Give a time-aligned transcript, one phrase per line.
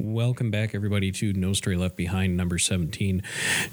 [0.00, 3.20] Welcome back, everybody, to No Story Left Behind, number 17.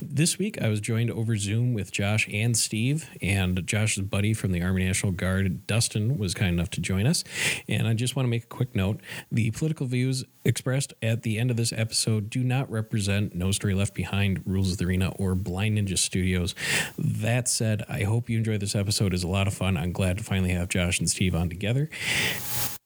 [0.01, 4.51] This week, I was joined over Zoom with Josh and Steve, and Josh's buddy from
[4.51, 7.23] the Army National Guard, Dustin, was kind enough to join us.
[7.69, 9.01] And I just want to make a quick note
[9.31, 13.75] the political views expressed at the end of this episode do not represent No Story
[13.75, 16.55] Left Behind, Rules of the Arena, or Blind Ninja Studios.
[16.97, 19.13] That said, I hope you enjoy this episode.
[19.13, 19.77] It's a lot of fun.
[19.77, 21.87] I'm glad to finally have Josh and Steve on together.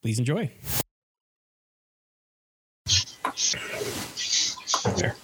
[0.02, 0.52] Please enjoy.
[4.98, 5.16] There.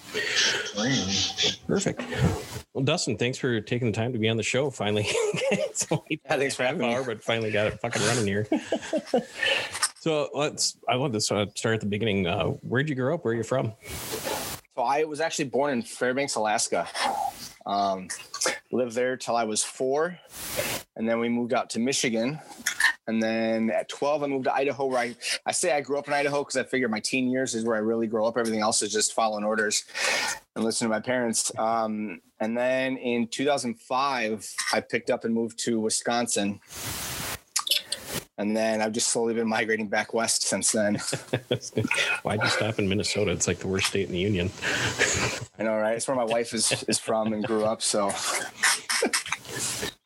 [1.66, 2.02] Perfect.
[2.72, 4.70] Well, Dustin, thanks for taking the time to be on the show.
[4.70, 6.94] Finally, it's only Yeah, thanks for having me.
[6.94, 8.46] hour, but finally got it fucking running here.
[9.98, 10.78] so let's.
[10.88, 12.26] I want to start at the beginning.
[12.26, 13.24] Uh, where'd you grow up?
[13.24, 13.72] Where are you from?
[14.74, 16.88] So I was actually born in Fairbanks, Alaska.
[17.66, 18.08] Um,
[18.72, 20.18] lived there till I was four,
[20.96, 22.38] and then we moved out to Michigan.
[23.08, 26.08] And then at 12, I moved to Idaho, where I, I say I grew up
[26.08, 28.36] in Idaho because I figured my teen years is where I really grow up.
[28.36, 29.84] Everything else is just following orders
[30.54, 31.56] and listening to my parents.
[31.56, 36.60] Um, and then in 2005, I picked up and moved to Wisconsin.
[38.38, 40.96] And then I've just slowly been migrating back west since then.
[42.22, 43.30] Why'd you stop in Minnesota?
[43.30, 44.50] It's like the worst state in the union.
[45.58, 45.96] I know, right?
[45.96, 47.80] It's where my wife is is from and grew up.
[47.80, 48.10] So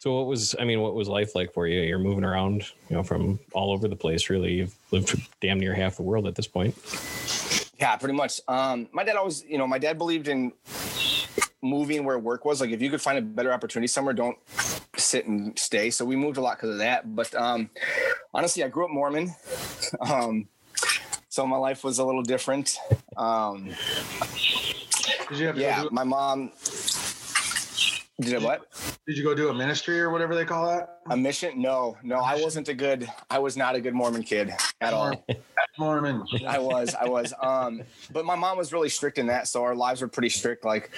[0.00, 0.56] So what was?
[0.58, 1.80] I mean, what was life like for you?
[1.82, 4.30] You're moving around, you know, from all over the place.
[4.30, 6.74] Really, you've lived damn near half the world at this point.
[7.78, 8.40] yeah, pretty much.
[8.48, 10.52] Um, my dad always, you know, my dad believed in
[11.60, 12.62] moving where work was.
[12.62, 14.38] Like if you could find a better opportunity somewhere, don't
[14.96, 15.90] sit and stay.
[15.90, 17.14] So we moved a lot because of that.
[17.14, 17.68] But um,
[18.32, 19.34] honestly, I grew up Mormon.
[20.08, 20.46] Um,
[21.28, 22.76] so my life was a little different.
[23.16, 23.70] Um,
[25.28, 26.52] Did you have to yeah, go do, my mom
[28.20, 28.66] did what?
[29.06, 31.00] did you go do a ministry or whatever they call that?
[31.10, 31.60] A mission?
[31.60, 35.24] No, no, I wasn't a good, I was not a good Mormon kid at all.
[35.78, 36.24] Mormon.
[36.46, 37.32] I was, I was.
[37.40, 40.64] Um, but my mom was really strict in that, so our lives were pretty strict.
[40.64, 40.90] Like,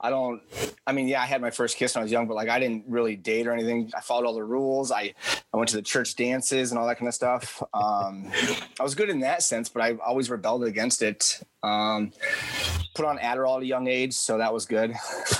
[0.00, 0.42] I don't.
[0.86, 2.58] I mean, yeah, I had my first kiss when I was young, but like, I
[2.58, 3.90] didn't really date or anything.
[3.96, 4.92] I followed all the rules.
[4.92, 5.14] I,
[5.52, 7.62] I went to the church dances and all that kind of stuff.
[7.74, 8.30] Um,
[8.78, 11.42] I was good in that sense, but I always rebelled against it.
[11.62, 12.12] Um,
[12.94, 14.94] put on Adderall at a young age, so that was good.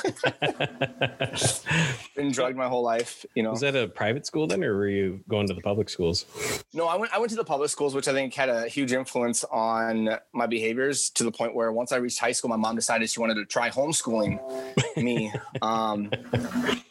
[2.16, 3.50] Been drugged my whole life, you know.
[3.50, 6.26] Was that a private school then, or were you going to the public schools?
[6.72, 7.15] No, I went.
[7.15, 10.47] I went to the public schools, which I think had a huge influence on my
[10.47, 13.34] behaviors to the point where once I reached high school, my mom decided she wanted
[13.37, 14.38] to try homeschooling
[14.97, 15.32] me,
[15.62, 16.10] um,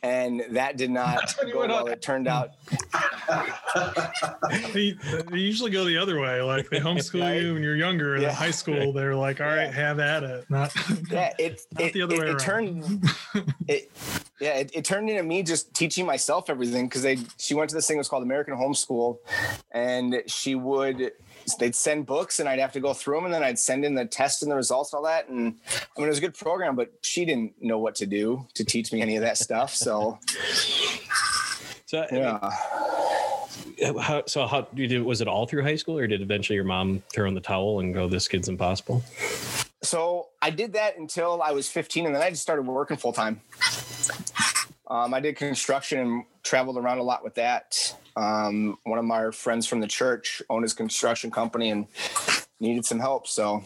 [0.03, 1.88] and that did not go well.
[1.88, 2.52] It turned out,
[4.74, 4.96] they,
[5.31, 6.41] they usually go the other way.
[6.41, 7.41] Like they homeschool Right?
[7.41, 8.30] you when you're younger, and Yeah.
[8.30, 10.74] in high school they're like, "All right, have at it." Not
[11.09, 12.40] yeah, it Not it, the other it, way it around.
[12.40, 13.06] turned,
[13.68, 13.92] it,
[14.40, 17.75] yeah, it, it turned into me just teaching myself everything because they she went to
[17.75, 19.18] this thing that was called American Homeschool,
[19.72, 21.12] and she would
[21.59, 23.95] they'd send books and I'd have to go through them and then I'd send in
[23.95, 25.29] the test and the results and all that.
[25.29, 25.56] And
[25.95, 28.63] I mean, it was a good program, but she didn't know what to do to
[28.63, 29.73] teach me any of that stuff.
[29.75, 30.19] So
[31.85, 32.22] So, I mean,
[33.78, 34.01] yeah.
[34.01, 35.03] how, so how you did?
[35.03, 37.79] Was it all through high school, or did eventually your mom throw in the towel
[37.79, 39.03] and go, "This kid's impossible"?
[39.83, 43.13] So I did that until I was 15 and then I just started working full
[43.13, 43.41] time.
[44.88, 47.96] Um, I did construction and traveled around a lot with that.
[48.16, 51.88] Um, one of my friends from the church owned his construction company and
[52.59, 53.28] needed some help.
[53.28, 53.63] So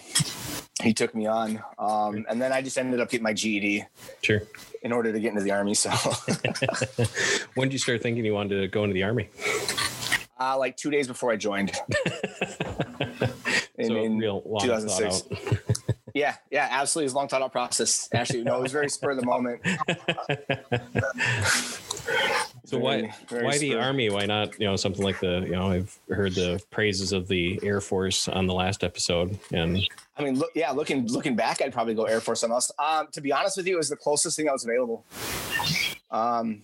[0.81, 1.61] he took me on.
[1.77, 3.85] Um, and then I just ended up getting my GED
[4.21, 4.41] Sure.
[4.81, 5.73] in order to get into the army.
[5.73, 5.89] So
[7.55, 9.29] when did you start thinking you wanted to go into the army?
[10.39, 11.73] uh, like two days before I joined.
[13.77, 15.78] In- so in real long 2006.
[16.19, 17.05] Yeah, yeah, absolutely.
[17.05, 18.09] It's a long thought out process.
[18.13, 19.61] Actually, no, it was very spur of the moment.
[22.65, 24.09] So why Very- very why the army?
[24.09, 27.59] Why not you know something like the you know I've heard the praises of the
[27.63, 29.79] Air Force on the last episode, and
[30.17, 32.71] I mean, look, yeah, looking looking back, I'd probably go Air Force something else.
[32.77, 35.03] Um, to be honest with you, it was the closest thing that was available.
[36.11, 36.61] Um,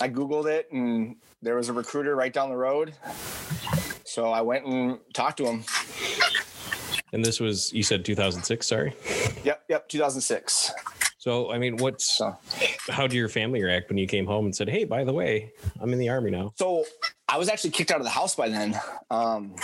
[0.00, 2.94] I googled it, and there was a recruiter right down the road.
[4.04, 5.64] So I went and talked to him.
[7.14, 8.66] And this was you said 2006.
[8.66, 8.94] Sorry.
[9.44, 10.72] Yep, yep, 2006.
[11.16, 12.36] So I mean, what's So,
[12.90, 15.52] how did your family react when you came home and said, "Hey, by the way,
[15.80, 16.52] I'm in the army now"?
[16.56, 16.84] so
[17.28, 18.78] I was actually kicked out of the house by then.
[19.10, 19.54] Um,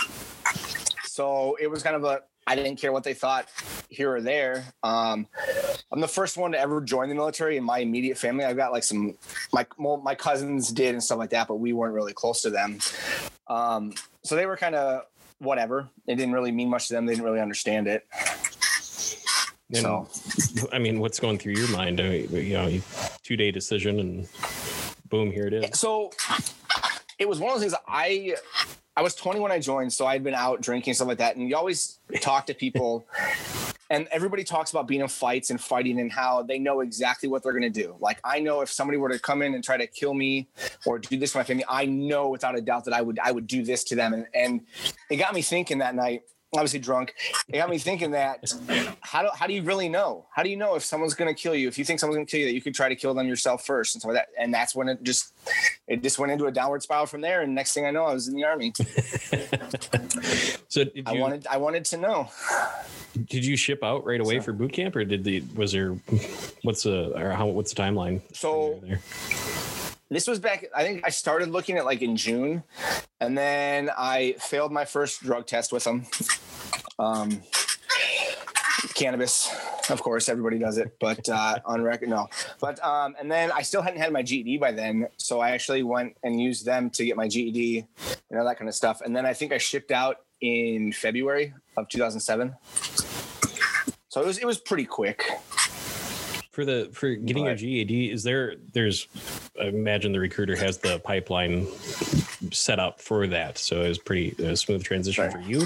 [1.03, 3.47] so it was kind of a I didn't care what they thought
[3.89, 4.65] here or there.
[4.81, 5.27] Um,
[5.91, 8.45] I'm the first one to ever join the military in my immediate family.
[8.45, 9.17] I've got like some
[9.53, 12.49] my well, my cousins did and stuff like that, but we weren't really close to
[12.49, 12.79] them.
[13.47, 13.93] Um,
[14.23, 15.03] so they were kind of
[15.41, 15.89] whatever.
[16.07, 17.05] It didn't really mean much to them.
[17.05, 18.05] They didn't really understand it.
[19.73, 20.07] And, So
[20.71, 21.99] I mean, what's going through your mind?
[21.99, 22.81] I mean, you know,
[23.23, 24.27] two day decision, and
[25.09, 25.79] boom, here it is.
[25.79, 26.11] so
[27.17, 28.35] it was one of those things I
[28.95, 31.47] I was 20 when I joined, so I'd been out drinking stuff like that, and
[31.49, 33.05] you always talk to people
[33.91, 37.43] and everybody talks about being in fights and fighting and how they know exactly what
[37.43, 37.93] they're going to do.
[37.99, 40.47] Like I know if somebody were to come in and try to kill me
[40.85, 43.31] or do this to my family, I know without a doubt that I would I
[43.31, 44.13] would do this to them.
[44.13, 44.61] And and
[45.09, 46.23] it got me thinking that night.
[46.53, 47.13] Obviously drunk.
[47.47, 48.43] It got me thinking that
[49.01, 50.25] how do how do you really know?
[50.33, 51.67] How do you know if someone's going to kill you?
[51.67, 53.27] If you think someone's going to kill you, that you could try to kill them
[53.27, 54.29] yourself first and stuff like that.
[54.41, 55.33] And that's when it just
[55.87, 57.41] it just went into a downward spiral from there.
[57.41, 58.73] And next thing I know, I was in the army.
[60.67, 62.29] so I you, wanted I wanted to know.
[63.29, 65.91] Did you ship out right away So- for boot camp or did the was there
[66.63, 68.21] what's the or how what's the timeline?
[68.35, 68.81] So
[70.09, 72.61] this was back i think i started looking at like in june
[73.21, 76.05] and then i failed my first drug test with them.
[76.99, 77.41] Um
[78.93, 79.49] cannabis
[79.89, 82.27] of course everybody does it but uh on record no.
[82.59, 85.83] But um and then i still hadn't had my ged by then so i actually
[85.83, 87.85] went and used them to get my ged
[88.29, 88.99] and all that kind of stuff.
[89.01, 92.53] And then i think i shipped out in february of 2007
[94.11, 95.23] so it was it was pretty quick
[96.51, 99.07] for the for getting your GED, is there there's
[99.59, 101.67] I imagine the recruiter has the pipeline
[102.51, 105.65] set up for that, so it was pretty a smooth transition for you.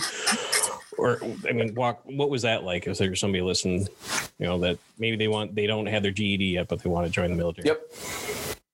[0.98, 1.20] Or
[1.50, 2.02] I mean, walk.
[2.06, 2.88] What was that like?
[2.88, 3.88] Is there somebody listening,
[4.38, 7.08] you know, that maybe they want they don't have their GED yet, but they want
[7.08, 7.68] to join the military?
[7.68, 7.92] Yep.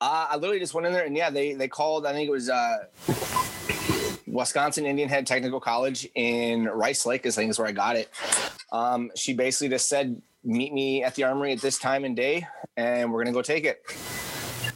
[0.01, 2.05] Uh, I literally just went in there and yeah, they they called.
[2.05, 2.85] I think it was uh,
[4.27, 7.25] Wisconsin Indian Head Technical College in Rice Lake.
[7.25, 8.09] Is I think is where I got it.
[8.71, 12.47] Um, she basically just said, "Meet me at the armory at this time and day,
[12.77, 13.81] and we're gonna go take it."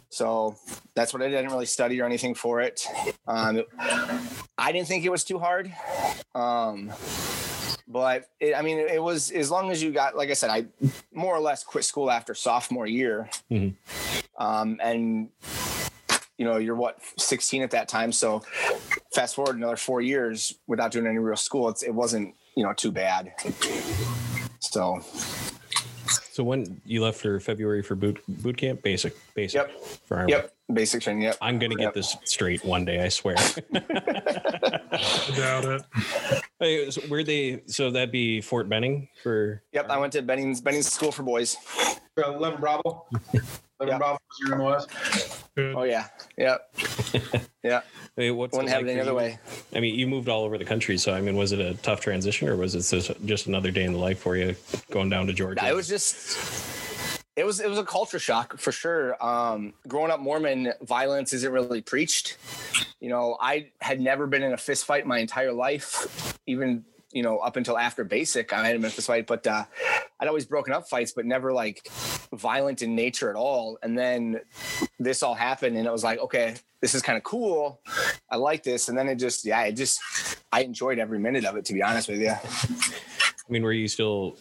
[0.08, 0.56] So
[0.94, 1.36] that's what I did.
[1.36, 2.86] I didn't really study or anything for it.
[3.26, 3.62] Um,
[4.56, 5.70] I didn't think it was too hard.
[6.34, 6.90] Um,
[7.88, 10.66] but it, I mean, it was as long as you got, like I said, I
[11.12, 13.28] more or less quit school after sophomore year
[14.38, 15.28] um, and
[16.38, 18.42] you know you're what 16 at that time so
[19.14, 22.72] fast forward another four years without doing any real school it's, it wasn't you know
[22.72, 23.32] too bad
[24.60, 25.00] so
[26.32, 29.54] So when you left for February for boot boot camp, basic, basic.
[29.56, 29.84] Yep.
[30.06, 30.32] For Army.
[30.32, 31.94] yep basic training yep I'm gonna get Yep.
[31.94, 33.00] this straight one day.
[33.02, 33.36] I swear.
[33.38, 35.82] I doubt it.
[36.60, 37.62] Hey, so where they?
[37.66, 39.62] So that'd be Fort Benning for.
[39.72, 41.56] yep i went to benning's benning's school for boys
[42.24, 43.06] 11 Bravo.
[43.32, 43.48] 11
[43.80, 43.98] Yeah.
[43.98, 45.42] Bravo was your MOS.
[45.56, 45.74] Good.
[45.74, 46.70] oh yeah yep
[47.62, 47.80] yeah
[48.14, 49.38] Hey, what's wouldn't it have like it any other way
[49.74, 52.00] I mean, you moved all over the country, so I mean, was it a tough
[52.00, 54.54] transition, or was it just, just another day in the life for you
[54.90, 55.66] going down to Georgia?
[55.66, 60.20] it was just it was it was a culture shock for sure um growing up
[60.20, 62.38] mormon violence isn't really preached
[63.00, 67.22] you know i had never been in a fist fight my entire life even you
[67.22, 69.64] know up until after basic i in a fist fight but uh
[70.20, 71.88] i'd always broken up fights but never like
[72.34, 74.40] violent in nature at all and then
[74.98, 77.80] this all happened and it was like okay this is kind of cool
[78.30, 80.00] i like this and then it just yeah it just
[80.52, 82.32] i enjoyed every minute of it to be honest with you
[83.48, 84.36] I mean, were you still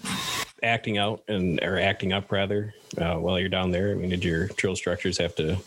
[0.64, 3.92] acting out and or acting up rather uh, while you're down there?
[3.92, 5.58] I mean, did your drill structures have to?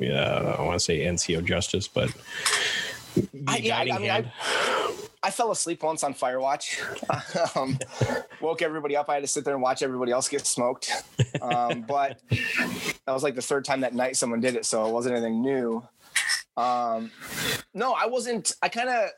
[0.00, 2.10] Yeah, I want to say NCO justice, but
[3.46, 4.30] I- yeah, I- guiding I mean, I- hand?
[5.26, 6.78] I fell asleep once on Firewatch.
[7.56, 7.76] um,
[8.40, 9.10] woke everybody up.
[9.10, 10.92] I had to sit there and watch everybody else get smoked.
[11.42, 14.92] Um, but that was like the third time that night someone did it, so it
[14.92, 15.82] wasn't anything new.
[16.56, 17.10] Um,
[17.74, 18.52] no, I wasn't.
[18.62, 19.08] I kind of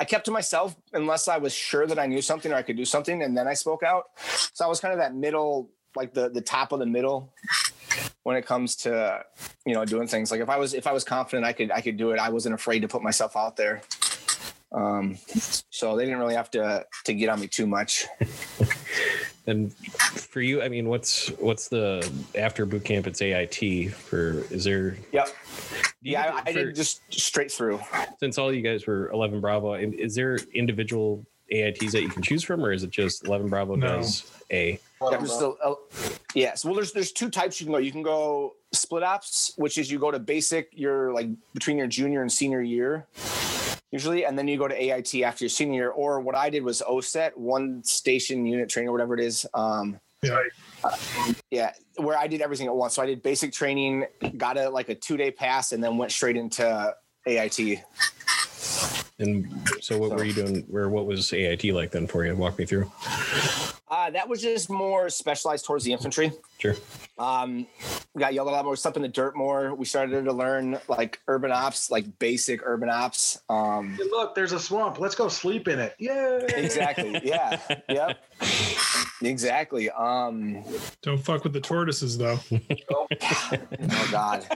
[0.00, 2.76] I kept to myself unless I was sure that I knew something or I could
[2.76, 4.06] do something, and then I spoke out.
[4.52, 7.32] So I was kind of that middle, like the the top of the middle
[8.24, 9.24] when it comes to
[9.64, 10.32] you know doing things.
[10.32, 12.30] Like if I was if I was confident I could I could do it, I
[12.30, 13.80] wasn't afraid to put myself out there.
[14.74, 15.16] Um,
[15.70, 18.06] so they didn't really have to to get on me too much.
[19.46, 23.06] And for you, I mean, what's what's the after boot camp?
[23.06, 24.42] It's AIT for.
[24.50, 24.96] Is there?
[25.12, 25.28] Yep.
[26.00, 27.78] Yeah, I, I for- did just straight through.
[28.18, 32.42] since all you guys were 11 Bravo, is there individual AITs that you can choose
[32.42, 33.86] from, or is it just 11 Bravo No.
[33.98, 34.80] does A?
[35.02, 35.76] Yeah, just a- a-
[36.34, 36.64] yes.
[36.64, 37.78] Well, there's there's two types you can go.
[37.78, 41.86] You can go split ops, which is you go to basic, you're like between your
[41.86, 43.06] junior and senior year,
[43.94, 45.90] usually, and then you go to AIT after your senior year.
[45.90, 49.46] Or what I did was OSUT, one station unit training, or whatever it is.
[49.54, 50.42] Um, Yeah.
[51.50, 52.94] yeah, where I did everything at once.
[52.94, 56.10] So I did basic training, got a like a two day pass, and then went
[56.12, 56.94] straight into
[57.26, 57.82] AIT.
[59.20, 59.46] And
[59.80, 60.64] so, what were you doing?
[60.68, 62.34] Where what was AIT like then for you?
[62.34, 62.90] Walk me through.
[63.88, 66.32] Uh, that was just more specialized towards the infantry.
[66.58, 66.74] Sure.
[67.18, 67.66] Um,
[68.14, 69.74] we got yelled a lot more, stuff in the dirt more.
[69.74, 73.40] We started to learn like urban ops, like basic urban ops.
[73.48, 74.98] Um, Hey, look, there's a swamp.
[74.98, 75.94] Let's go sleep in it.
[75.98, 76.38] Yeah.
[76.56, 77.20] exactly.
[77.22, 77.60] Yeah.
[77.88, 78.18] Yep.
[79.22, 79.90] Exactly.
[79.90, 80.64] Um,
[81.02, 82.38] Don't fuck with the tortoises though.
[82.90, 83.06] oh
[84.10, 84.46] God.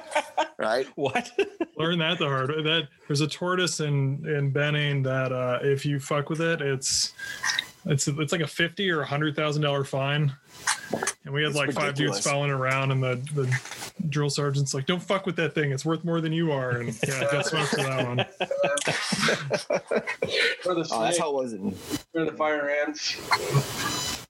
[0.59, 0.87] Right.
[0.97, 1.31] What?
[1.77, 2.63] Learn that the hard way.
[2.63, 7.13] That there's a tortoise in in Benning that uh, if you fuck with it, it's
[7.87, 10.35] It's it's like a fifty or a hundred thousand dollar fine,
[11.25, 12.25] and we had It's like five dudes ridiculous.
[12.25, 13.61] following around, and the the
[14.09, 15.73] drill sergeant's like, "Don't fuck with that thing.
[15.73, 18.25] It's worth more than you are." And yeah, I got smoked for that one.
[20.63, 21.53] For the Oh, that's how it was.
[21.53, 21.73] In,
[22.13, 23.17] for the fire ants.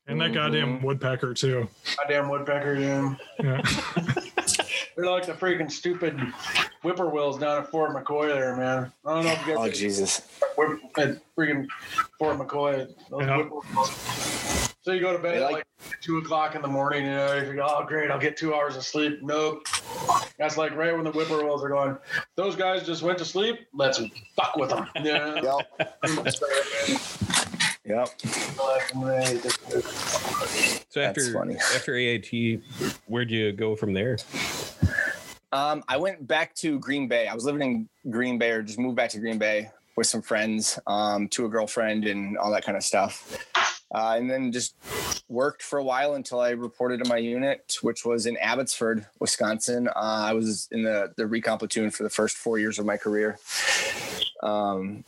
[0.07, 0.87] And that goddamn mm-hmm.
[0.87, 1.69] woodpecker too.
[1.97, 3.15] Goddamn woodpecker, yeah.
[3.43, 3.61] Yeah.
[4.99, 6.19] They're like the freaking stupid
[6.83, 8.91] whippoorwills down at Fort McCoy there, man.
[9.07, 10.29] I don't know if you oh guys Jesus!
[10.57, 11.69] whip, at freaking
[12.19, 12.89] Fort McCoy.
[13.09, 17.05] Those So you go to bed They at like- like two o'clock in the morning,
[17.05, 19.23] you know, you think, oh great, I'll get two hours of sleep.
[19.23, 19.65] Nope.
[20.37, 21.97] That's like right when the whippoorwills are going.
[22.35, 23.69] Those guys just went to sleep.
[23.73, 24.01] Let's
[24.35, 24.89] fuck with them.
[24.97, 25.41] Yeah.
[25.81, 27.45] Yep.
[27.89, 28.21] Yep.
[30.91, 32.61] So after after AIT,
[33.07, 34.19] where'd you go from there?
[35.53, 37.27] Um, I went back to Green Bay.
[37.27, 40.21] I was living in Green Bay, or just moved back to Green Bay with some
[40.21, 43.39] friends, um, to a girlfriend, and all that kind of stuff.
[43.95, 44.75] Uh, and then just
[45.31, 49.89] worked for a while until I reported to my unit, which was in Abbotsford, Wisconsin.
[49.89, 52.99] Uh, I was in the the recon platoon for the first four years of my
[52.99, 53.39] career.
[54.43, 55.05] Um,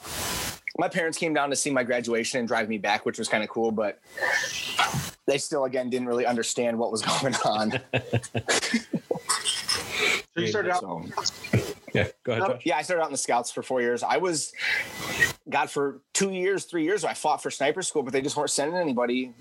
[0.79, 3.43] my parents came down to see my graduation and drive me back, which was kind
[3.43, 3.99] of cool, but
[5.27, 7.73] they still again didn't really understand what was going on.
[10.35, 10.81] So you started out.
[10.81, 11.05] So-
[11.93, 12.63] Yeah, go ahead, um, Josh.
[12.65, 14.05] yeah, I started out in the scouts for four years.
[14.05, 14.53] I was,
[15.49, 18.51] God, for two years, three years, I fought for sniper school, but they just weren't
[18.51, 19.33] sending anybody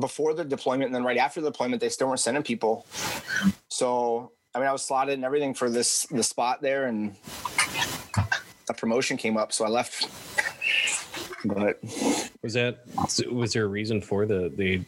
[0.00, 0.86] before the deployment.
[0.86, 2.86] And then right after the deployment, they still weren't sending people.
[3.68, 7.14] So, I mean, I was slotted and everything for this, the spot there, and
[8.70, 9.52] a promotion came up.
[9.52, 10.08] So I left.
[11.44, 11.80] But
[12.42, 12.84] Was that
[13.30, 14.84] was there a reason for the they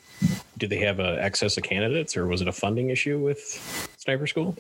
[0.58, 3.40] did they have a excess of candidates or was it a funding issue with
[3.98, 4.56] sniper school?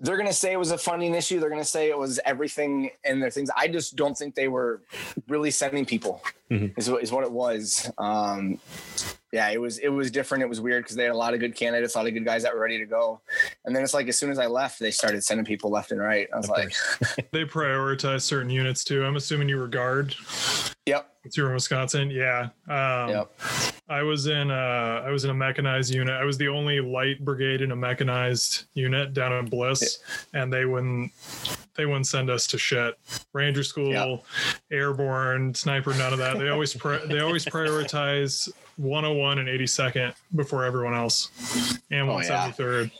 [0.00, 1.40] They're going to say it was a funding issue.
[1.40, 3.50] They're going to say it was everything and their things.
[3.56, 4.80] I just don't think they were
[5.28, 6.22] really sending people.
[6.50, 6.72] Mhm.
[6.78, 7.90] Is, what, is what it was.
[7.98, 8.58] Um,
[9.32, 10.42] yeah, it was it was different.
[10.42, 12.24] It was weird because they had a lot of good candidates, a lot of good
[12.24, 13.20] guys that were ready to go.
[13.66, 16.00] And then it's like as soon as I left, they started sending people left and
[16.00, 16.26] right.
[16.32, 16.72] I was Of like,
[17.32, 19.04] They prioritize certain units too.
[19.04, 20.14] I'm assuming you were guard.
[20.86, 22.10] "Yep, You were in Wisconsin.
[22.10, 22.48] Yeah.
[22.68, 23.30] Um, yep."
[23.90, 26.14] I was in uh I was in a mechanized unit.
[26.14, 29.98] I was the only light brigade in a mechanized unit down in Bliss,
[30.34, 31.10] and they wouldn't
[31.74, 32.98] they wouldn't send us to shit.
[33.32, 34.16] Ranger school, Yeah.
[34.70, 36.38] airborne, sniper, none of that.
[36.38, 41.30] They always pri- they always prioritize 101 and 82nd before everyone else,
[41.90, 42.46] and Oh, yeah.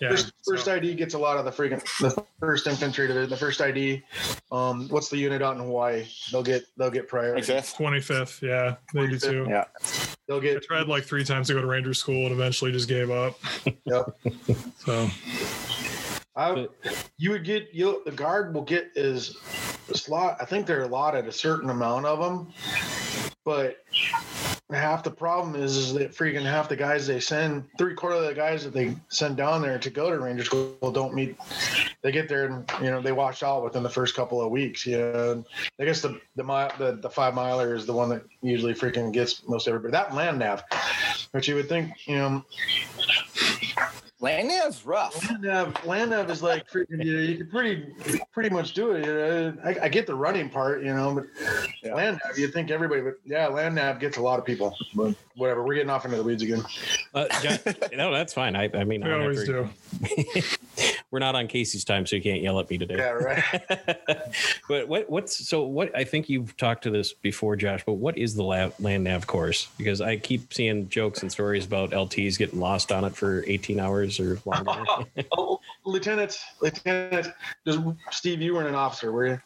[0.00, 0.10] Yeah.
[0.10, 3.30] First, first so- ID gets a lot of the freaking the first infantry division.
[3.30, 4.02] The first ID,
[4.52, 6.04] um, what's the unit out in Hawaii?
[6.32, 7.42] They'll get they'll get priority.
[7.42, 7.76] 25th.
[7.76, 9.46] 25th, yeah, they do too.
[9.48, 9.64] Yeah.
[10.26, 10.50] They'll get.
[10.50, 13.10] I get tried like three times to go to Ranger school and eventually just gave
[13.10, 13.38] up.
[13.84, 14.16] Yep.
[14.78, 15.08] So
[16.36, 16.66] I,
[17.18, 19.36] you would get you the guard will get is
[19.90, 20.38] a slot.
[20.40, 22.52] I think they're allotted a certain amount of them,
[23.44, 23.78] but
[24.70, 28.24] half the problem is is that freaking half the guys they send three quarter of
[28.24, 31.36] the guys that they send down there to go to ranger school don't meet.
[32.02, 34.86] They get there and you know they wash out within the first couple of weeks
[34.86, 35.44] you know
[35.80, 36.44] i guess the the
[36.78, 40.38] the, the five miler is the one that usually freaking gets most everybody that land
[40.38, 40.62] nav
[41.32, 42.44] but you would think you know
[44.20, 45.28] Land nav's rough.
[45.30, 47.04] Land nav, land nav is like freaking.
[47.04, 47.86] You know, you can pretty,
[48.32, 49.06] pretty much do it.
[49.06, 51.26] You know, I, I get the running part, you know, but
[51.84, 51.94] Yeah.
[51.94, 54.76] land nav, you think everybody, but yeah, land nav gets a lot of people.
[54.96, 56.64] But whatever, we're getting off into the weeds again.
[57.14, 57.58] Uh, John,
[57.96, 58.56] no, that's fine.
[58.56, 59.70] I, I mean, we I'm always after-
[60.02, 60.42] do.
[61.10, 62.96] we're not on Casey's time, so you can't yell at me today.
[62.96, 63.42] Yeah, right.
[64.68, 67.82] but what what's so what I think you've talked to this before, Josh.
[67.86, 69.68] But what is the lab, land nav course?
[69.78, 73.80] Because I keep seeing jokes and stories about LTs getting lost on it for 18
[73.80, 74.84] hours or longer.
[75.32, 77.30] oh, lieutenants, lieutenants.
[77.66, 79.40] Just Steve, you weren't an officer, were you?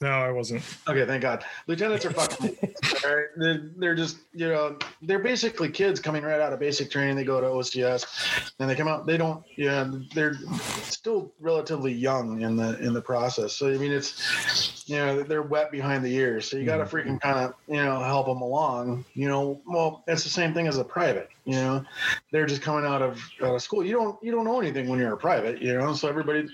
[0.00, 0.62] No, I wasn't.
[0.88, 1.44] Okay, thank God.
[1.66, 2.56] Lieutenants are fucking.
[3.04, 3.26] all right?
[3.36, 7.16] They're, they're just, you know, they're basically kids coming right out of basic training.
[7.16, 9.06] They go to OCS, and they come out.
[9.06, 10.36] They don't, yeah, they're
[10.84, 13.52] still relatively young in the in the process.
[13.54, 16.48] So I mean, it's, you know, they're wet behind the ears.
[16.48, 17.10] So you got to mm-hmm.
[17.10, 19.04] freaking kind of, you know, help them along.
[19.14, 21.28] You know, well, it's the same thing as a private.
[21.44, 21.84] You know,
[22.30, 23.84] they're just coming out of out of school.
[23.84, 25.60] You don't you don't know anything when you're a private.
[25.60, 26.48] You know, so everybody.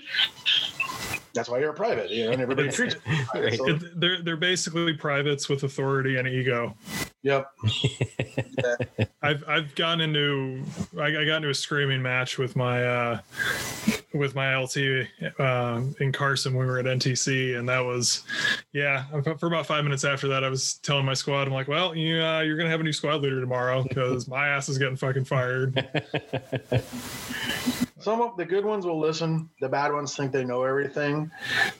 [1.33, 2.95] That's why you're a private, you know, and everybody treats.
[3.05, 3.49] You like a private.
[3.49, 3.57] Right.
[3.57, 6.75] So, It- they're they're basically privates with authority and ego.
[7.23, 7.51] Yep.
[9.21, 10.63] I've I've gotten into
[10.97, 13.19] I, I got into a screaming match with my uh,
[14.13, 14.77] with my LT
[15.39, 18.23] uh, in Carson when we were at NTC, and that was
[18.73, 19.05] yeah.
[19.37, 22.21] For about five minutes after that, I was telling my squad, I'm like, well, you
[22.21, 25.25] uh, you're gonna have a new squad leader tomorrow because my ass is getting fucking
[25.25, 25.75] fired.
[27.99, 29.47] Some of the good ones will listen.
[29.59, 31.29] The bad ones think they know everything,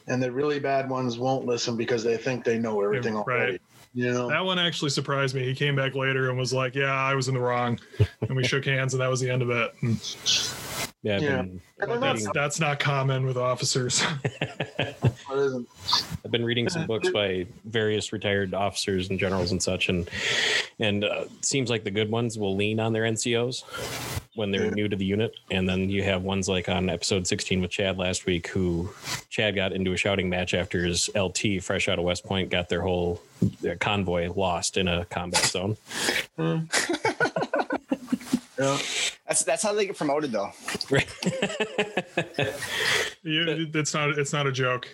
[0.07, 3.23] and the really bad ones won't listen because they think they know everything Right.
[3.27, 3.59] already.
[3.93, 5.43] You know, That one actually surprised me.
[5.43, 7.77] He came back later and was like, "Yeah, I was in the wrong,"
[8.21, 9.73] and we shook hands, and that was the end of it.
[9.81, 9.99] And
[11.03, 11.41] Yeah, I've Yeah.
[11.41, 14.03] been And that's reading, that's not common with officers.
[16.23, 20.09] I've been reading some books by various retired officers and generals and such, and
[20.79, 23.63] and uh, it seems like the good ones will lean on their NCOs
[24.35, 27.61] when they're new to the unit, and then you have ones like on episode 16
[27.61, 28.89] with Chad last week, who
[29.29, 32.69] Chad got into a shouting match after his LT fresh out of West Point got
[32.69, 33.21] their whole
[33.61, 35.77] their convoy lost in a combat zone.
[36.37, 36.59] Hmm.
[38.61, 38.77] Yeah.
[39.27, 40.51] That's that's how they get promoted though.
[40.89, 41.07] Right.
[43.23, 44.89] You, it's not it's not a joke.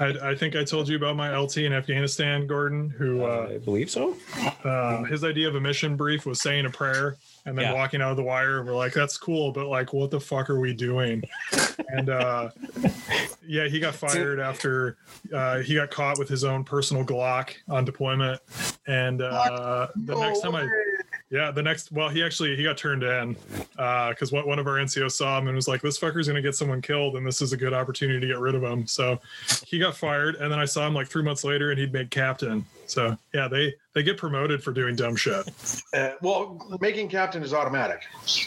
[0.00, 3.58] I, I think I told you about my LT in Afghanistan, Gordon, who uh, I
[3.58, 4.16] believe so.
[4.64, 7.74] uh, his idea of a mission brief was saying a prayer and then Yeah.
[7.74, 8.64] walking out of the wire.
[8.64, 11.22] We're like, that's cool, but like, what the fuck are we doing?
[11.90, 12.50] and uh,
[13.46, 14.96] yeah, he got fired after
[15.32, 18.40] uh, he got caught with his own personal Glock on deployment.
[18.88, 20.66] And uh, the next time I,
[21.30, 23.36] yeah, the next, well, he actually he got turned in
[23.78, 26.42] uh, because one one of our NCOs saw him and was like, this fucker's gonna
[26.42, 28.84] get someone killed, and this is a good opportunity to get rid of him.
[28.86, 29.20] So
[29.64, 32.10] he got fired, and then I saw him like three months later, and he'd made
[32.10, 32.64] captain.
[32.90, 35.48] So yeah, they they get promoted for doing dumb shit.
[35.92, 38.02] Uh, well, making captain is automatic.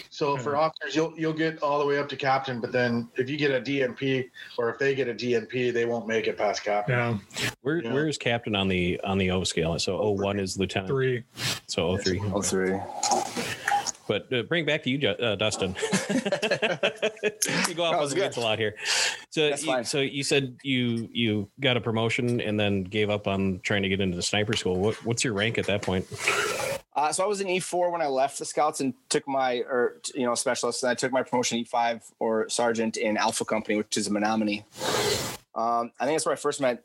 [0.10, 3.30] So for officers, you'll you'll get all the way up to captain, but then if
[3.30, 6.64] you get a DNP or if they get a DNP, they won't make it past
[6.64, 6.96] captain.
[7.38, 7.94] Yeah, Where Yeah.
[7.94, 9.78] where is captain on the on the O scale?
[9.78, 10.88] So O one is lieutenant.
[10.90, 11.24] three.
[11.68, 12.22] So O three.
[12.34, 12.80] Oh, three.
[14.08, 15.76] But uh, bring back to you, uh, Dustin.
[17.68, 18.36] you go off on the good.
[18.36, 18.76] a lot here.
[19.30, 19.86] So, That's you, fine.
[19.86, 23.90] so you said you you got a promotion and then gave up on trying to
[23.90, 24.76] get into the sniper school.
[24.78, 26.06] What, what's your rank at that point?
[26.96, 30.00] Uh, so I was in E4 when I left the Scouts and took my, or
[30.14, 30.84] you know, specialist.
[30.84, 34.64] And I took my promotion E5 or sergeant in Alpha Company, which is a Menomonie.
[35.56, 36.84] Um, I think that's where I first met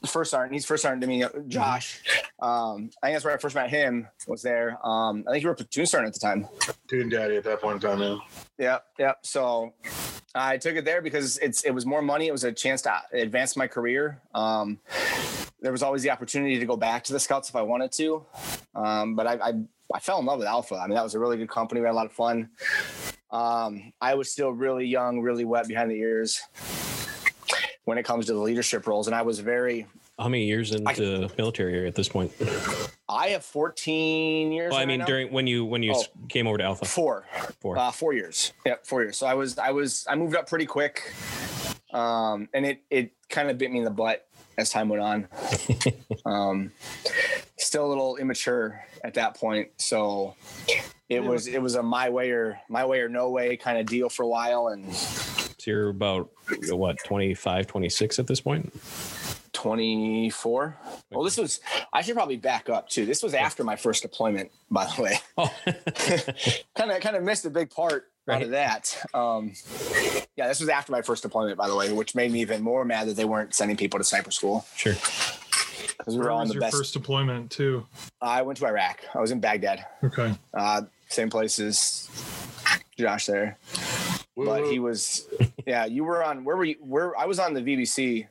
[0.00, 0.54] the first sergeant.
[0.54, 2.02] He's first sergeant to me, uh, Josh.
[2.40, 4.08] Um, I think that's where I first met him.
[4.26, 4.78] Was there?
[4.84, 6.48] Um, I think you were a platoon sergeant at the time.
[6.88, 8.00] Doing daddy at that point in time.
[8.00, 8.18] Yeah.
[8.58, 9.12] Yeah, yeah.
[9.22, 9.74] So
[10.34, 12.26] I took it there because it's it was more money.
[12.26, 14.20] It was a chance to advance my career.
[14.34, 14.78] Um,
[15.60, 18.24] there was always the opportunity to go back to the Scouts if I wanted to,
[18.74, 19.52] um, but I, I
[19.94, 20.76] I fell in love with Alpha.
[20.76, 21.80] I mean, that was a really good company.
[21.80, 22.50] We had a lot of fun.
[23.30, 26.40] Um, I was still really young, really wet behind the ears
[27.88, 29.86] when it comes to the leadership roles, and I was very.
[30.18, 32.30] How many years into military are you at this point?
[33.08, 34.72] I have 14 years.
[34.72, 36.04] Well, I mean, during when you when you Oh.
[36.28, 37.24] came over to Alpha four.
[37.60, 37.78] Four.
[37.78, 38.52] Uh, four years.
[38.66, 39.16] Yeah, four years.
[39.16, 41.14] So I was, I was, I moved up pretty quick,
[41.94, 45.28] um, and it it kind of bit me in the butt as time went on.
[46.26, 46.72] um,
[47.56, 50.34] still a little immature at that point, so
[51.08, 53.86] it was it was a my way or my way or no way kind of
[53.86, 54.84] deal for a while, and
[55.68, 56.30] you're about
[56.70, 58.72] what 25, 26 at this point.
[59.52, 60.76] 24.
[61.10, 61.60] Well, this was
[61.92, 63.06] I should probably back up too.
[63.06, 65.18] This was after my first deployment, by the way.
[65.36, 65.54] Oh,
[66.74, 68.96] kind of kind of missed a big part out of that.
[69.14, 69.52] Um,
[70.36, 72.84] yeah, this was after my first deployment, by the way, which made me even more
[72.84, 74.92] mad that they weren't sending people to sniper school sure.
[74.94, 76.76] because we were Where on was the your best.
[76.76, 77.86] first deployment too?
[78.20, 79.00] I went to Iraq.
[79.14, 80.34] I was in Baghdad, Okay.
[80.54, 82.08] uh, same place as
[82.98, 83.56] Josh there,
[84.46, 85.26] but he was.
[85.66, 86.44] Yeah, you were on.
[86.44, 86.76] Where were you?
[86.80, 88.26] Where I was on the VBC.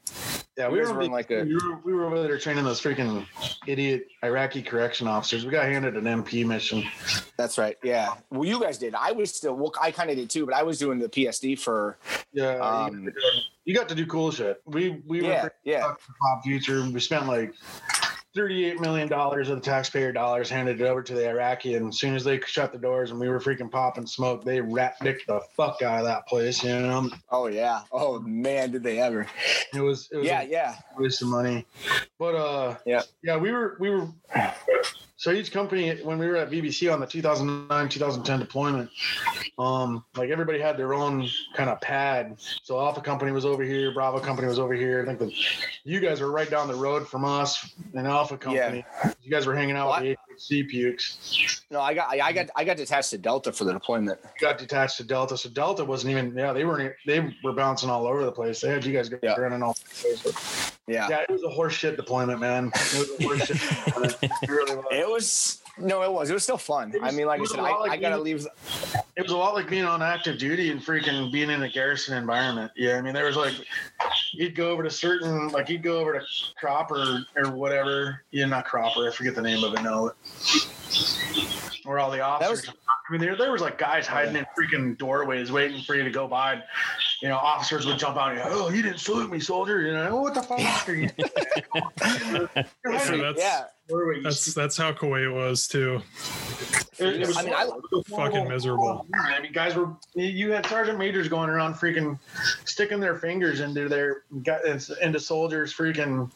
[0.57, 3.27] Yeah, we were, were like a- we were we were over there training those freaking
[3.67, 5.45] idiot Iraqi correction officers.
[5.45, 6.83] We got handed an MP mission.
[7.37, 7.77] That's right.
[7.83, 8.15] Yeah.
[8.31, 8.95] Well, you guys did.
[8.95, 9.53] I was still.
[9.55, 11.99] Well, I kind of did too, but I was doing the PSD for.
[12.33, 13.07] Yeah, Um,
[13.65, 14.59] you, got to do cool shit.
[14.65, 15.43] We we Yeah.
[15.43, 15.93] were Yeah.
[15.93, 16.81] for Pop Future.
[16.91, 17.53] We spent like
[18.37, 21.99] thirty-eight million dollars of the taxpayer dollars, handed it over to the Iraqi, and as
[21.99, 25.25] soon as they shut the doors and we were freaking popping smoke, they rat dicked
[25.27, 26.63] the fuck out of that place.
[26.63, 27.81] You know, Oh yeah.
[27.91, 29.27] Oh man, did they ever?
[29.73, 30.41] it was it was Yeah.
[30.41, 30.75] a Yeah.
[30.97, 31.65] waste of money.
[32.19, 33.01] But uh, Yeah.
[33.23, 34.07] yeah, we were we were.
[35.19, 38.87] So each company, when we were at VBC on the 2009 2010 deployment,
[39.57, 42.35] um, like everybody had their own kind of pad.
[42.61, 45.01] So Alpha Company was over here, Bravo Company was over here.
[45.01, 45.31] I think that
[45.83, 48.85] you guys were right down the road from us in Alpha Company.
[49.03, 49.13] Yeah.
[49.23, 50.17] You guys were hanging out Well, with
[50.49, 51.63] the HC pukes.
[51.71, 52.09] No, I got.
[52.09, 52.49] I, I got.
[52.55, 54.19] I got detached to Delta for the deployment.
[54.39, 56.37] Got detached to Delta, so Delta wasn't even.
[56.37, 56.93] Yeah, they weren't.
[57.07, 58.61] They were bouncing all over the place.
[58.61, 59.33] They had you guys Yeah.
[59.35, 59.75] running all.
[60.05, 60.71] over the place.
[60.87, 61.07] Yeah.
[61.09, 62.67] Yeah, it was a horseshit deployment, man.
[62.73, 64.17] It was a horseshit deployment.
[64.21, 64.85] It really was.
[64.91, 66.29] It was no, it was.
[66.29, 66.91] It was still fun.
[66.91, 68.47] Was- I mean, like I said, I, like I gotta being- leave.
[69.15, 72.17] it was a lot like being on active duty and freaking being in a garrison
[72.17, 72.71] environment.
[72.75, 73.53] Yeah, I mean, there was like,
[74.33, 76.25] you'd go over to certain, like, you'd go over to
[76.59, 78.23] Cropper or whatever.
[78.31, 79.07] Yeah, not Cropper.
[79.07, 80.11] I forget the name of it now.
[81.87, 82.67] Where all the officers.
[82.69, 86.09] I mean, there, there was like guys hiding in freaking doorways waiting for you to
[86.09, 86.53] go by.
[86.55, 86.63] And,
[87.21, 89.93] you know, officers would jump out and go, "Oh, you didn't salute me, soldier." You
[89.93, 91.09] know, what the fuck are you?
[91.17, 93.63] You're Yeah, that's- yeah.
[93.89, 94.23] Where were you?
[94.23, 96.01] That's that's how Kuwait was too.
[96.99, 98.49] It, it was I mean, I- It was Fucking horrible.
[98.49, 99.07] miserable.
[99.15, 102.19] I mean, guys were you had sergeant majors going around freaking
[102.65, 104.23] sticking their fingers into their
[105.01, 106.29] into soldiers freaking,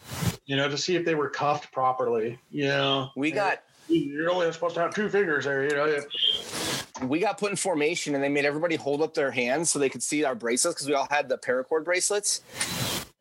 [0.45, 2.39] you know, to see if they were cuffed properly.
[2.51, 5.63] You know, We got you're only supposed to have two fingers there.
[5.63, 9.69] You know, we got put in formation and they made everybody hold up their hands
[9.69, 12.41] so they could see our bracelets because we all had the paracord bracelets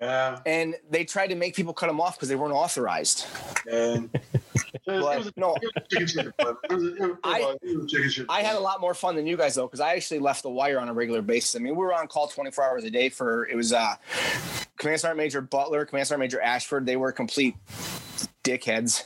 [0.01, 0.39] yeah.
[0.47, 3.27] and they tried to make people cut them off because they weren't authorized.
[3.71, 4.11] And
[4.87, 6.27] But, it was a, no, it was a chicken shit.
[6.27, 8.27] It was, it was, I- it was a chicken shit.
[8.29, 10.51] I had a lot more fun than you guys though, because I actually left the
[10.51, 11.55] wire on a regular basis.
[11.55, 13.95] I mean, we were on call 24 hours a day for it was uh
[14.79, 16.87] Command Sergeant Major Butler, Command Sergeant Major Ashford.
[16.87, 17.55] They were complete
[18.43, 19.05] dickheads.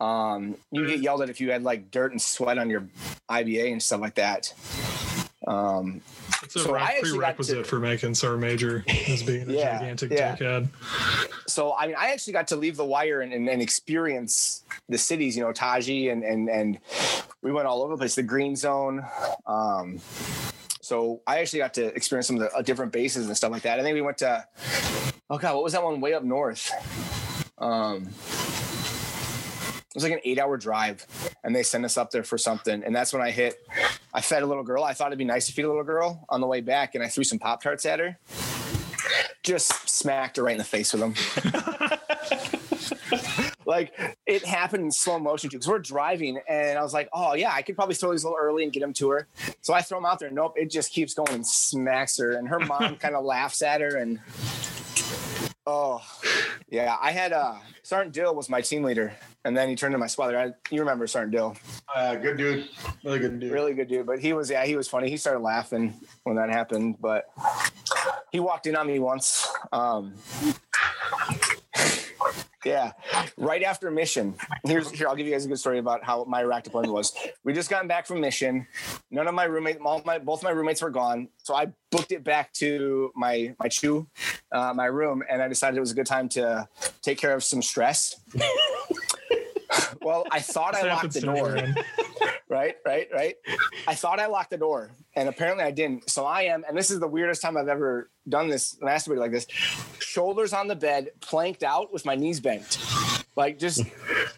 [0.00, 2.86] Um, you get yelled at if you had like dirt and sweat on your
[3.28, 4.52] IBA and stuff like that.
[5.46, 6.02] Um,
[6.42, 6.72] It's a So
[7.02, 10.36] prerequisite to- for making sergeant major is being a Yeah, gigantic yeah.
[10.36, 10.68] dickhead.
[11.46, 14.98] so I mean, I actually got to leave the wire and, and, and experience the
[14.98, 16.78] cities, you know, Taji and and and
[17.42, 18.14] we went all over the place.
[18.14, 19.04] The Green Zone.
[19.46, 20.00] Um,
[20.80, 23.62] so I actually got to experience some of the uh, different bases and stuff like
[23.62, 23.78] that.
[23.78, 24.46] I think we went to
[25.30, 26.70] oh god, what was that one way up north?
[27.58, 28.08] Um,
[29.90, 31.04] it was like an eight-hour drive,
[31.42, 32.84] and they sent us up there for something.
[32.84, 33.56] And that's when I hit.
[34.12, 34.84] I fed a little girl.
[34.84, 37.04] I thought it'd be nice to feed a little girl on the way back, and
[37.04, 38.18] I threw some pop tarts at her.
[39.42, 41.98] Just smacked her right in the face with them.
[43.68, 43.92] like
[44.26, 47.52] it happened in slow motion too because we're driving and i was like oh yeah
[47.52, 49.28] i could probably throw these a little early and get them to her
[49.60, 52.48] so i throw them out there nope it just keeps going and smacks her and
[52.48, 54.18] her mom kind of laughs at her and
[55.66, 56.02] oh
[56.70, 59.12] yeah i had uh sergeant dill was my team leader
[59.48, 60.34] and then he turned to my squad.
[60.34, 61.56] I, you remember sergeant dill?
[61.94, 62.68] Uh, good dude,
[63.02, 63.50] really good dude.
[63.50, 65.08] really good dude but he was yeah he was funny.
[65.08, 67.24] He started laughing when that happened but
[68.30, 69.48] he walked in on me once.
[69.72, 70.12] Um
[72.64, 72.92] yeah
[73.38, 74.34] right after mission.
[74.64, 77.14] Here's here i'll give you guys a good story about how my iraq deployment was.
[77.42, 78.66] We just gotten back from mission.
[79.10, 82.22] None of my roommates all my both my roommates were gone so i booked it
[82.22, 84.06] back to my my chew
[84.52, 86.68] uh, my room and i decided it was a good time to
[87.00, 88.20] take care of some stress
[90.02, 91.58] well i thought i locked the door
[92.48, 93.34] right, right, right.
[93.86, 96.10] I thought I locked the door, and apparently I didn't.
[96.10, 99.32] So I am, and this is the weirdest time I've ever done this, masturbated like
[99.32, 99.46] this.
[99.98, 102.78] Shoulders on the bed, planked out with my knees bent,
[103.36, 103.82] like just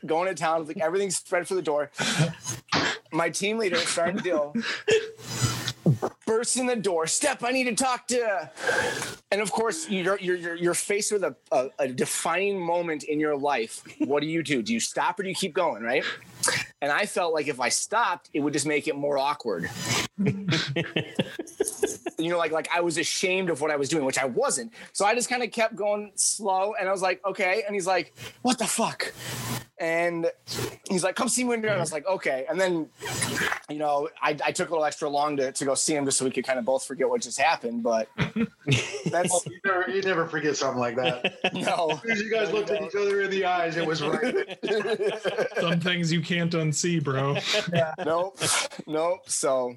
[0.04, 1.90] going to town, like everything's spread for the door.
[3.12, 4.54] My team leader, Sergeant Dill,
[6.30, 7.08] bursts in the door.
[7.08, 8.48] Step, I need to talk to.
[9.32, 13.36] And of course, you're you're you're, faced with a, a, a defining moment in your
[13.36, 13.82] life.
[13.98, 14.62] What do you do?
[14.62, 15.82] Do you stop or do you keep going?
[15.82, 16.04] Right?
[16.80, 19.68] And I felt like if I stopped, it would just make it more awkward.
[20.18, 20.46] you
[22.18, 24.72] know, like like I was ashamed of what I was doing, which I wasn't.
[24.92, 27.64] So I just kind of kept going slow, and I was like, okay.
[27.66, 29.12] And he's like, what the fuck?
[29.80, 30.30] And
[30.90, 31.72] he's like, come see me when you're.
[31.72, 32.44] I was like, okay.
[32.50, 32.90] And then,
[33.70, 36.18] you know, I, I took a little extra long to, to go see him just
[36.18, 37.82] so we could kind of both forget what just happened.
[37.82, 38.08] But
[39.06, 41.34] that's Oh, you, never, you never forget something like that.
[41.54, 41.98] no.
[42.10, 44.58] As you guys looked at each other in the eyes, it was right.
[45.60, 47.36] Some things you can't unsee, bro.
[48.04, 48.38] nope,
[48.86, 49.30] nope.
[49.30, 49.74] So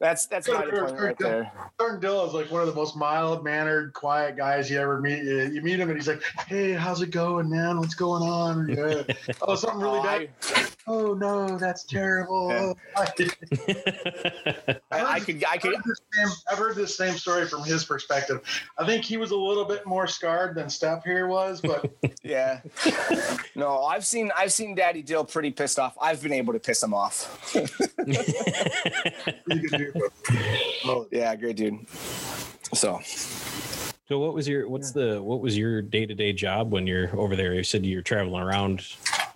[0.00, 1.52] that's that's my deployment right there.
[1.80, 5.22] Sergeant Dill is like one of the most mild mannered, quiet guys you ever meet.
[5.22, 7.78] You, you meet him and he's like, "Hey, how's it going, man?
[7.78, 9.06] What's going on?
[9.28, 9.34] Yeah.
[9.42, 10.28] Oh, something really Oh, bad.
[10.90, 12.48] Oh no, that's terrible.
[12.48, 12.72] Yeah.
[12.96, 12.96] Oh,
[14.90, 17.62] I, I, I could I I've heard, this same, I've heard this same story from
[17.62, 18.40] his perspective.
[18.78, 22.60] I think he was a little bit more scarred than Steph here was, but yeah.
[23.54, 25.94] No, I've seen I've seen Daddy Dill pretty pissed off.
[26.00, 27.52] I've been able to piss him off.
[27.52, 27.68] pretty
[29.68, 30.02] good dude.
[30.86, 31.86] Oh, Yeah, great dude.
[32.72, 32.98] So
[34.08, 37.14] So what was your what's the what was your day to day job when you're
[37.18, 37.52] over there?
[37.52, 38.86] You said you're traveling around.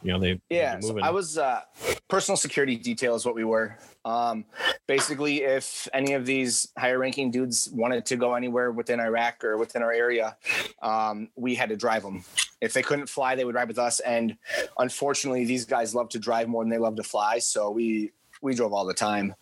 [0.03, 0.99] You know they yeah, so.
[1.01, 1.61] I was uh,
[2.09, 3.77] personal security detail is what we were.
[4.05, 4.45] Um,
[4.89, 9.57] basically, if any of these higher ranking dudes wanted to go anywhere within Iraq or
[9.57, 10.37] within our area,
[10.83, 12.25] um, we had to drive them.
[12.61, 14.01] If they couldn't fly, they would ride with us.
[14.01, 14.37] And
[14.79, 18.55] unfortunately, these guys love to drive more than they love to fly, so we we
[18.55, 19.35] drove all the time.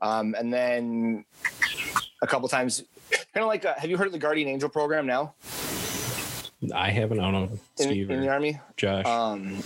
[0.00, 1.24] Um, and then
[2.22, 5.06] a couple times, kind of like, uh have you heard of the Guardian Angel program
[5.06, 5.34] now
[6.74, 7.20] I haven't.
[7.20, 7.58] I don't know.
[7.78, 8.60] in, Steve in the army?
[8.76, 9.04] Josh.
[9.06, 9.62] Um,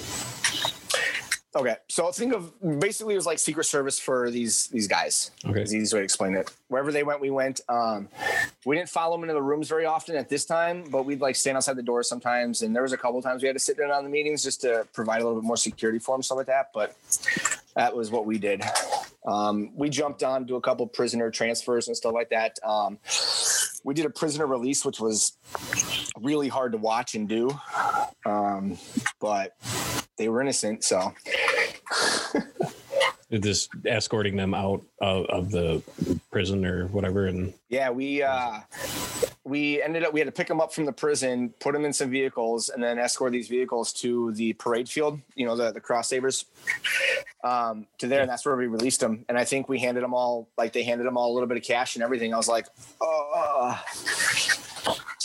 [1.54, 5.30] okay, so think of basically it was like Secret Service for these these guys.
[5.46, 5.62] okay.
[5.62, 6.50] Is the easiest way to explain it.
[6.68, 7.60] Wherever they went, we went.
[7.68, 8.08] Um,
[8.64, 11.36] we didn't follow them into the rooms very often at this time, but we'd like
[11.36, 12.62] stand outside the door sometimes.
[12.62, 14.60] And there was a couple times we had to sit in on the meetings just
[14.62, 16.70] to provide a little bit more security for them, stuff like that.
[16.74, 16.96] But
[17.76, 18.62] that was what we did.
[19.26, 22.58] Um, we jumped on to a couple prisoner transfers and stuff like that.
[22.64, 22.98] Um,
[23.84, 25.36] we did a prisoner release, which was
[26.20, 27.50] really hard to watch and do.
[28.24, 28.78] Um,
[29.20, 29.56] but
[30.16, 31.14] they were innocent, so
[33.32, 35.82] Just escorting them out of, of the
[36.30, 38.60] prison or whatever, and yeah, we uh,
[39.42, 41.92] we ended up we had to pick them up from the prison, put them in
[41.92, 45.18] some vehicles, and then escort these vehicles to the parade field.
[45.34, 46.44] You know, the the cross sabers
[47.42, 49.24] um, to there, and that's where we released them.
[49.28, 51.56] And I think we handed them all like they handed them all a little bit
[51.56, 52.32] of cash and everything.
[52.32, 52.66] I was like,
[53.00, 53.82] oh.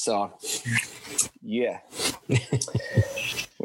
[0.02, 0.34] So,
[1.44, 1.78] yeah,
[2.28, 2.40] we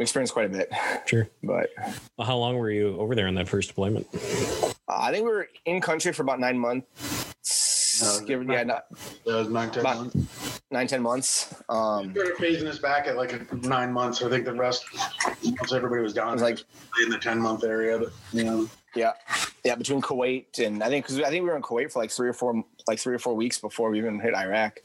[0.02, 0.70] experienced quite a bit,
[1.06, 1.28] sure.
[1.42, 1.70] but
[2.18, 4.06] Well, how long were you over there on that first deployment?
[4.14, 8.02] uh, I think we were in country for about nine months.
[8.02, 8.84] No, Give, yeah, not,
[9.24, 10.60] That was nine, ten About- months.
[10.70, 11.54] nine, ten months.
[11.70, 14.20] Um, We Started phasing us back at like nine months.
[14.22, 14.84] I think the rest,
[15.42, 16.58] once everybody was I down, was like,
[17.02, 17.98] in the ten month area.
[17.98, 19.12] But you know, yeah,
[19.64, 22.10] yeah, between Kuwait and I think because I think we were in Kuwait for like
[22.10, 24.80] three or four, like three or four weeks before we even hit Iraq.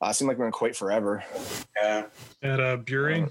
[0.00, 1.24] Uh, it seemed like we were in Kuwait forever.
[1.80, 2.04] yeah,
[2.42, 3.30] At uh, Buehring,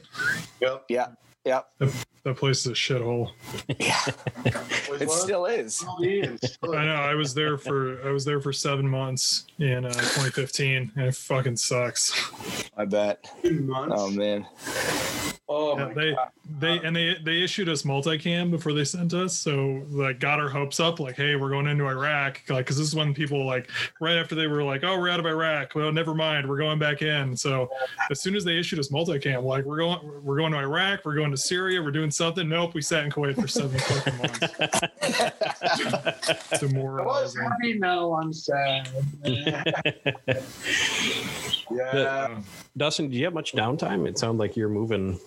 [0.59, 0.83] yep.
[0.89, 1.07] Yeah,
[1.45, 3.31] yeah, that place is a shithole.
[3.79, 4.01] yeah.
[4.99, 5.85] It still is.
[6.01, 6.95] I know.
[6.95, 11.15] I was there for I was there for seven months in uh, 2015, and it
[11.15, 12.13] fucking sucks.
[12.75, 13.29] I bet.
[13.43, 13.95] Two months.
[13.95, 14.47] Oh man.
[15.49, 16.29] Oh Yeah, my they god.
[16.59, 20.49] they and they they issued us multicam before they sent us, so like got our
[20.49, 23.69] hopes up, like hey, we're going into Iraq, like because this is when people like
[24.01, 26.79] right after they were like, oh, we're out of Iraq, well, never mind, we're going
[26.79, 27.35] back in.
[27.37, 27.69] So
[28.11, 31.15] as soon as they issued us multicam, like we're going we're going to Iraq, we're
[31.15, 32.49] going to Syria, we're doing something.
[32.49, 34.39] Nope, we sat in Kuwait for seven fucking months.
[35.61, 36.13] I
[36.51, 37.41] was Demoralizing.
[37.43, 38.89] happy, now I'm sad.
[41.71, 42.27] yeah.
[42.31, 42.43] Um,
[42.77, 44.07] Dustin, do you have much downtime?
[44.07, 45.19] It sounds like you're moving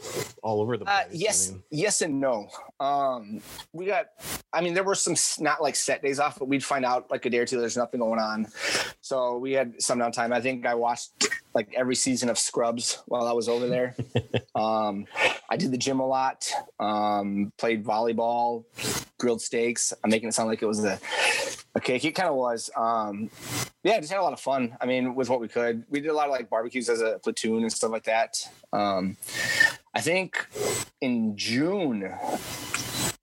[0.43, 0.97] all over the place.
[0.97, 2.49] Uh, I yes, mean, yes, and no.
[2.79, 4.07] Um, we got.
[4.53, 7.27] I mean, there were some not like set days off, but we'd find out like
[7.27, 8.47] a day or two there's nothing going on.
[9.01, 10.33] So we had some downtime.
[10.33, 13.97] I think I watched like every season of Scrubs while I was over there.
[14.55, 15.07] um,
[15.49, 16.49] I did the gym a lot.
[16.79, 18.65] Um, played volleyball,
[19.21, 19.93] grilled steaks.
[20.03, 20.99] I'm making it sound like it was a
[21.77, 22.05] a cake.
[22.05, 22.71] It kind of was.
[22.77, 23.31] Um,
[23.85, 24.77] yeah, just had a lot of fun.
[24.81, 27.21] I mean, with what we could, we did a lot of like barbecues as a
[27.23, 28.45] platoon and stuff like that.
[28.73, 29.17] Um,
[29.95, 30.47] I think
[31.01, 32.13] in June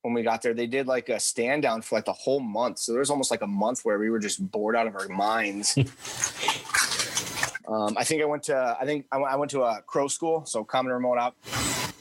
[0.01, 2.79] when we got there, they did like a stand down for like the whole month.
[2.79, 5.09] So there was almost like a month where we were just bored out of our
[5.09, 5.77] minds.
[7.67, 10.07] um, I think I went to I think I went, I went to a crow
[10.07, 11.35] school, so common remote op,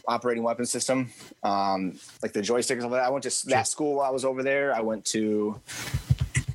[0.09, 1.11] operating weapon system,
[1.43, 3.07] um, like the joystick and stuff like that.
[3.07, 4.75] I went to s- that school while I was over there.
[4.75, 5.61] I went to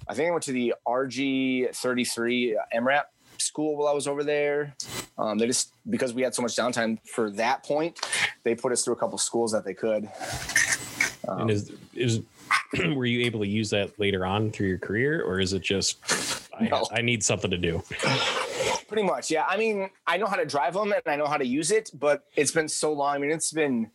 [0.07, 3.03] I think I went to the RG 33 MRAP
[3.37, 4.75] school while I was over there.
[5.17, 7.99] Um, they just because we had so much downtime for that point,
[8.43, 10.09] they put us through a couple schools that they could.
[11.27, 12.21] Um, and is is
[12.95, 15.97] were you able to use that later on through your career, or is it just
[16.59, 16.85] I, No.
[16.91, 17.81] I need something to do?
[18.91, 19.45] Pretty much, yeah.
[19.47, 21.91] I mean, I know how to drive them and I know how to use it,
[21.93, 23.15] but it's been so long.
[23.15, 23.89] I mean, it's been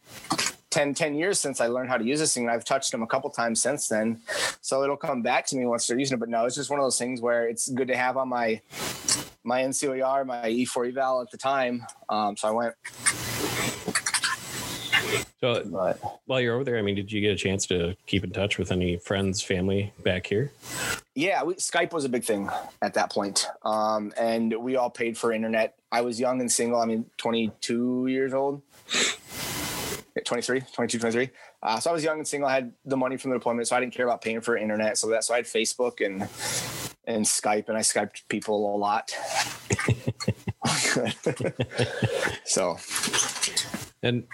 [0.71, 2.45] 10, 10 years since I learned how to use this thing.
[2.45, 4.23] And I've touched them a couple times since then.
[4.63, 6.21] So it'll come back to me once they're using it.
[6.21, 8.63] But no, it's just one of those things where it's good to have on my
[9.45, 11.87] my NCOER, my E4 eval at the time.
[12.09, 12.75] Um, so I went,
[15.43, 18.25] So but while you're over there, I mean, did you get a chance to keep
[18.25, 20.53] in touch with any friends, family back here?
[21.16, 22.50] Yeah, we, Skype was a big thing
[22.83, 23.48] at that point.
[23.64, 25.74] Um, and we all paid for internet.
[25.90, 26.79] I was young and single.
[26.79, 28.61] I mean, 22 years old.
[30.24, 31.31] 23, 22, 23.
[31.62, 32.48] Uh, so I was young and single.
[32.48, 34.98] I had the money from the deployment, so I didn't care about paying for internet.
[34.98, 36.29] So that, so I had Facebook and
[37.09, 39.11] and Skype, and I Skyped people a lot.
[42.44, 42.76] so
[44.03, 44.25] And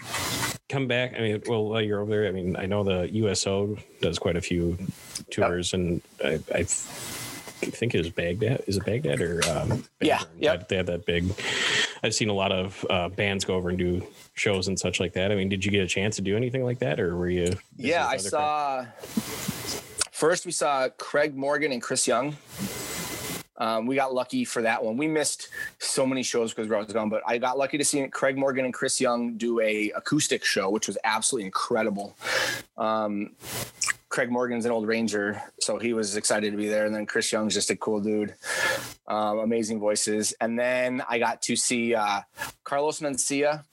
[0.68, 1.14] come back.
[1.16, 4.36] I mean, well, while you're over there, I mean, I know the USO does quite
[4.36, 4.76] a few
[5.30, 8.62] tours, and I, I think it was Baghdad.
[8.66, 10.68] Is it Baghdad or um, Yeah, yep.
[10.68, 11.32] They have that big.
[12.02, 15.12] I've seen a lot of uh, bands go over and do shows and such like
[15.12, 15.30] that.
[15.30, 17.52] I mean, did you get a chance to do anything like that, or were you?
[17.76, 19.04] yeah, I with other crap?
[19.06, 20.10] saw.
[20.10, 22.36] First, we saw Craig Morgan and Chris Young.
[23.56, 24.96] Um, we got lucky for that one.
[24.96, 28.06] We missed so many shows because I was gone, but I got lucky to see
[28.08, 32.16] Craig Morgan and Chris Young do a acoustic show, which was absolutely incredible.
[32.76, 33.32] Um,
[34.08, 36.86] Craig Morgan's an old Ranger, so he was excited to be there.
[36.86, 38.34] And then Chris Young's just a cool dude,
[39.06, 40.34] um, amazing voices.
[40.40, 42.20] And then I got to see uh,
[42.64, 43.64] Carlos Mencia,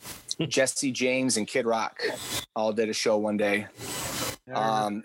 [0.47, 2.01] Jessie James, and Kid Rock
[2.55, 3.67] all did a show one day.
[4.53, 5.03] Um,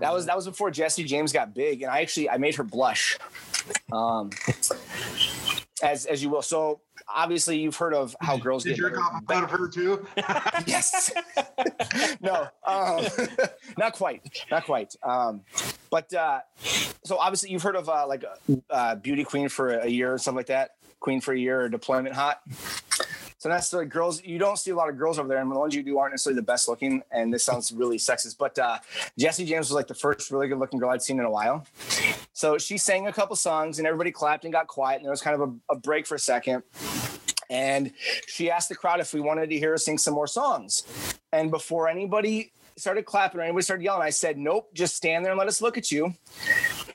[0.00, 2.64] that was that was before Jessie James got big, and I actually I made her
[2.64, 3.18] blush.
[3.92, 4.30] Um,
[5.82, 6.42] as as you will.
[6.42, 10.06] So obviously you've heard of how girls Did get jerk off front of her too?
[10.66, 11.12] yes.
[12.20, 13.06] no, um,
[13.78, 14.94] not quite, not quite.
[15.02, 15.42] Um,
[15.90, 16.40] but uh,
[17.04, 18.24] so obviously you've heard of uh, like
[18.70, 20.72] uh, beauty queen for a year or something like that.
[21.00, 22.40] Queen for a year or deployment hot.
[23.38, 24.22] So the girls.
[24.24, 26.12] You don't see a lot of girls over there, and the ones you do aren't
[26.12, 27.02] necessarily the best looking.
[27.12, 28.78] And this sounds really sexist, but uh,
[29.16, 31.64] Jessie James was like the first really good looking girl I'd seen in a while.
[32.32, 35.22] So she sang a couple songs, and everybody clapped and got quiet, and there was
[35.22, 36.64] kind of a, a break for a second.
[37.48, 37.92] And
[38.26, 40.82] she asked the crowd if we wanted to hear her sing some more songs.
[41.32, 45.32] And before anybody started clapping or anybody started yelling, I said, "Nope, just stand there
[45.32, 46.14] and let us look at you."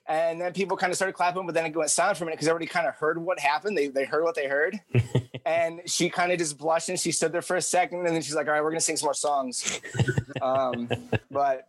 [0.06, 2.36] And then people kind of started clapping, but then it went silent for a minute
[2.36, 3.78] because everybody kind of heard what happened.
[3.78, 4.80] They, they heard what they heard.
[5.46, 8.00] and she kind of just blushed and she stood there for a second.
[8.00, 9.80] And then she's like, all right, we're going to sing some more songs.
[10.42, 10.90] um,
[11.32, 11.68] but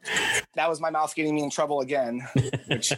[0.54, 2.26] that was my mouth getting me in trouble again,
[2.66, 2.92] which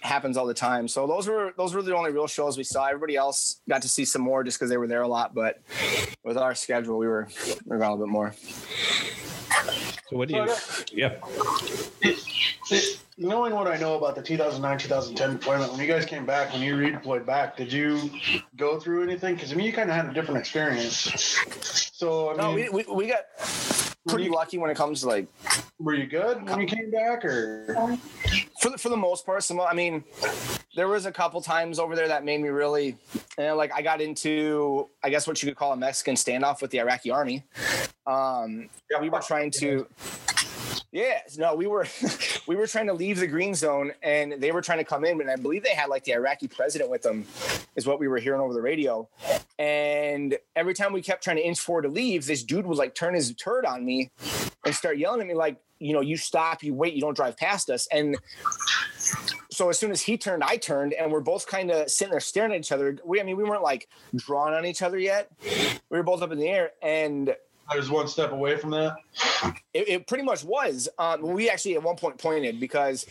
[0.00, 0.88] happens all the time.
[0.88, 2.86] So those were those were the only real shows we saw.
[2.86, 5.34] Everybody else got to see some more just because they were there a lot.
[5.34, 5.60] But
[6.24, 7.28] with our schedule, we were
[7.66, 8.34] we were gone a little bit more.
[10.08, 10.48] So what do you?
[10.92, 11.16] Yeah.
[13.20, 16.62] Knowing what I know about the 2009 2010 deployment, when you guys came back, when
[16.62, 18.10] you redeployed back, did you
[18.56, 19.34] go through anything?
[19.34, 21.40] Because I mean, you kind of had a different experience.
[21.92, 23.24] So I No, mean, we, we, we got
[24.06, 25.26] pretty lucky when it comes to like
[25.80, 27.74] were you good when you came back, or
[28.62, 29.42] for the, for the most part.
[29.42, 30.04] Some I mean,
[30.76, 32.96] there was a couple times over there that made me really,
[33.36, 36.62] you know, like I got into I guess what you could call a Mexican standoff
[36.62, 37.42] with the Iraqi army.
[38.06, 39.66] Um, we were trying to.
[39.66, 40.37] Yeah,
[41.36, 41.86] no, we were
[42.46, 45.20] we were trying to leave the green zone and they were trying to come in,
[45.20, 47.24] and I believe they had like the Iraqi president with them,
[47.76, 49.08] is what we were hearing over the radio.
[49.58, 52.94] And every time we kept trying to inch forward to leave, this dude would like
[52.94, 54.10] turn his turd on me
[54.64, 57.36] and start yelling at me like, you know, you stop, you wait, you don't drive
[57.36, 57.86] past us.
[57.92, 58.16] And
[59.50, 62.20] so as soon as he turned, I turned, and we're both kind of sitting there
[62.20, 62.96] staring at each other.
[63.04, 65.30] We, I mean, we weren't like drawn on each other yet.
[65.90, 67.34] We were both up in the air, and
[67.76, 68.96] was one step away from that?
[69.74, 70.88] it, it pretty much was.
[70.98, 73.06] Um, we actually at one point pointed because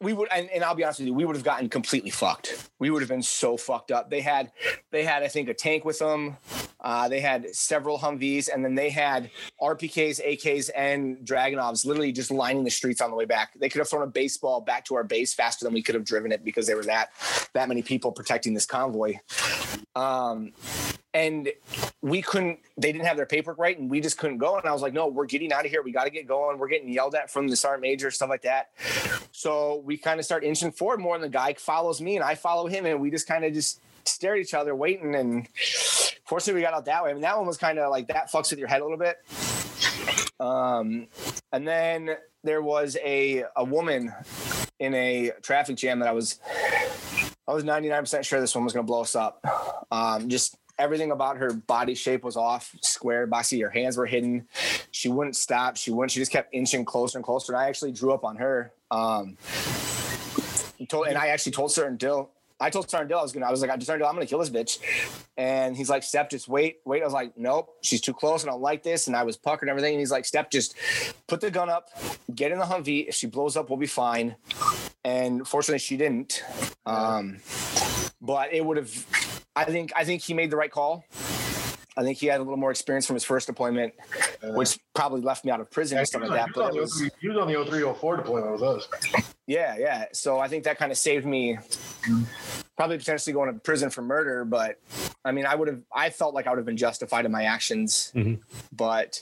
[0.00, 2.70] we would, and, and I'll be honest with you, we would have gotten completely fucked.
[2.78, 4.10] We would have been so fucked up.
[4.10, 4.52] They had,
[4.92, 6.36] they had, I think, a tank with them.
[6.80, 12.30] Uh, they had several Humvees, and then they had RPKs, AKs, and Dragunovs literally just
[12.30, 13.58] lining the streets on the way back.
[13.58, 16.04] They could have thrown a baseball back to our base faster than we could have
[16.04, 17.10] driven it because there were that
[17.54, 19.14] that many people protecting this convoy.
[19.96, 20.52] Um,
[21.18, 21.50] and
[22.00, 24.56] we couldn't they didn't have their paperwork right and we just couldn't go.
[24.56, 25.82] And i was like no we're getting out of here.
[25.82, 26.58] We got to get going.
[26.58, 28.70] We're getting yelled at from the sergeant major stuff like that.
[29.32, 32.34] So we kind of start inching forward more and the guy follows me and i
[32.34, 35.48] follow him and we just kind of just stare at each other waiting and
[36.24, 37.10] fortunately we got out that way.
[37.10, 38.98] I mean that one was kind of like that fucks with your head a little
[38.98, 39.16] bit.
[40.38, 41.08] Um
[41.52, 42.10] and then
[42.44, 44.12] there was a a woman
[44.78, 46.38] in a traffic jam that i was
[47.48, 49.44] i was 99% sure this one was going to blow us up.
[49.90, 53.60] Um just everything about her body shape was off, square, boxy.
[53.62, 54.46] Her hands were hidden.
[54.90, 55.76] She wouldn't stop.
[55.76, 56.12] She wouldn't.
[56.12, 57.52] She just kept inching closer and closer.
[57.52, 58.72] And I actually drew up on her.
[58.90, 59.36] Um,
[60.88, 62.30] told, and I actually told Sergeant Dill.
[62.60, 63.46] I told Sergeant Dill I was gonna.
[63.46, 64.78] I was like, Sergeant Dill, I'm gonna kill this bitch.
[65.36, 67.02] And he's like, Step, just wait, wait.
[67.02, 68.44] I was like, Nope, she's too close.
[68.44, 69.06] I don't like this.
[69.06, 69.94] And I was puckered and everything.
[69.94, 70.74] And he's like, Step, just
[71.26, 71.90] put the gun up,
[72.34, 73.08] get in the Humvee.
[73.08, 74.34] If she blows up, we'll be fine.
[75.04, 76.42] And fortunately, she didn't.
[76.86, 77.38] Um,
[78.20, 79.06] but it would have
[79.58, 81.04] I think I think he made the right call.
[81.96, 83.92] I think he had a little more experience from his first deployment,
[84.54, 86.50] which probably left me out of prison and stuff like that.
[86.54, 88.88] But he was, on, he was on the 0304 deployment with us.
[89.48, 90.04] Yeah, yeah.
[90.12, 91.58] So I think that kind of saved me
[92.78, 94.44] probably potentially going to prison for murder.
[94.44, 94.80] But
[95.24, 97.42] I mean, I would have, I felt like I would have been justified in my
[97.42, 98.12] actions.
[98.14, 98.40] Mm-hmm.
[98.72, 99.20] But,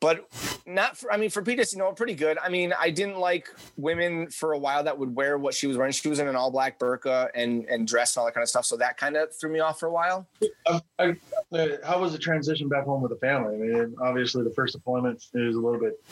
[0.00, 0.28] but
[0.66, 2.38] not for, I mean, for Petus, you know, pretty good.
[2.42, 5.76] I mean, I didn't like women for a while that would wear what she was
[5.76, 5.92] wearing.
[5.92, 8.48] She was in an all black burqa and, and dress and all that kind of
[8.48, 8.66] stuff.
[8.66, 10.26] So that kind of threw me off for a while.
[10.66, 11.16] I, I,
[11.52, 13.54] uh, how was the transition back home with the family?
[13.54, 16.02] I mean, obviously the first deployment is a little bit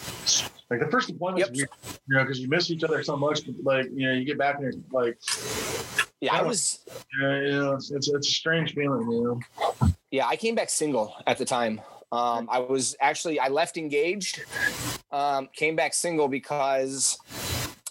[0.71, 1.51] like the first deployment, yep.
[1.53, 1.67] you
[2.09, 3.45] know, because you miss each other so much.
[3.45, 5.19] But like, you know, you get back and you're like,
[6.21, 6.81] yeah, I was.
[7.21, 9.91] Yeah, you know, it's, it's, it's a strange feeling, you know.
[10.11, 11.81] Yeah, I came back single at the time.
[12.13, 14.45] Um, I was actually I left engaged,
[15.11, 17.19] um, came back single because,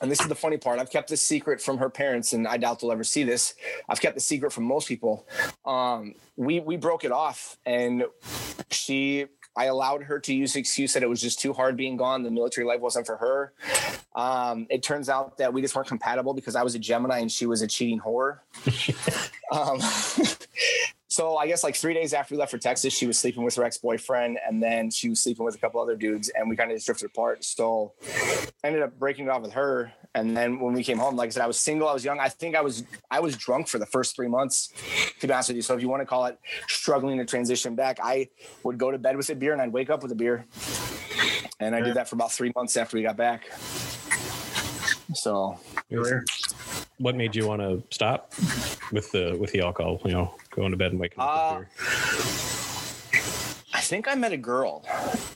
[0.02, 0.80] and this is the funny part.
[0.80, 3.54] I've kept this secret from her parents, and I doubt they'll ever see this.
[3.90, 5.28] I've kept the secret from most people.
[5.66, 8.06] Um, we we broke it off, and
[8.72, 9.26] she
[9.58, 12.24] I allowed her to use the excuse that it was just too hard being gone.
[12.24, 13.54] The military life wasn't for her.
[14.16, 17.32] Um, it turns out that we just weren't compatible because I was a Gemini and
[17.32, 18.40] she was a cheating whore.
[19.52, 19.80] um,
[21.16, 23.56] so I guess like three days after we left for Texas, she was sleeping with
[23.56, 26.58] her ex boyfriend, and then she was sleeping with a couple other dudes, and we
[26.58, 27.46] kind of just drifted apart.
[27.46, 27.94] So
[28.62, 31.28] I ended up breaking it off with her, and then when we came home, like
[31.28, 32.20] I said, I was single, I was young.
[32.20, 34.74] I think I was I was drunk for the first three months,
[35.22, 35.62] to be honest with you.
[35.62, 36.38] So if you want to call it
[36.68, 38.28] struggling to transition back, I
[38.64, 40.46] would go to bed with a beer and I'd wake up with a beer,
[41.62, 43.50] and I did that for about three months after we got back.
[45.16, 45.58] So
[46.98, 48.34] What made you want to stop
[48.92, 50.02] with the with the alcohol?
[50.06, 51.54] You know, going to bed and waking up.
[51.54, 52.56] Uh, with?
[53.74, 54.86] I think I met a girl.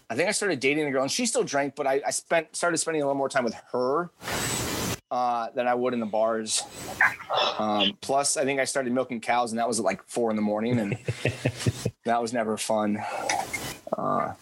[0.09, 2.55] I think I started dating a girl, and she still drank, but I, I spent
[2.55, 4.09] started spending a little more time with her
[5.11, 6.63] uh, than I would in the bars.
[7.57, 10.36] Um, plus, I think I started milking cows, and that was at like four in
[10.36, 10.97] the morning, and
[12.05, 13.03] that was never fun.
[13.97, 14.34] Uh,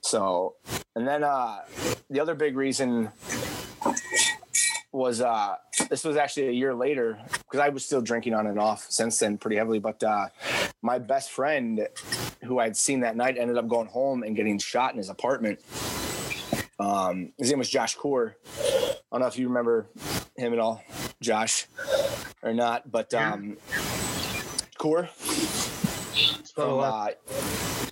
[0.00, 0.54] so,
[0.94, 1.58] and then uh,
[2.08, 3.10] the other big reason
[4.96, 5.56] was uh,
[5.90, 9.18] this was actually a year later because I was still drinking on and off since
[9.18, 9.78] then pretty heavily.
[9.78, 10.28] But uh,
[10.82, 11.86] my best friend,
[12.42, 15.60] who I'd seen that night, ended up going home and getting shot in his apartment.
[16.78, 18.34] Um, his name was Josh Kaur.
[18.58, 19.86] I don't know if you remember
[20.36, 20.82] him at all,
[21.20, 21.66] Josh,
[22.42, 23.56] or not, but um,
[24.78, 25.08] Kaur
[26.54, 27.08] from uh,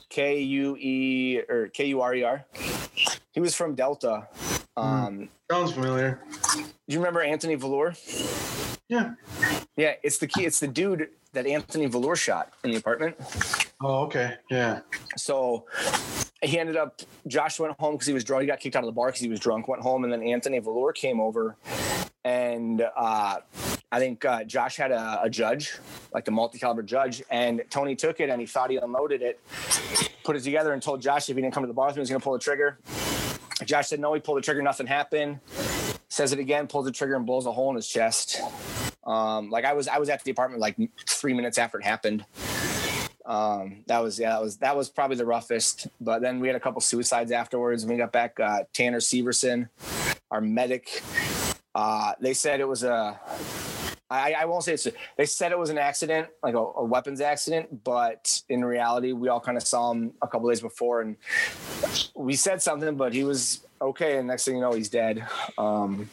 [0.09, 2.45] K U E or K U R E R.
[3.33, 4.29] He was from Delta.
[4.77, 6.20] Um, Sounds familiar.
[6.55, 7.95] Do you remember Anthony Velour?
[8.89, 9.12] Yeah.
[9.77, 10.45] Yeah, it's the key.
[10.45, 13.16] It's the dude that Anthony Velour shot in the apartment.
[13.81, 14.35] Oh, okay.
[14.51, 14.81] Yeah.
[15.16, 15.66] So
[16.43, 17.01] he ended up.
[17.27, 18.43] Josh went home because he was drunk.
[18.43, 19.68] He got kicked out of the bar because he was drunk.
[19.68, 21.57] Went home, and then Anthony Velour came over,
[22.25, 23.39] and uh,
[23.91, 25.79] I think uh, Josh had a, a judge,
[26.12, 29.41] like a multi-caliber judge, and Tony took it and he thought he unloaded it,
[30.25, 32.01] put it together, and told Josh if he didn't come to the bar with he
[32.01, 32.79] was going to pull the trigger.
[33.67, 34.15] Josh said no.
[34.15, 34.62] He pulled the trigger.
[34.62, 35.41] Nothing happened.
[36.09, 36.67] Says it again.
[36.67, 38.41] Pulls the trigger and blows a hole in his chest.
[39.05, 40.77] Um, like I was, I was at the apartment like
[41.09, 42.25] three minutes after it happened.
[43.25, 45.89] Um, that was yeah, that was that was probably the roughest.
[46.01, 47.85] But then we had a couple suicides afterwards.
[47.85, 49.69] When we got back, uh, Tanner Severson,
[50.31, 51.03] our medic,
[51.75, 53.19] uh, they said it was a.
[54.11, 54.87] I, I won't say it's.
[55.17, 59.29] They said it was an accident, like a, a weapons accident, but in reality, we
[59.29, 61.17] all kind of saw him a couple days before, and
[62.15, 64.19] we said something, but he was okay.
[64.19, 65.27] And next thing you know, he's dead.
[65.57, 66.09] Um,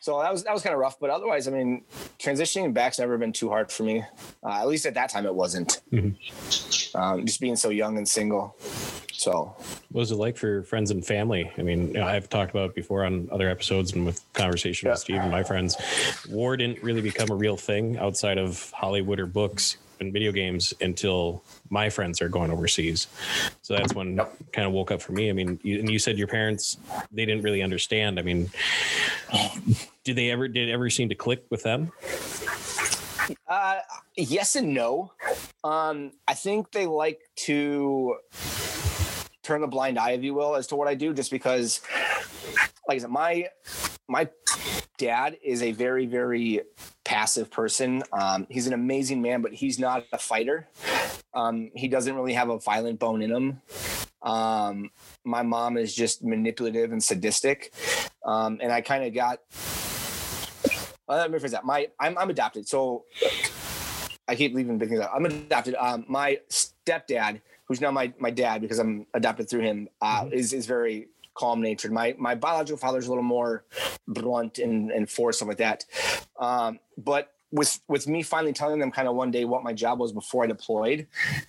[0.00, 1.82] so that was that was kind of rough, but otherwise, I mean,
[2.18, 4.04] transitioning back's never been too hard for me.
[4.44, 5.80] Uh, at least at that time, it wasn't.
[6.94, 8.56] Um, just being so young and single.
[9.12, 9.54] So
[9.90, 11.50] What was it like for friends and family?
[11.58, 14.88] I mean, you know, I've talked about it before on other episodes and with conversation
[14.88, 15.00] with Yeah.
[15.02, 15.76] Steve and my friends.
[16.30, 20.72] War didn't really become a real thing outside of Hollywood or books and video games
[20.80, 23.06] until my friends are going overseas.
[23.62, 24.16] So that's when
[24.52, 25.28] kind of woke up for me.
[25.28, 26.78] I mean, you, and you said your parents
[27.12, 28.18] they didn't really understand.
[28.18, 28.50] I mean,
[30.04, 31.92] did they ever did it ever seem to click with them?
[33.46, 33.76] Uh,
[34.16, 35.12] yes and no.
[35.62, 38.16] Um, I think they like to
[39.42, 41.80] turn the blind eye, if you will, as to what I do, just because,
[42.88, 43.48] like I said, my
[44.08, 44.28] my
[44.98, 46.62] dad is a very very
[47.10, 48.04] passive person.
[48.12, 50.68] Um, he's an amazing man, but he's not a fighter.
[51.34, 53.60] Um, he doesn't really have a violent bone in him.
[54.22, 54.90] Um,
[55.24, 57.72] my mom is just manipulative and sadistic,
[58.24, 59.40] um, and I kind of got
[61.08, 61.64] well, let me rephrase that.
[61.64, 63.06] My I'm, I'm adopted, so
[64.28, 65.10] I keep leaving big things out.
[65.12, 65.74] I'm adopted.
[65.74, 70.52] Um, my stepdad, who's now my my dad because I'm adopted through him, uh, is
[70.52, 71.08] is very
[71.40, 71.92] calm natured.
[71.92, 73.64] My my biological father's a little more
[74.06, 75.84] blunt and and force stuff like that.
[76.38, 79.98] Um, but with with me finally telling them kind of one day what my job
[79.98, 81.06] was before I deployed,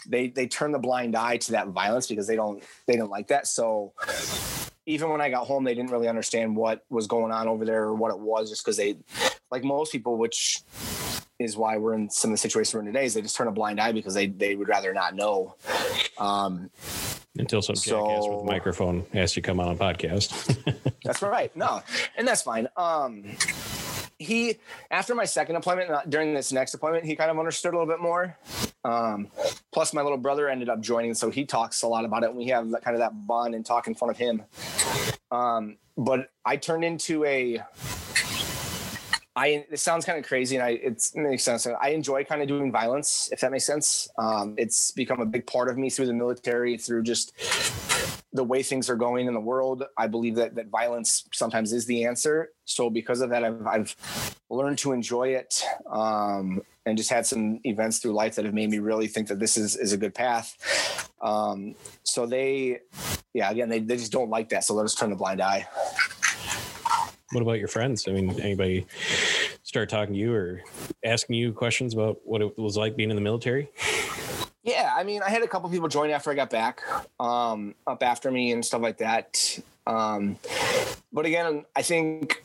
[0.07, 3.27] they they turn the blind eye to that violence because they don't they don't like
[3.27, 3.47] that.
[3.47, 3.93] So
[4.85, 7.83] even when I got home, they didn't really understand what was going on over there
[7.83, 8.97] or what it was, just because they,
[9.51, 10.61] like most people, which
[11.39, 13.47] is why we're in some of the situations we're in today, is they just turn
[13.47, 15.55] a blind eye because they they would rather not know.
[16.17, 16.71] Um,
[17.37, 20.91] Until some jackass with So- a microphone has to come on a podcast.
[21.03, 21.55] That's right.
[21.55, 21.81] No,
[22.17, 22.67] and that's fine.
[22.77, 23.23] Um,
[24.19, 24.57] he
[24.91, 27.99] after my second appointment, during this next appointment, he kind of understood a little bit
[28.01, 28.37] more.
[28.83, 29.29] Um,
[29.71, 32.29] plus, my little brother ended up joining, so he talks a lot about it.
[32.29, 34.43] And we have that, kind of that bond and talk in front of him.
[35.31, 37.63] Um, but I turned into a.
[39.35, 41.65] I it sounds kind of crazy, and I it makes sense.
[41.65, 44.09] I enjoy kind of doing violence, if that makes sense.
[44.17, 47.33] Um, it's become a big part of me through the military, through just
[48.33, 51.85] the way things are going in the world, I believe that that violence sometimes is
[51.85, 52.51] the answer.
[52.63, 53.95] So because of that, I've, I've
[54.49, 58.69] learned to enjoy it, um, and just had some events through life that have made
[58.69, 61.09] me really think that this is is a good path.
[61.21, 62.79] Um, so they,
[63.33, 64.63] yeah, again, they they just don't like that.
[64.63, 65.67] So let us turn the blind eye.
[67.31, 68.07] What about your friends?
[68.07, 68.85] I mean, anybody
[69.63, 70.61] start talking to you or
[71.05, 73.69] asking you questions about what it was like being in the military?
[74.63, 76.81] Yeah, I mean, I had a couple people join after I got back,
[77.19, 79.59] um, up after me and stuff like that.
[79.87, 80.37] Um,
[81.11, 82.43] but again, I think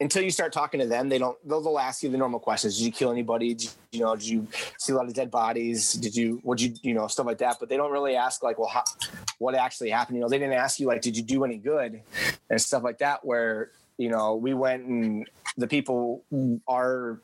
[0.00, 1.36] until you start talking to them, they don't.
[1.48, 3.54] They'll, they'll ask you the normal questions: Did you kill anybody?
[3.54, 4.14] Did you, you know?
[4.14, 4.46] Did you
[4.78, 5.94] see a lot of dead bodies?
[5.94, 6.40] Did you?
[6.42, 6.74] What you?
[6.82, 7.56] You know, stuff like that.
[7.58, 8.84] But they don't really ask like, well, how,
[9.38, 10.16] what actually happened?
[10.16, 12.02] You know, they didn't ask you like, did you do any good
[12.50, 13.24] and stuff like that.
[13.24, 16.22] Where you know, we went and the people
[16.68, 17.20] are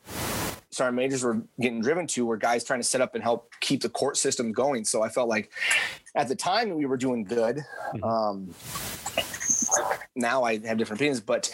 [0.70, 3.83] sergeant majors were getting driven to were guys trying to set up and help keep
[3.83, 4.85] the court system going.
[4.85, 5.51] So I felt like
[6.16, 7.61] at the time we were doing good.
[7.95, 8.03] Mhm.
[8.03, 8.55] Um,
[10.14, 11.51] now I have different opinions, but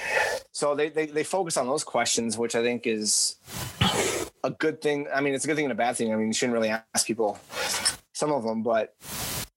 [0.53, 3.37] so they, they, they focus on those questions, which I think is
[4.45, 5.07] a good thing.
[5.13, 6.13] I mean, it's a good thing and a bad thing.
[6.13, 7.39] I mean, you shouldn't really ask people
[8.13, 8.95] some of them, but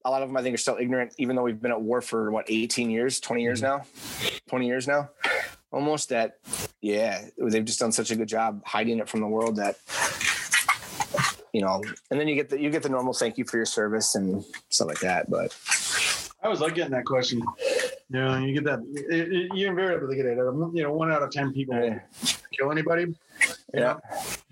[0.04, 2.00] a lot of them I think are still ignorant, even though we've been at war
[2.00, 3.78] for what, 18 years, 20 years mm-hmm.
[3.78, 5.10] now, 20 years now,
[5.70, 6.38] almost that.
[6.80, 9.76] Yeah, they've just done such a good job hiding it from the world that,
[11.52, 13.66] you know, and then you get the, you get the normal thank you for your
[13.66, 15.30] service and stuff like that.
[15.30, 15.56] But
[16.42, 17.40] I was like getting that question.
[18.12, 18.80] You know, you get that.
[19.08, 20.38] It, it, you invariably get it.
[20.38, 22.00] Um, You know, one out of ten people Yeah.
[22.52, 23.14] kill anybody.
[23.72, 23.96] Yeah.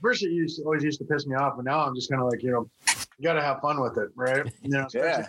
[0.00, 2.22] First, it used to, always used to piss me off, but now I'm just kind
[2.22, 2.70] of like, you know,
[3.18, 4.50] you got to have fun with it, right?
[4.62, 5.28] You know, yeah,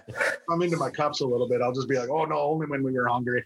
[0.49, 1.61] I'm into my cups a little bit.
[1.61, 3.43] I'll just be like, oh no, only when we were hungry.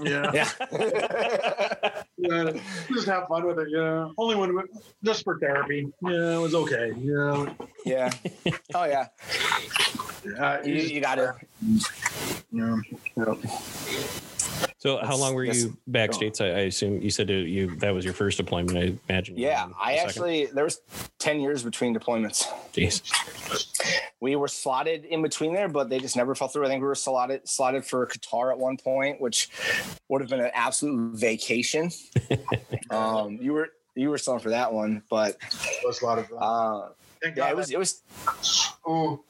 [0.00, 0.30] Yeah,
[0.72, 2.02] yeah.
[2.22, 2.52] Yeah,
[2.92, 3.68] just have fun with it.
[3.70, 4.62] Yeah, only when we,
[5.02, 5.88] just for therapy.
[6.02, 6.92] Yeah, it was okay.
[6.98, 7.52] Yeah,
[7.84, 8.10] yeah.
[8.74, 9.08] Oh yeah.
[10.64, 11.34] You, you gotta.
[12.52, 12.76] Yeah.
[14.82, 16.40] So, how long were you back states?
[16.40, 18.76] I, I assume you said that you that was your first deployment.
[18.76, 19.36] I imagine.
[19.38, 20.08] Yeah, I second.
[20.08, 20.80] actually there was
[21.20, 22.48] ten years between deployments.
[22.72, 23.00] Jeez.
[24.18, 26.64] We were slotted in between there, but they just never fell through.
[26.64, 29.50] I think we were slotted slotted for Qatar at one point, which
[30.08, 31.92] would have been an absolute vacation.
[32.90, 36.26] um, you were you were selling for that one, but It was a lot of
[36.26, 36.38] fun.
[36.40, 36.88] uh,
[37.36, 38.02] yeah, it was it was
[38.84, 39.22] Oh,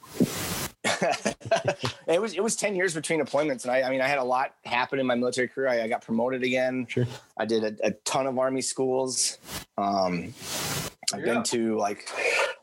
[2.09, 4.24] it was it was 10 years between deployments and I, I mean i had a
[4.24, 5.68] lot happen in my military career.
[5.68, 6.87] I, I got promoted again.
[6.89, 7.07] Sure.
[7.39, 9.39] i did a, a ton of army schools.
[9.78, 10.35] Um
[11.14, 11.35] i've Yeah.
[11.35, 12.09] been to like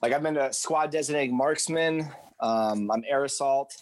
[0.02, 2.12] like i've been to squad designated marksman
[2.42, 3.76] um i'm air assault.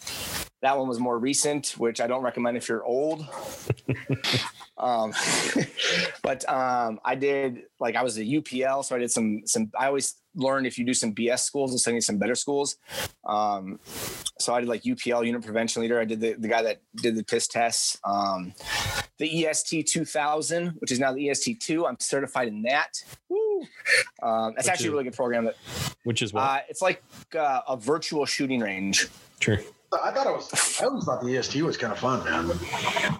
[0.62, 3.26] That one was more recent which i don't recommend if you're old.
[4.78, 5.12] Um
[6.22, 9.86] but um i did like i was a upl so i did some some i
[9.86, 12.76] always learned if you do some bs schools send you some better schools
[13.26, 13.78] um
[14.40, 15.98] so I did like UPL unit prevention leader.
[15.98, 17.98] I did the, the guy that did the piss tests.
[18.04, 18.54] Um,
[19.18, 21.84] the EST 2000, which is now the EST 2.
[21.88, 23.02] I'm certified in that.
[23.28, 23.66] Woo.
[24.22, 25.46] Um, that's Which actually is- a really good program.
[25.46, 25.56] That
[26.04, 26.42] Which is what?
[26.42, 27.02] uh, it's like
[27.36, 29.08] uh, a virtual shooting range.
[29.40, 29.58] sure.
[29.90, 30.80] I thought it was.
[30.80, 32.50] I always thought the EST was kind of fun, man.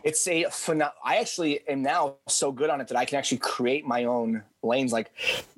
[0.05, 3.39] It's a phenom- I actually am now so good on it that I can actually
[3.39, 4.93] create my own lanes.
[4.93, 5.11] Like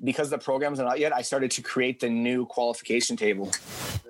[0.03, 3.51] because the program's are not yet, I started to create the new qualification table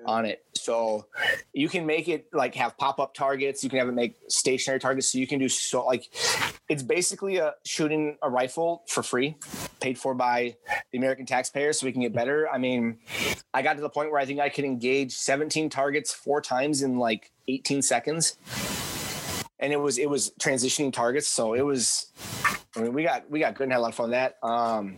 [0.06, 0.44] on it.
[0.62, 1.08] So
[1.54, 3.64] you can make it like have pop-up targets.
[3.64, 5.12] You can have it make stationary targets.
[5.12, 6.10] So you can do so like
[6.70, 9.36] it's basically a shooting a rifle for free,
[9.80, 10.56] paid for by
[10.92, 12.50] the American taxpayers, so we can get better.
[12.50, 13.00] I mean,
[13.54, 16.82] I got to the point where I think I could engage 17 targets four times
[16.82, 18.38] in like 18 seconds
[19.62, 22.08] and it was it was transitioning targets so it was
[22.76, 24.98] i mean we got we got good and had a lot of fun that um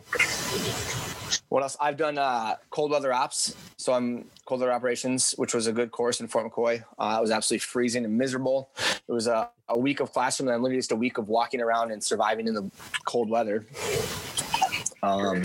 [1.53, 1.77] what else?
[1.79, 5.91] I've done uh cold weather ops so i'm cold weather operations which was a good
[5.91, 6.83] course in fort mccoy.
[6.97, 8.71] Uh, it was absolutely freezing and miserable.
[9.07, 11.61] It was a, a week of classroom and then literally just a week of walking
[11.61, 12.71] around and surviving in the
[13.05, 13.67] cold weather.
[15.03, 15.43] Um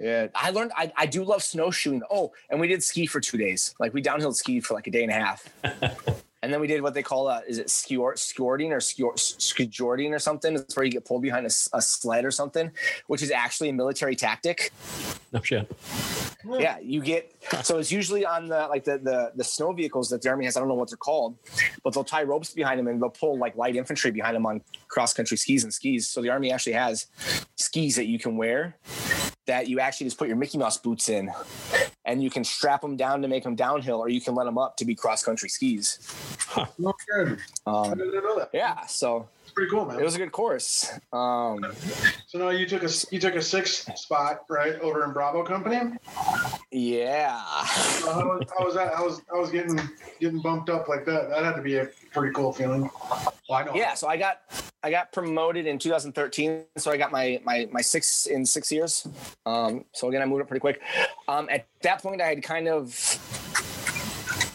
[0.00, 2.02] yeah i learned i, I do love snowshoeing.
[2.10, 3.74] Oh and we did ski for two days.
[3.78, 5.52] Like we downhill skied for like a day and a half
[6.42, 10.12] and then we did what they call a is it skeward, skewarding or skew- skewarding
[10.12, 10.54] or something?
[10.54, 12.70] It's where you get pulled behind a sled or something,
[13.06, 14.72] which is actually a military tactic.
[15.32, 15.70] No shit.
[16.48, 20.22] Yeah, you get so it's usually on the like the the the snow vehicles that
[20.22, 20.56] the army has.
[20.56, 21.36] I don't know what they're called,
[21.82, 24.60] but they'll tie ropes behind them and they'll pull like light infantry behind them on
[24.86, 26.08] cross country skis and skis.
[26.08, 27.06] So the army actually has
[27.56, 28.76] skis that you can wear
[29.48, 31.32] that you actually just put your Mickey Mouse boots in,
[32.08, 34.56] and you can strap them down to make them downhill, or you can let them
[34.58, 35.98] up to be cross country skis.
[36.78, 37.38] No good.
[37.66, 38.48] I Um, didn't know that.
[38.54, 40.00] yeah, so It's pretty cool, man.
[40.00, 40.90] it was a good course.
[41.12, 41.64] Um,
[42.26, 45.96] so now you took a you took a six spot right over in Bravo Company.
[46.70, 47.42] yeah.
[47.64, 48.94] So how, was, how was that?
[48.94, 49.78] I was I was getting
[50.20, 51.28] getting bumped up like that.
[51.28, 52.90] That had to be a pretty cool feeling.
[53.48, 53.74] Well, I know.
[53.74, 54.40] yeah so i got
[54.82, 59.06] i got promoted in 2013 so i got my my my six in six years
[59.46, 60.80] um so again i moved up pretty quick
[61.28, 62.94] um at that point i had kind of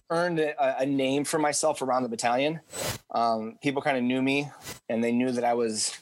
[0.10, 2.60] earned a, a name for myself around the battalion
[3.12, 4.50] um people kind of knew me
[4.90, 5.98] and they knew that i was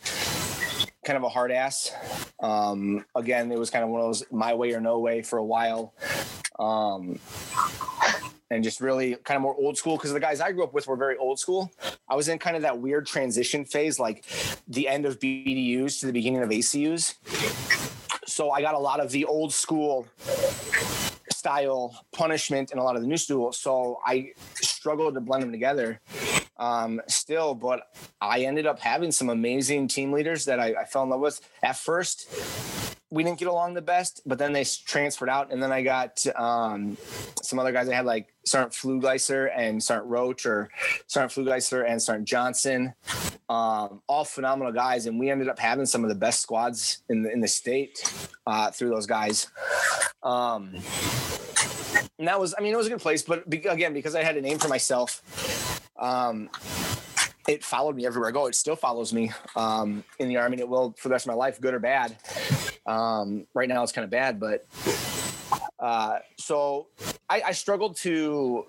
[1.06, 1.92] kind of a hard ass
[2.40, 5.38] Um, again, it was kind of one of those my way or no way for
[5.38, 5.94] a while.
[6.60, 7.20] Um,
[8.50, 10.88] and just really kind of more old school because the guys I grew up with
[10.88, 11.72] were very old school.
[12.10, 14.26] I was in kind of that weird transition phase, like
[14.68, 17.16] the end of BDUs to the beginning of ACUs.
[18.28, 20.08] So I got a lot of the old school
[21.42, 23.52] style punishment and a lot of the new school.
[23.52, 26.00] So I struggled to blend them together
[26.58, 27.88] um, still, but
[28.22, 31.42] I ended up having some amazing team leaders that I, I fell in love with.
[31.64, 32.30] At first,
[33.12, 36.26] we didn't get along the best, but then they transferred out, and then I got
[36.36, 36.98] um,
[37.44, 37.90] some other guys.
[37.90, 40.70] I had like Sergeant Flugleiser and Sergeant Roach, or
[41.08, 42.94] Sergeant Flugleiser and Sergeant Johnson,
[43.50, 47.24] um, all phenomenal guys, and we ended up having some of the best squads in
[47.24, 48.12] the in the state
[48.48, 49.48] uh, through those guys.
[50.24, 50.76] Um,
[52.18, 54.24] and that was, I mean, it was a good place, but be, again, because I
[54.24, 56.50] had a name for myself, um,
[57.48, 58.46] it followed me everywhere I go.
[58.46, 60.54] It still follows me um, in the army.
[60.54, 62.16] And it will for the rest of my life, good or bad.
[62.86, 64.66] Um, right now, it's kind of bad, but
[65.80, 66.88] uh, so
[67.30, 68.66] I, I, struggled to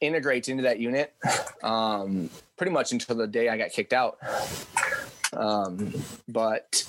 [0.00, 1.14] integrate into that unit
[1.62, 4.18] um, pretty much until the day I got kicked out.
[5.32, 5.92] Um,
[6.28, 6.84] but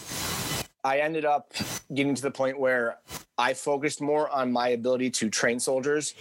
[0.83, 1.53] I ended up
[1.93, 2.97] getting to the point where
[3.37, 6.13] I focused more on my ability to train soldiers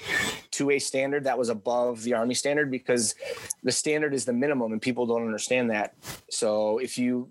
[0.52, 3.14] to a standard that was above the Army standard because
[3.62, 5.94] the standard is the minimum and people don't understand that.
[6.30, 7.28] So if you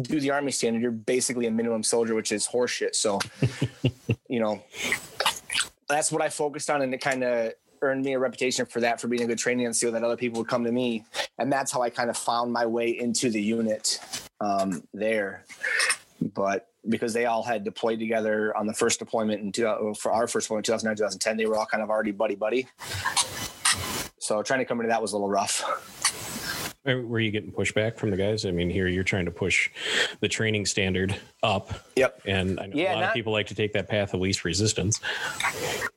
[0.00, 2.94] do the Army standard, you're basically a minimum soldier, which is horseshit.
[2.94, 3.18] So,
[4.28, 4.62] you know,
[5.88, 7.52] that's what I focused on and it kind of
[7.82, 10.38] earned me a reputation for that, for being a good training NCO that other people
[10.38, 11.04] would come to me.
[11.38, 14.00] And that's how I kind of found my way into the unit
[14.40, 15.44] um, there
[16.20, 20.26] but because they all had deployed together on the first deployment in two, for our
[20.26, 22.66] first deployment, 2009, 2010, they were all kind of already buddy buddy.
[24.18, 25.62] So trying to come into that was a little rough.
[26.84, 28.46] Were you getting pushback from the guys?
[28.46, 29.70] I mean, here you're trying to push
[30.20, 31.72] the training standard up.
[31.96, 32.22] Yep.
[32.26, 34.20] And I know yeah, a lot not, of people like to take that path of
[34.20, 35.00] least resistance.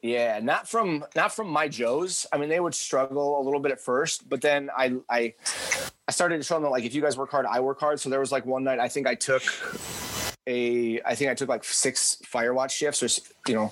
[0.02, 2.26] Yeah, not from not from my Joes.
[2.34, 5.36] I mean, they would struggle a little bit at first, but then I I
[6.08, 8.00] I started to show them that like if you guys work hard, I work hard.
[8.00, 9.44] So there was like one night I think I took
[10.50, 13.08] a I think I took like six Firewatch shifts or
[13.48, 13.72] you know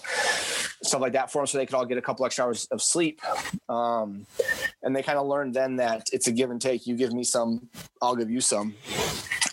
[0.83, 2.81] stuff like that for them so they could all get a couple extra hours of
[2.81, 3.21] sleep.
[3.67, 4.25] Um,
[4.83, 6.85] and they kind of learned then that it's a give and take.
[6.85, 7.67] You give me some,
[8.01, 8.75] I'll give you some.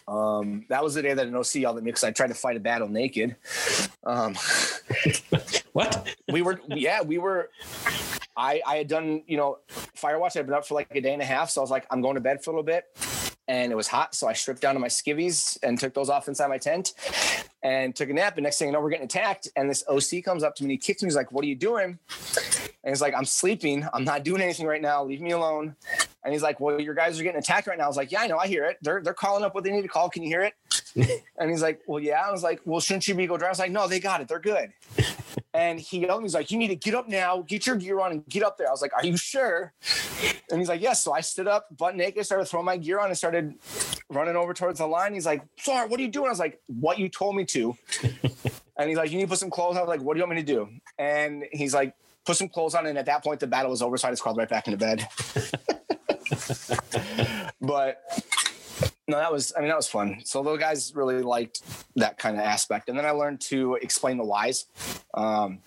[0.07, 2.35] Um, that was the day that an OC yelled at me because I tried to
[2.35, 3.37] fight a battle naked.
[4.05, 4.37] Um,
[5.73, 6.15] what?
[6.31, 7.51] We were, yeah, we were.
[8.37, 9.59] I I had done, you know,
[9.97, 10.37] Firewatch.
[10.37, 12.03] I'd been up for like a day and a half, so I was like, I'm
[12.03, 12.85] going to bed for a little bit
[13.49, 14.15] and it was hot.
[14.15, 16.95] So I stripped down to my skivvies and took those off inside my tent
[17.63, 18.37] and took a nap.
[18.37, 19.49] And next thing you know, we're getting attacked.
[19.57, 21.07] And this OC comes up to me and he kicks me.
[21.07, 21.99] He's like, What are you doing?
[22.85, 23.87] And he's like, I'm sleeping.
[23.93, 25.05] I'm not doing anything right now.
[25.05, 25.75] Leave me alone.
[26.23, 27.85] And he's like, Well, your guys are getting attacked right now.
[27.85, 28.39] I was like, Yeah, I know.
[28.39, 28.79] I hear it.
[28.83, 30.09] They're, they're calling up what they need to call.
[30.09, 30.55] Can you hear it?
[31.39, 32.23] and he's like, Well, yeah.
[32.27, 33.49] I was like, Well, shouldn't you be go drive?
[33.49, 34.29] I was like, No, they got it.
[34.29, 34.73] They're good.
[35.53, 38.11] And he yelled, he's like, You need to get up now, get your gear on
[38.11, 38.67] and get up there.
[38.67, 39.73] I was like, Are you sure?
[40.51, 41.05] And he's like, Yes.
[41.05, 43.55] So I stood up, butt naked, started throwing my gear on and started
[44.11, 45.15] running over towards the line.
[45.15, 46.27] He's like, Sorry, what are you doing?
[46.27, 47.77] I was like, What you told me to.
[48.77, 49.79] and he's like, You need to put some clothes on.
[49.79, 50.69] I was like, What do you want me to do?
[50.99, 51.95] And he's like,
[52.27, 52.87] Put some clothes on.
[52.87, 53.97] And at that point, the battle was over.
[53.97, 55.07] So I just crawled right back into bed.
[57.61, 58.03] but
[59.07, 60.21] no, that was, I mean, that was fun.
[60.25, 61.63] So those guys really liked
[61.97, 62.89] that kind of aspect.
[62.89, 64.67] And then I learned to explain the whys.
[65.13, 65.59] Um,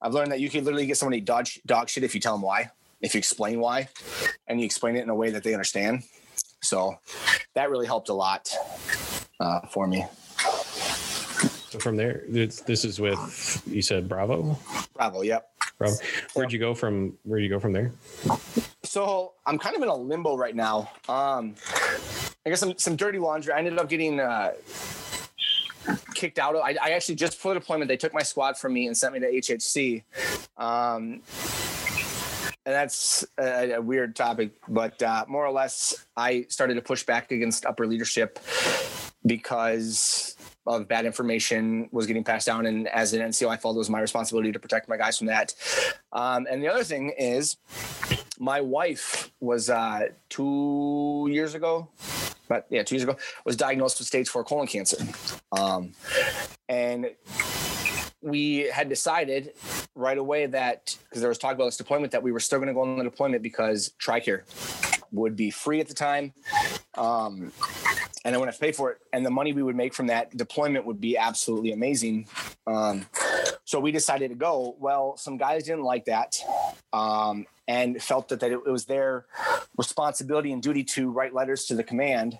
[0.00, 2.42] I've learned that you can literally get somebody dog, dog shit if you tell them
[2.42, 2.70] why,
[3.00, 3.88] if you explain why,
[4.46, 6.04] and you explain it in a way that they understand.
[6.62, 6.94] So
[7.54, 8.54] that really helped a lot
[9.40, 10.06] uh, for me.
[11.68, 14.56] So from there, this is with you said Bravo.
[14.94, 15.48] Bravo, yep.
[15.76, 15.96] Bravo.
[16.34, 17.18] Where'd you go from?
[17.24, 17.92] Where'd you go from there?
[18.84, 20.88] So I'm kind of in a limbo right now.
[21.08, 21.56] Um,
[22.46, 23.52] I guess some some dirty laundry.
[23.52, 24.52] I ended up getting uh,
[26.14, 26.54] kicked out.
[26.54, 29.14] Of, I, I actually just for deployment, they took my squad from me and sent
[29.14, 30.02] me to HHC.
[30.56, 31.22] Um,
[32.66, 37.02] and that's a, a, weird topic, but uh, more or less, I started to push
[37.02, 38.38] back against upper leadership
[39.26, 40.36] because
[40.66, 42.66] of bad information was getting passed down.
[42.66, 45.26] And as an NCO, I felt it was my responsibility to protect my guys from
[45.28, 45.54] that.
[46.12, 47.56] Um, and the other thing is,
[48.38, 51.88] my wife was uh, two years ago,
[52.48, 55.04] but yeah, two years ago, was diagnosed with stage four colon cancer.
[55.52, 55.92] Um,
[56.68, 57.10] and
[58.20, 59.52] we had decided
[59.94, 62.68] right away that because there was talk about this deployment that we were still going
[62.68, 64.42] to go on the deployment because TRICARE
[65.12, 66.32] would be free at the time.
[66.94, 67.52] Um,
[68.24, 68.98] and I wouldn't have to pay for it.
[69.12, 72.26] And the money we would make from that deployment would be absolutely amazing.
[72.66, 73.06] Um,
[73.64, 74.76] so we decided to go.
[74.78, 76.36] Well, some guys didn't like that
[76.92, 79.26] um, and felt that, that it, was their
[79.76, 82.38] responsibility and duty to write letters to the command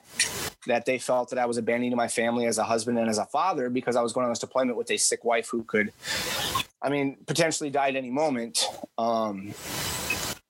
[0.67, 3.27] that they felt that I was abandoning my family as a husband and as a
[3.27, 5.93] father because I was going on this deployment with a sick wife who could,
[6.81, 8.67] I mean, potentially die at any moment.
[8.97, 9.53] Um,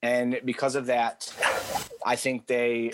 [0.03, 1.33] and because of that,
[2.05, 2.93] I think they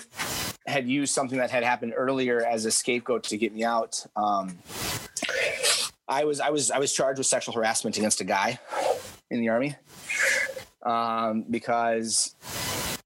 [0.66, 4.04] had used something that had happened earlier as a scapegoat to get me out.
[4.16, 4.58] Um,
[6.08, 8.58] I was I was I was charged with sexual harassment against a guy
[9.30, 9.76] in the army
[10.82, 12.34] um, because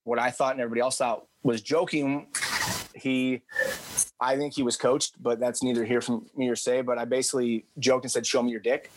[0.04, 2.26] what I thought and everybody else thought was joking.
[2.94, 3.42] He,
[4.20, 6.80] I think he was coached, but that's neither here from me or say.
[6.80, 8.90] But I basically joked and said, "Show me your dick."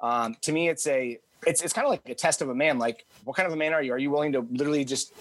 [0.00, 2.78] Um, to me, it's a it's it's kind of like a test of a man.
[2.78, 3.92] Like, what kind of a man are you?
[3.92, 5.14] Are you willing to literally just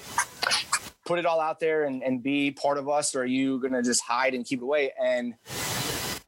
[1.09, 3.81] put it all out there and, and be part of us, or are you gonna
[3.81, 4.93] just hide and keep it away?
[5.03, 5.33] And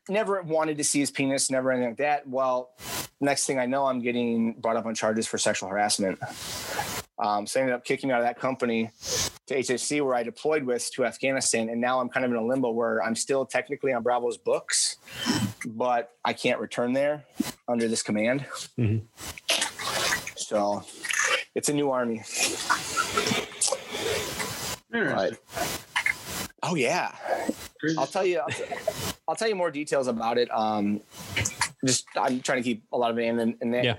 [0.09, 2.27] never wanted to see his penis, never anything like that.
[2.27, 2.71] Well,
[3.19, 6.17] next thing I know, I'm getting brought up on charges for sexual harassment.
[7.19, 8.89] Um, so I ended up kicking me out of that company
[9.45, 11.69] to HHC where I deployed with to Afghanistan.
[11.69, 14.97] And now I'm kind of in a limbo where I'm still technically on Bravo's books,
[15.63, 17.23] but I can't return there
[17.67, 18.47] under this command.
[18.79, 19.03] Mhm.
[20.38, 20.84] So
[21.53, 22.23] it's a new army.
[24.94, 25.38] Interesting.
[26.64, 27.16] Oh yeah.
[27.98, 28.39] I'll tell you.
[28.39, 28.64] I'll, t-
[29.28, 30.50] I'll tell you more details about it.
[30.52, 31.02] Um,
[31.86, 33.96] just I'm trying to keep a lot of an, an, Yeah.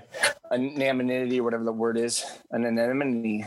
[0.51, 3.45] anonymity or whatever the word is, an anonymity.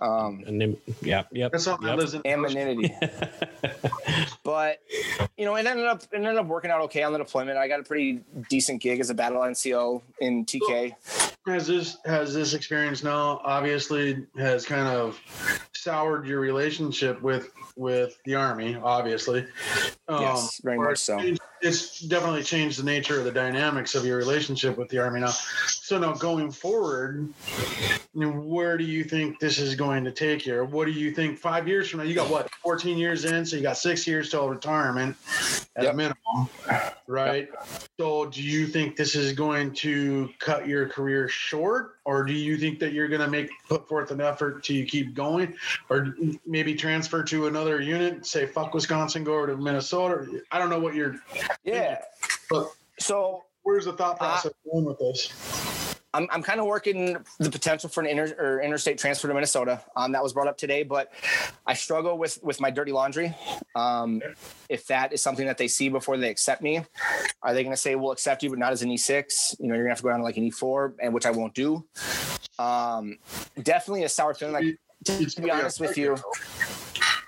[0.00, 1.52] Um, And then, yeah, yep.
[1.52, 1.96] That's something yep.
[1.96, 2.94] that lives in anonymity.
[4.42, 4.80] but
[5.36, 7.58] you know, it ended up it ended up working out okay on the deployment.
[7.58, 10.94] I got a pretty decent gig as a battle NCO in TK.
[11.46, 15.20] has this has this experience now obviously has kind of
[15.74, 19.46] soured your relationship with with the army obviously
[20.08, 21.18] um, Yes, very much so.
[21.18, 25.20] changed- it's definitely changed the nature of the dynamics of your relationship with the army.
[25.20, 25.28] Now
[25.66, 27.32] so now going forward
[28.14, 30.56] where do you think this is going to take you?
[30.56, 33.44] Or what do you think five years from now you got what 14 years in
[33.44, 35.16] so you got six years till retirement
[35.76, 35.92] at Yep.
[35.92, 36.48] a minimum
[37.06, 37.48] right?
[37.98, 42.56] So do you think this is going to cut your career short or do you
[42.56, 45.54] think that you're going to make put forth an effort to keep going?
[45.88, 46.14] Or
[46.46, 50.40] maybe transfer to another unit say fuck wisconsin go over to minnesota?
[50.50, 51.16] I don't know what you're
[51.64, 52.00] Yeah.
[52.48, 55.28] But- So where's the thought process going with this
[56.12, 59.80] I'm, I'm kind of working the potential for an inter or interstate transfer to Minnesota.
[59.96, 61.12] Um, that was brought up today, but
[61.66, 63.34] I struggle with with my dirty laundry.
[63.76, 64.20] Um,
[64.68, 66.84] if that is something that they see before they accept me,
[67.42, 69.60] are they going to say we'll accept you, but not as an E6?
[69.60, 71.30] You know, you're gonna have to go down to like an E4, and which I
[71.30, 71.84] won't do.
[72.58, 73.18] Um,
[73.62, 74.54] definitely a sour feeling.
[74.54, 76.16] Like to, to be honest with you,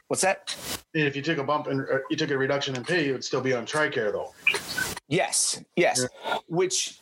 [0.09, 0.57] what's that?
[0.95, 3.41] if you took a bump and you took a reduction in pay you would still
[3.41, 4.31] be on tricare though
[5.13, 6.07] Yes, yes.
[6.47, 6.99] Which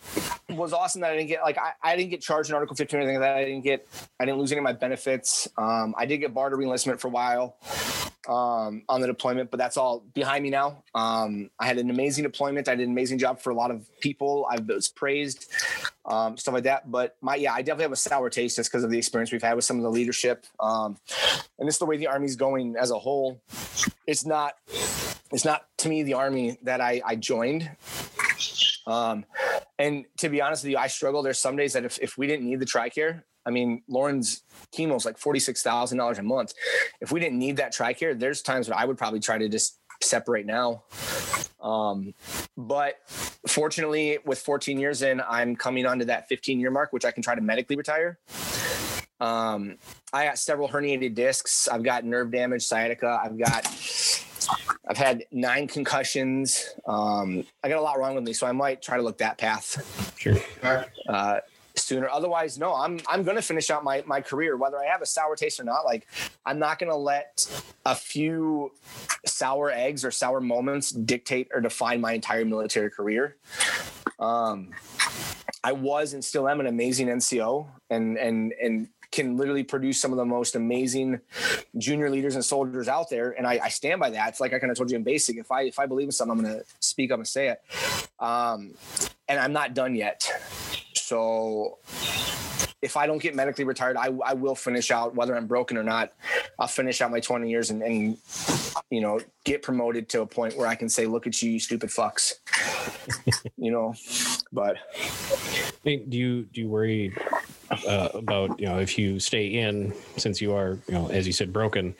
[0.48, 2.98] was awesome that I didn't get like I, I didn't get charged in Article 15
[2.98, 3.36] or anything like that.
[3.36, 3.86] I didn't get
[4.18, 5.46] I didn't lose any of my benefits.
[5.56, 7.56] Um, I did get bar to reenlistment for a while
[8.28, 10.82] um, on the deployment, but that's all behind me now.
[10.92, 12.68] Um, I had an amazing deployment.
[12.68, 14.44] I did an amazing job for a lot of people.
[14.50, 15.48] I was praised,
[16.10, 16.90] um, stuff like that.
[16.90, 19.42] But my yeah, I definitely have a sour taste just because of the experience we've
[19.42, 20.44] had with some of the leadership.
[20.58, 20.98] Um,
[21.58, 23.40] and it's the way the army's going as a whole.
[24.06, 24.54] It's not
[25.32, 27.70] it's not to me the army that I, I joined.
[28.86, 29.24] Um,
[29.78, 31.22] and to be honest with you, I struggle.
[31.22, 34.42] There's some days that if, if we didn't need the TRICARE, I mean, Lauren's
[34.76, 36.52] chemo is like $46,000 a month.
[37.00, 39.79] If we didn't need that TRICARE, there's times when I would probably try to just
[40.02, 40.82] separate now.
[41.60, 42.14] Um,
[42.56, 42.96] but
[43.46, 47.22] fortunately, with 14 years in, I'm coming onto that 15 year mark, which I can
[47.22, 48.18] try to medically retire.
[49.20, 49.76] Um,
[50.12, 51.68] I got several herniated discs.
[51.68, 53.20] I've got nerve damage, sciatica.
[53.22, 53.66] I've got,
[54.88, 56.70] I've had nine concussions.
[56.86, 59.36] Um, I got a lot wrong with me, so I might try to look that
[59.36, 60.36] path Sure.
[61.08, 61.40] uh,
[61.76, 62.08] sooner.
[62.08, 65.06] Otherwise, no, I'm I'm going to finish out my my career, whether I have a
[65.06, 65.84] sour taste or not.
[65.84, 66.06] Like,
[66.44, 67.46] I'm not going to let
[67.84, 68.72] a few
[69.26, 73.36] sour eggs or sour moments dictate or define my entire military career.
[74.18, 74.70] Um,
[75.62, 80.12] I was and still am an amazing NCO, and and and can literally produce some
[80.12, 81.20] of the most amazing
[81.78, 83.32] junior leaders and soldiers out there.
[83.32, 84.28] And I, I stand by that.
[84.28, 85.36] It's like I kind of told you in basic.
[85.36, 87.62] If I if I believe in something, I'm going to speak up and say it.
[88.18, 88.74] Um,
[89.28, 90.30] and I'm not done yet.
[90.94, 91.78] So
[92.82, 95.82] if I don't get medically retired, I, I will finish out whether I'm broken or
[95.82, 96.12] not.
[96.58, 98.16] I'll finish out my 20 years and, and
[98.90, 101.60] you know get promoted to a point where I can say, "Look at you, you
[101.60, 102.34] stupid fucks,"
[103.56, 103.94] you know.
[104.52, 104.76] But
[105.84, 107.14] Do you do you worry
[107.86, 111.32] uh, about you know if you stay in since you are you know as you
[111.32, 111.94] said broken,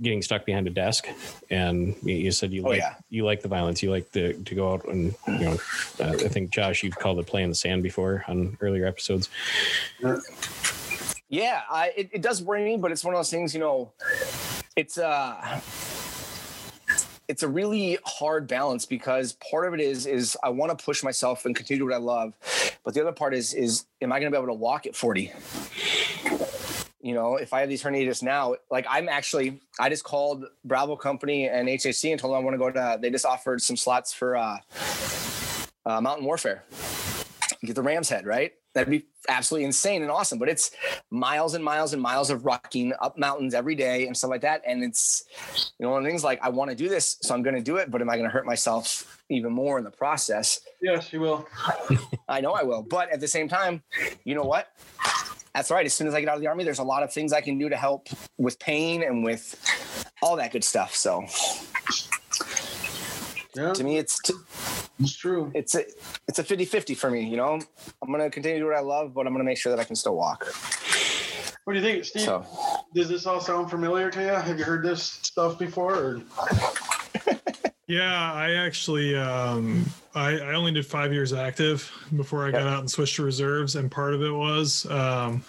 [0.00, 1.06] getting stuck behind a desk,
[1.50, 2.94] and you- said you Oh, like yeah.
[3.10, 5.56] you like the violence, you like to to go out and you know
[6.00, 9.28] uh, I think Josh you've called it play in the sand before on earlier episodes.
[11.28, 13.92] yeah, I, it, it does worry me, but it's one of those things, you know.
[14.76, 15.60] It's uh,
[17.28, 21.02] it's a really hard balance because part of it is is I want to push
[21.02, 22.32] myself and continue what I love,
[22.84, 24.96] but the other part is is am I going to be able to walk at
[24.96, 25.32] 40?
[27.02, 30.96] You know, if I have these herniatus now, like I'm actually, I just called Bravo
[30.96, 32.98] Company and HHC and told them I want to go to.
[33.00, 34.58] They just offered some slots for uh,
[35.86, 36.64] uh, Mountain Warfare.
[37.64, 38.52] Get the Ram's Head, right?
[38.72, 40.38] That'd be absolutely insane and awesome.
[40.38, 40.70] But it's
[41.10, 44.62] miles and miles and miles of rocking up mountains every day and stuff like that.
[44.66, 45.24] And it's,
[45.78, 47.56] you know, one of the things like I want to do this, so I'm going
[47.56, 47.90] to do it.
[47.90, 50.60] But am I going to hurt myself even more in the process?
[50.80, 51.48] Yes, you will.
[52.28, 52.82] I know I will.
[52.82, 53.82] But at the same time,
[54.24, 54.72] you know what?
[55.54, 55.84] That's right.
[55.84, 57.40] As soon as I get out of the army, there's a lot of things I
[57.40, 58.08] can do to help
[58.38, 59.56] with pain and with
[60.22, 60.94] all that good stuff.
[60.94, 61.26] So
[63.54, 64.34] Yeah, to me, it's t-
[64.98, 65.50] it's true.
[65.54, 65.84] it's a
[66.28, 67.24] it's a 50-50 for me.
[67.24, 67.60] You know,
[68.02, 69.84] I'm gonna continue to do what I love, but I'm gonna make sure that I
[69.84, 70.46] can still walk.
[71.64, 72.22] What do you think, Steve?
[72.22, 72.46] So
[72.94, 74.28] Does this all sound familiar to you?
[74.28, 75.94] Have you heard this stuff before?
[75.94, 76.22] Or?
[77.90, 79.84] Yeah, I actually um,
[80.14, 83.74] I, I only did five years active before I got out and switched to reserves,
[83.74, 85.42] and part of it was um,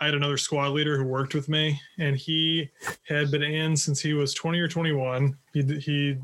[0.00, 2.70] I had another squad leader who worked with me, and he
[3.06, 5.36] had been in since he was 20 or 21.
[5.52, 6.16] He he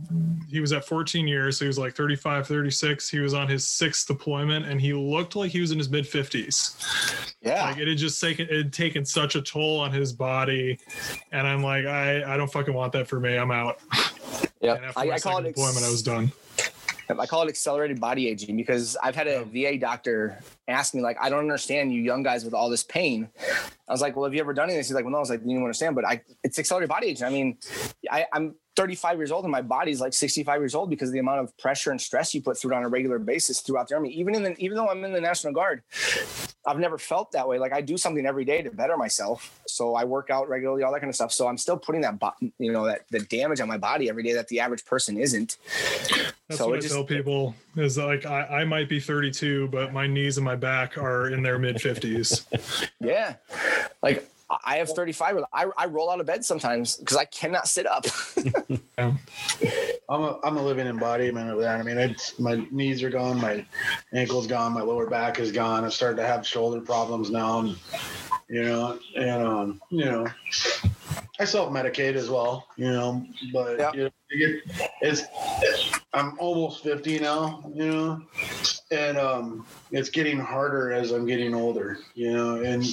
[0.49, 3.11] he was at 14 years, so he was like 35, 36.
[3.11, 6.07] He was on his sixth deployment, and he looked like he was in his mid
[6.07, 7.35] 50s.
[7.43, 10.79] yeah, Like it had just taken it had taken such a toll on his body,
[11.33, 13.37] and I'm like, I I don't fucking want that for me.
[13.37, 13.79] I'm out.
[14.62, 14.74] yeah.
[14.74, 16.33] After I, I call it deployment, I was done.
[17.09, 20.38] I call it accelerated body aging because I've had a VA doctor
[20.68, 23.28] ask me like, I don't understand you young guys with all this pain.
[23.88, 24.78] I was like, well, have you ever done anything?
[24.78, 25.18] He's like, well, no.
[25.18, 27.26] I was like, you don't understand, but I, it's accelerated body aging.
[27.26, 27.59] I mean,
[28.11, 31.18] I, I'm 35 years old and my body's like 65 years old because of the
[31.18, 33.94] amount of pressure and stress you put through it on a regular basis throughout the
[33.94, 34.11] army.
[34.11, 35.82] Even in the, even though I'm in the National Guard,
[36.66, 37.59] I've never felt that way.
[37.59, 39.61] Like I do something every day to better myself.
[39.77, 41.33] So I work out regularly, all that kind of stuff.
[41.33, 42.18] So I'm still putting that,
[42.59, 45.59] you know, that the damage on my body every day that the average person isn't.
[46.49, 49.93] That's So what I just- tell people is like I, I might be 32, but
[49.93, 52.87] my knees and my back are in their mid 50s.
[53.01, 53.35] Yeah.
[54.03, 54.29] Like
[54.64, 55.38] I have 35.
[55.53, 58.07] I, I roll out of bed sometimes because I cannot sit up.
[58.99, 59.18] I'm
[60.22, 61.80] a I'm a living embodiment of that.
[61.80, 63.66] I mean, it's my knees are gone, my
[64.12, 65.82] ankles gone, my lower back is gone.
[65.84, 67.76] I'm starting to have shoulder problems now, and,
[68.49, 70.26] you know, and um, you know,
[71.40, 73.92] I self medicate as well, you know, but Yeah.
[73.94, 75.22] you know, get, it's
[76.12, 78.22] I'm almost 50 now, you know,
[78.91, 82.84] and um, it's getting harder as I'm getting older, you know, and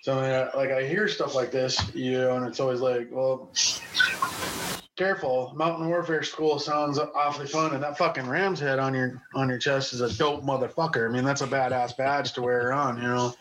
[0.00, 3.50] so uh, like I hear stuff like this, you know, and it's always like, well,
[4.96, 9.48] careful, Mountain Warfare School sounds awfully fun, and that fucking ram's head on your on
[9.48, 11.08] your chest is a dope motherfucker.
[11.08, 13.34] I mean, that's a badass badge to wear on, you know,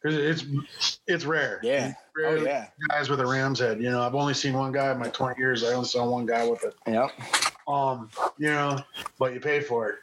[0.00, 1.60] because it's it's rare.
[1.62, 1.92] Yeah.
[2.24, 2.68] Oh, yeah.
[2.88, 3.80] guys with a ram's head.
[3.80, 5.64] You know, I've only seen one guy in my 20 years.
[5.64, 6.74] I only saw one guy with it.
[6.86, 7.10] Yep.
[7.66, 8.78] Um, you know,
[9.18, 9.98] but you pay for it.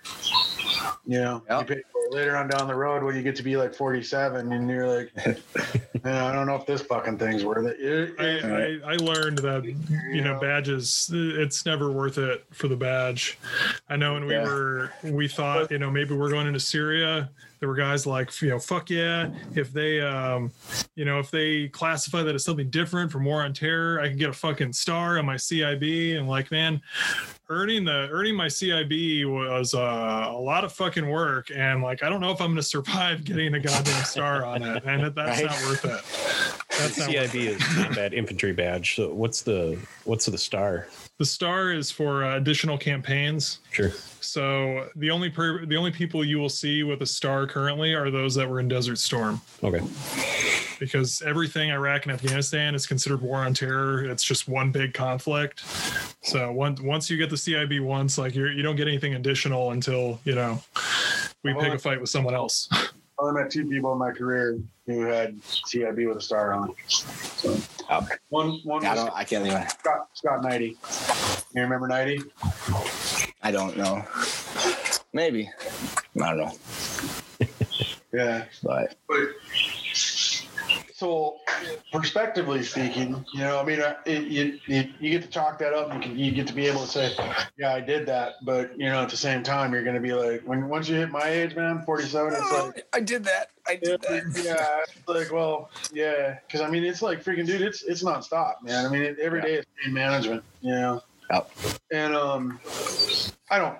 [1.05, 1.69] You know, Yep.
[1.69, 4.51] you pay for later on down the road when you get to be like 47
[4.51, 5.15] and you're like,
[6.03, 7.79] man, I don't know if this fucking thing's worth it.
[7.79, 10.39] It- I, it- I, I learned that you know Yeah.
[10.39, 13.37] badges it's never worth it for the badge
[13.89, 14.43] i know when we Yeah.
[14.43, 18.49] were we thought you know maybe we're going into syria there were guys like you
[18.49, 20.51] know fuck yeah if they um
[20.95, 24.17] you know if they classify that as something different from war on terror i can
[24.17, 26.81] get a fucking star on my cib and like man
[27.49, 28.89] earning the earning my cib
[29.29, 32.61] was uh, a lot of fucking work and like i don't know if i'm gonna
[32.61, 35.45] survive getting a goddamn star on it and that's Right.
[35.45, 38.95] not worth it that's not worth CIB is combat infantry badge.
[38.95, 40.87] So what's the what's the star?
[41.19, 43.59] The star is for uh, additional campaigns.
[43.71, 43.91] Sure.
[44.21, 48.09] So the only per- the only people you will see with a star currently are
[48.09, 49.81] those that were in Desert Storm, Okay.
[50.79, 54.05] because everything Iraq and Afghanistan is considered war on terror.
[54.05, 55.63] It's just one big conflict.
[56.23, 59.71] So once once you get the CIB once, like you you don't get anything additional
[59.71, 60.61] until you know
[61.43, 62.67] we pick a fight with someone else.
[62.71, 62.87] I
[63.19, 66.73] only met two people in my career who had CIB with a star on.
[66.87, 67.57] So,
[67.93, 68.07] Oh.
[68.29, 69.11] one one I don't.
[69.13, 69.67] I can't even.
[69.67, 70.77] Scott, Scott Nighty.
[71.53, 72.21] You remember Nighty?
[73.43, 74.03] I don't know.
[75.13, 75.49] Maybe.
[76.21, 77.47] I don't know.
[78.13, 78.45] Yeah.
[78.63, 79.19] But But
[81.01, 81.39] so,
[81.91, 85.73] perspectively speaking, you know, I mean, uh, it, you, you you get to chalk that
[85.73, 85.89] up.
[85.89, 87.15] And you can you get to be able to say,
[87.57, 88.33] yeah, I did that.
[88.43, 90.95] But you know, at the same time, you're going to be like, when once you
[90.97, 92.85] hit my age, man, 47, it's like.
[92.93, 93.47] I did that.
[93.67, 94.43] I Yeah, did that.
[94.43, 98.61] yeah, it's like well, yeah, because I mean, it's like freaking dude, it's it's nonstop,
[98.61, 98.85] man.
[98.85, 99.45] I mean, it, every Yeah.
[99.45, 101.01] day is pain management, you know.
[101.31, 101.51] Yep.
[101.91, 102.59] And um,
[103.49, 103.77] I don't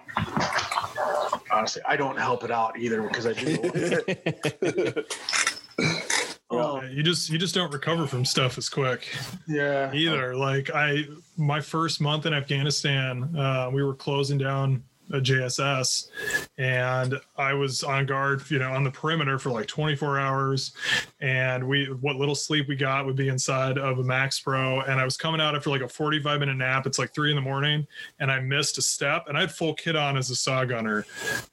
[1.51, 5.03] honestly, I don't help it out either because I do.
[6.51, 6.81] Oh.
[6.81, 9.07] Yeah, you just you just don't recover from stuff as quick
[9.47, 9.93] Yeah.
[9.93, 10.35] either.
[10.35, 11.05] Like I,
[11.37, 14.83] my first month in Afghanistan, uh, we were closing down
[15.13, 16.07] a JSS,
[16.57, 20.71] and I was on guard, you know, on the perimeter for like 24 hours,
[21.19, 25.03] and we what little sleep we got would be inside of a MaxxPro, and I
[25.03, 26.87] was coming out after like a 45 minute nap.
[26.87, 27.85] It's like three in the morning,
[28.21, 31.05] and I missed a step, and I had full kit on as a saw gunner.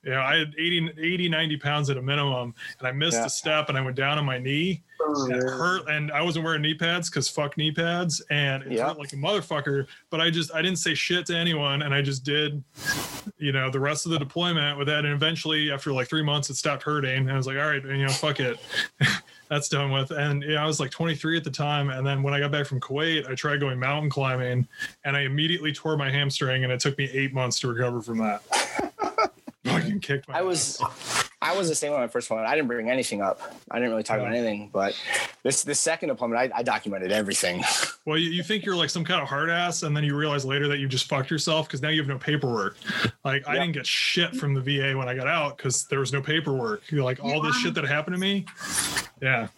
[0.04, 3.26] You know, I had 80, 80 90 pounds at a minimum, and I missed Yeah.
[3.26, 4.84] a step, and I went down on my knee
[5.16, 8.62] and it oh, hurt and i wasn't wearing knee pads because fuck knee pads and
[8.64, 8.88] it Yeah.
[8.88, 12.02] hurt like a motherfucker but i just i didn't say shit to anyone and i
[12.02, 12.62] just did
[13.38, 16.50] you know the rest of the deployment with that and eventually after like three months
[16.50, 18.58] it stopped hurting and i was like all right you know fuck it.
[19.48, 22.34] That's done with and yeah, i was like 23 at the time and then when
[22.34, 24.68] i got back from kuwait i tried going mountain climbing
[25.04, 28.18] and i immediately tore my hamstring and it took me eight months to recover from
[28.18, 28.42] that
[29.68, 31.30] fucking kicked my I was ass.
[31.40, 32.44] I was the same on my first went.
[32.44, 33.40] I didn't bring anything up.
[33.70, 34.70] I didn't really talk about anything.
[34.72, 35.00] But
[35.44, 37.62] this this second deployment, I, I documented everything.
[38.04, 40.42] Well, you, you think you're like some kind of hard ass, and then you realize
[40.42, 42.78] later that you just fucked yourself because now you have no paperwork.
[43.22, 46.10] Like I didn't get shit from the VA when I got out because there was
[46.10, 46.90] no paperwork.
[46.90, 48.46] You're like all this shit that happened to me.
[49.20, 49.48] Yeah,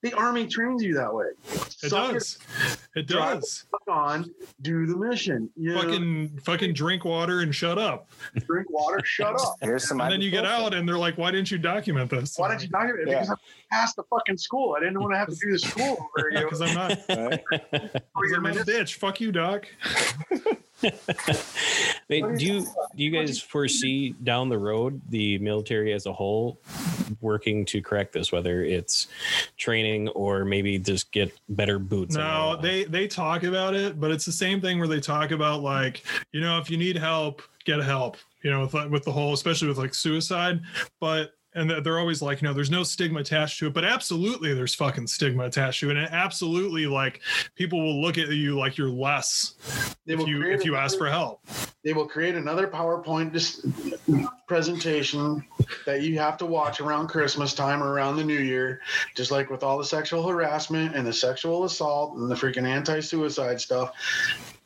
[0.00, 1.26] The army trains you that way.
[1.52, 2.38] it Suck does.
[2.72, 3.64] It drive does.
[3.70, 4.30] fuck on,
[4.60, 5.48] do the mission.
[5.56, 8.10] You know, Fucking fucking drink water and shut up.
[8.46, 9.56] drink water, shut up.
[9.62, 10.00] Here's some.
[10.00, 12.36] And then you get out and they're like, why didn't you document this?
[12.36, 13.12] Why didn't you document it?
[13.12, 13.20] Yeah.
[13.20, 14.74] Because I passed the fucking school.
[14.76, 16.10] I didn't want to have to do the school.
[16.18, 16.90] Over, you Because I'm not.
[17.08, 17.42] Right?
[17.50, 18.70] for 'cause your I'm not a minutes.
[18.70, 18.94] bitch.
[18.96, 19.66] Fuck you, doc.
[22.08, 22.60] Wait, do you
[22.96, 26.60] do you guys foresee down the road the military as a whole
[27.20, 29.08] working to correct this, whether it's
[29.56, 32.16] training or maybe just get better boots?
[32.16, 35.62] No, they they talk about it, but it's the same thing where they talk about
[35.62, 36.02] like,
[36.32, 38.16] you know, if you need help, get help.
[38.42, 40.60] You know, with with the whole, especially with like suicide,
[41.00, 41.32] but.
[41.54, 44.74] And they're always like, you know, there's no stigma attached to it, but absolutely there's
[44.74, 45.98] fucking stigma attached to it.
[45.98, 47.20] And absolutely, like,
[47.56, 49.54] people will look at you like you're less
[50.06, 51.46] They if will you if you ask for help.
[51.84, 53.66] They will create another PowerPoint dis-
[54.46, 55.44] presentation
[55.84, 58.80] that you have to watch around Christmas time or around the New Year,
[59.14, 63.60] just like with all the sexual harassment and the sexual assault and the freaking anti-suicide
[63.60, 63.92] stuff.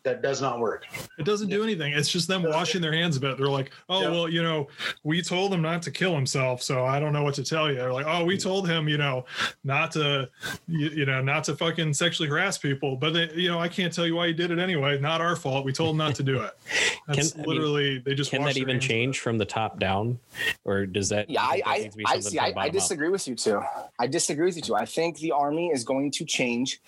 [0.07, 0.87] That does not work.
[1.19, 1.93] It doesn't do anything.
[1.93, 3.37] It's just them washing their hands a bit.
[3.37, 4.11] They're like, oh, Yeah.
[4.11, 4.69] well, you know,
[5.03, 7.75] we told him not to kill himself, so I don't know what to tell you.
[7.75, 8.49] They're like, oh, we mm-hmm.
[8.49, 9.25] told him, you know,
[9.65, 10.29] not to,
[10.69, 12.95] you, you know, not to fucking sexually harass people.
[12.95, 14.97] But they, you know, I can't tell you why he did it anyway.
[15.01, 15.65] Not our fault.
[15.65, 16.57] We told him not to do it.
[17.09, 18.95] That's Can- I mean, literally they just Can wash that even hands of it.
[18.95, 20.21] change from the top down,
[20.65, 21.29] or does that?
[21.29, 22.39] Yeah, I, think that needs to be I, I see.
[22.39, 22.75] I, I bottom up?
[22.75, 23.61] disagree with you too.
[23.99, 24.77] I disagree with you too.
[24.77, 26.81] I think the army is going to change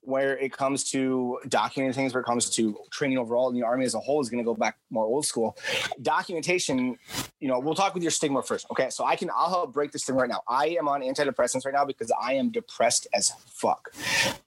[0.00, 3.84] where it comes to documenting things, where it comes to training overall, in the army
[3.84, 5.56] as a whole is going to go back more old school.
[6.02, 6.98] Documentation,
[7.40, 8.66] you know, we'll talk with your stigma first.
[8.70, 10.42] Okay, so I can, I'll help break this thing right now.
[10.48, 13.92] I am on antidepressants right now because I am depressed as fuck.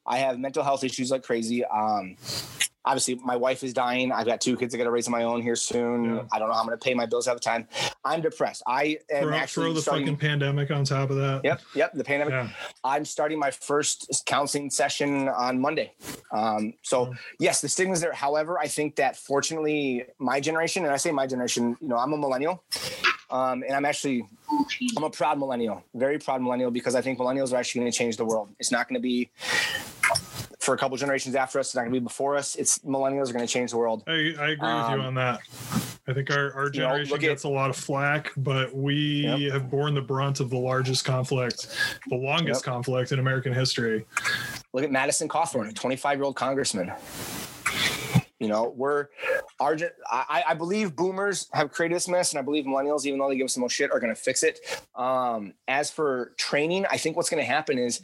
[0.05, 1.65] I have mental health issues like crazy.
[1.65, 2.15] Um,
[2.88, 4.11] obviously my wife is dying.
[4.11, 6.05] I've got two kids I got to raise on my own here soon.
[6.05, 6.21] Yeah.
[6.31, 7.67] I don't know how I'm going to pay my bills at the time.
[8.05, 8.63] I'm depressed.
[8.65, 11.41] I am Throw, actually throw the starting, fucking pandemic on top of that.
[11.43, 11.93] Yep, yep.
[11.93, 12.33] The pandemic.
[12.33, 12.49] Yeah.
[12.83, 15.93] I'm starting my first counseling session on Monday.
[16.31, 17.17] Um, so Mm.
[17.39, 18.13] yes, the stigma's there.
[18.13, 22.13] However, I think that fortunately, my generation, and I say my generation, you know, I'm
[22.13, 22.63] a millennial,
[23.29, 24.27] um, and I'm actually,
[24.97, 27.97] I'm a proud millennial, very proud millennial, because I think millennials are actually going to
[27.97, 28.49] change the world.
[28.59, 29.29] It's not going to be
[30.68, 31.68] for a couple generations after us.
[31.68, 32.55] It's not going to be before us.
[32.57, 34.03] It's millennials are going to change the world.
[34.05, 35.39] I, I agree with Um, you on that.
[36.09, 39.22] I think our, our you know, generation at- gets a lot of flack, but we
[39.24, 39.53] Yep.
[39.53, 41.68] have borne the brunt of the largest conflict,
[42.09, 42.74] the longest Yep.
[42.74, 44.05] conflict in American history.
[44.74, 46.91] Look at Madison Cawthorn, a 25 year old congressman.
[48.39, 49.07] You know, we're
[49.59, 49.76] our.
[50.11, 53.36] I, I believe boomers have created this mess, and I believe millennials, even though they
[53.38, 54.59] give us the most shit, are going to fix it.
[54.95, 57.99] Um, as for training, I think what's going to happen is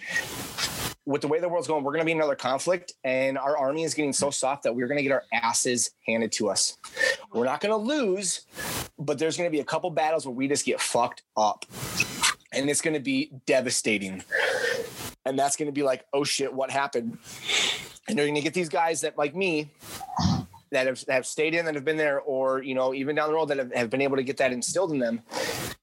[1.06, 3.58] with the way the world's going, we're going to be in another conflict, and our
[3.58, 6.78] army is getting so soft that we're going to get our asses handed to us.
[7.34, 8.46] We're not going to lose,
[8.98, 11.66] but there's going to be a couple battles where we just get fucked up,
[12.54, 14.24] and it's going to be devastating.
[15.26, 17.18] And that's going to be like, oh shit, what happened?
[18.08, 19.70] And you're going to get these guys that, like me,
[20.72, 23.36] that have, have stayed in, that have been there, or you know, even down the
[23.36, 25.22] road that have, have been able to get that instilled in them.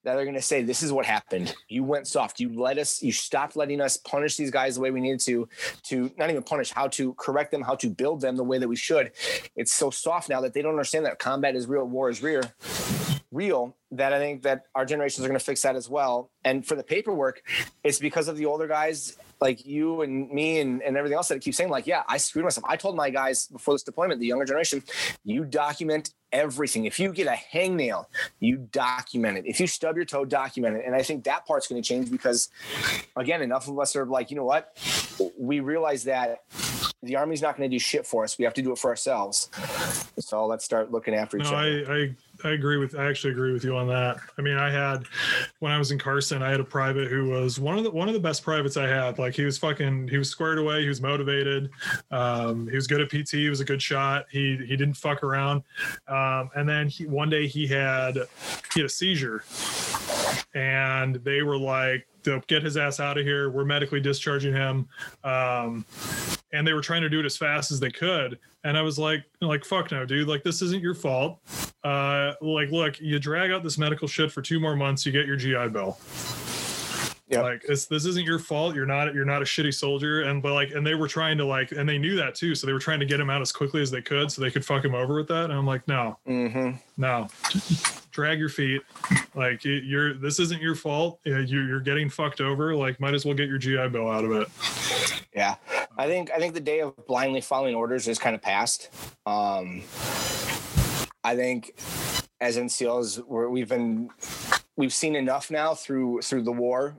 [0.05, 1.55] That are going to say, "This is what happened.
[1.68, 2.40] You went soft.
[2.40, 3.03] You let us.
[3.03, 5.48] You stopped letting us punish these guys the way we needed to.
[5.84, 8.68] To not even punish, how to correct them, how to build them the way that
[8.68, 9.12] we should.
[9.57, 12.42] It's so soft now that they don't understand that combat is real, war is real,
[13.30, 13.76] real.
[13.90, 16.30] That I think that our generations are going to fix that as well.
[16.44, 17.42] And for the paperwork,
[17.84, 21.36] it's because of the older guys like you and me and, and everything else that
[21.36, 22.64] I keep saying, like, yeah, I screwed myself.
[22.68, 24.82] I told my guys before this deployment, the younger generation,
[25.24, 26.85] you document everything.
[26.85, 28.07] If you get a hangnail,
[28.39, 29.47] you document it.
[29.47, 30.85] If you stub your toe, document it.
[30.87, 32.51] And I think that part's going to change because,
[33.16, 34.76] again, enough of us are like, you know what?
[35.39, 36.43] We realize that
[37.03, 38.39] the army's not going to do shit for us.
[38.39, 39.51] We have to do it for ourselves.
[40.18, 41.85] So let's start looking after each No, other.
[41.89, 42.14] I, I
[42.45, 44.18] I agree with I actually agree with you on that.
[44.38, 45.05] I mean, I had
[45.59, 48.09] when I was in Carson, I had a private who was one of the one
[48.09, 49.18] of the best privates I had.
[49.18, 51.70] Like he was fucking he was squared away, he was motivated,
[52.11, 54.26] um, he was good at PT, he was a good shot.
[54.30, 55.62] He he didn't fuck around.
[56.09, 58.16] Um, and then he one day he had
[58.74, 59.45] he had a seizure.
[60.55, 63.50] And they were like, "They'll get his ass out of here.
[63.50, 64.88] We're medically discharging him."
[65.24, 65.84] Um,
[66.52, 68.38] and they were trying to do it as fast as they could.
[68.64, 70.28] And i was like like fuck no dude.
[70.28, 71.38] Like this isn't your fault.
[71.84, 75.26] Uh like look you drag out this medical shit for two more months you get
[75.26, 75.98] your gi bill.
[77.28, 77.42] Yep.
[77.44, 78.74] like it's, this isn't your fault.
[78.74, 80.22] You're not you're not a shitty soldier.
[80.22, 82.54] And but like and they were trying to like and they knew that too.
[82.54, 84.50] So they were trying to get him out as quickly as they could so they
[84.50, 85.44] could fuck him over with that.
[85.44, 86.18] And i'm like no.
[86.26, 87.28] Hmm no
[88.11, 88.82] drag your feet.
[89.34, 91.20] Like you- you're this isn't your fault.
[91.24, 92.74] Yeah, you- you're getting fucked over.
[92.74, 94.48] Like might as well get your gi bill out of it.
[95.34, 95.56] Yeah,
[95.96, 98.90] I think I think the day of blindly following orders is kind of past.
[99.26, 99.82] Um,
[101.22, 101.74] I think
[102.40, 104.11] as we're, we've been
[104.76, 106.96] we've seen enough now through through the war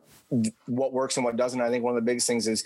[0.65, 1.59] what works and what doesn't.
[1.59, 2.63] I think one of the biggest things is,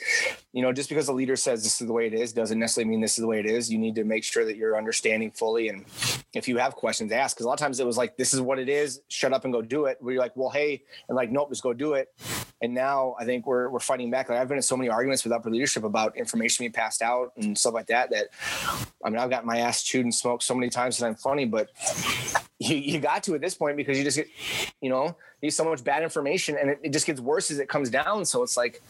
[0.53, 2.89] you know, just because a leader says this is the way it is, doesn't necessarily
[2.89, 3.71] mean this is the way it is.
[3.71, 5.69] You need to make sure that you're understanding fully.
[5.69, 5.85] And
[6.33, 7.35] if you have questions, ask.
[7.35, 9.01] Because a lot of times it was like, this is what it is.
[9.07, 9.97] Shut up and go do it.
[9.99, 12.13] Where you're like, well, hey, and like, nope, just go do it.
[12.61, 14.29] And now I think we're we're fighting back.
[14.29, 17.33] Like I've been in so many arguments with upper leadership about information being passed out
[17.35, 18.09] and stuff like that.
[18.11, 18.27] That
[19.03, 21.45] I mean, I've got my ass chewed and smoked so many times that I'm funny,
[21.45, 21.69] but
[22.59, 24.27] you, you got to at this point because you just get,
[24.81, 27.69] you know, you so much bad information and it, it just gets worse as it
[27.69, 28.25] comes down.
[28.25, 28.81] So it's like,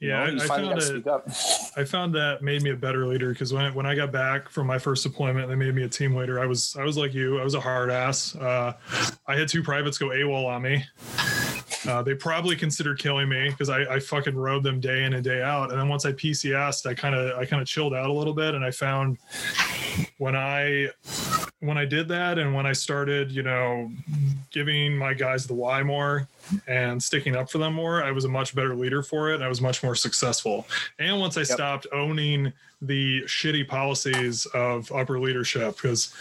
[0.00, 1.28] yeah know, I, I found got to it speak up.
[1.76, 4.48] I found that made me a better leader because when I, when I got back
[4.48, 6.40] from my first deployment, they made me a team leader.
[6.40, 7.38] I was I was like you.
[7.38, 8.34] I was a hard ass.
[8.34, 8.72] Uh,
[9.26, 10.84] I had two privates go AWOL on me.
[11.86, 15.24] Uh, they probably considered killing me because I, I fucking rode them day in and
[15.24, 15.70] day out.
[15.70, 18.34] And then once I PCSed, I kind of I kind of chilled out a little
[18.34, 19.18] bit, and I found
[20.20, 20.88] when I
[21.60, 23.90] when I did that and when I started, you know,
[24.50, 26.28] giving my guys the why more
[26.66, 29.36] and sticking up for them more, I was a much better leader for it.
[29.36, 30.66] And I was much more successful.
[30.98, 32.52] And once I stopped owning
[32.82, 36.14] the shitty policies of upper leadership, because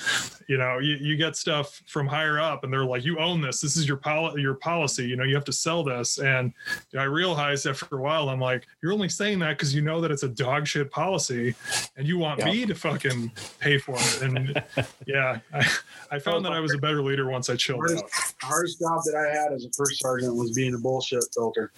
[0.50, 3.62] you know, you, you get stuff from higher up and they're like, you own this.
[3.62, 5.08] This is your poli- your policy.
[5.08, 6.18] You know, you have to sell this.
[6.20, 6.52] And
[6.98, 10.12] I realized after a while, I'm like, you're only saying that because you know that
[10.12, 11.56] it's a dog shit policy
[11.96, 12.46] and you want Yeah.
[12.52, 13.32] me to fucking
[13.62, 14.22] pay for it.
[14.22, 14.64] And
[15.08, 15.68] yeah, I,
[16.12, 18.34] I found that I was a better leader once I chilled hardest, out.
[18.42, 21.72] hardest job that I had as a first sergeant was being a bullshit filter.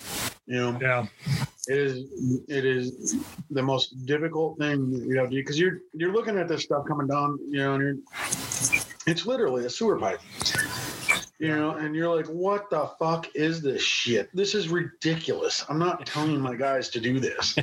[0.47, 1.05] You know, Yeah.
[1.67, 2.03] it is
[2.47, 3.15] it is
[3.51, 7.37] the most difficult thing you know because you're you're looking at this stuff coming down,
[7.49, 7.95] you know, and you're
[9.07, 10.19] it's literally a sewer pipe.
[11.41, 14.29] You know, and you're like, what the fuck is this shit?
[14.31, 15.65] This is ridiculous.
[15.67, 17.55] I'm not telling my guys to do this.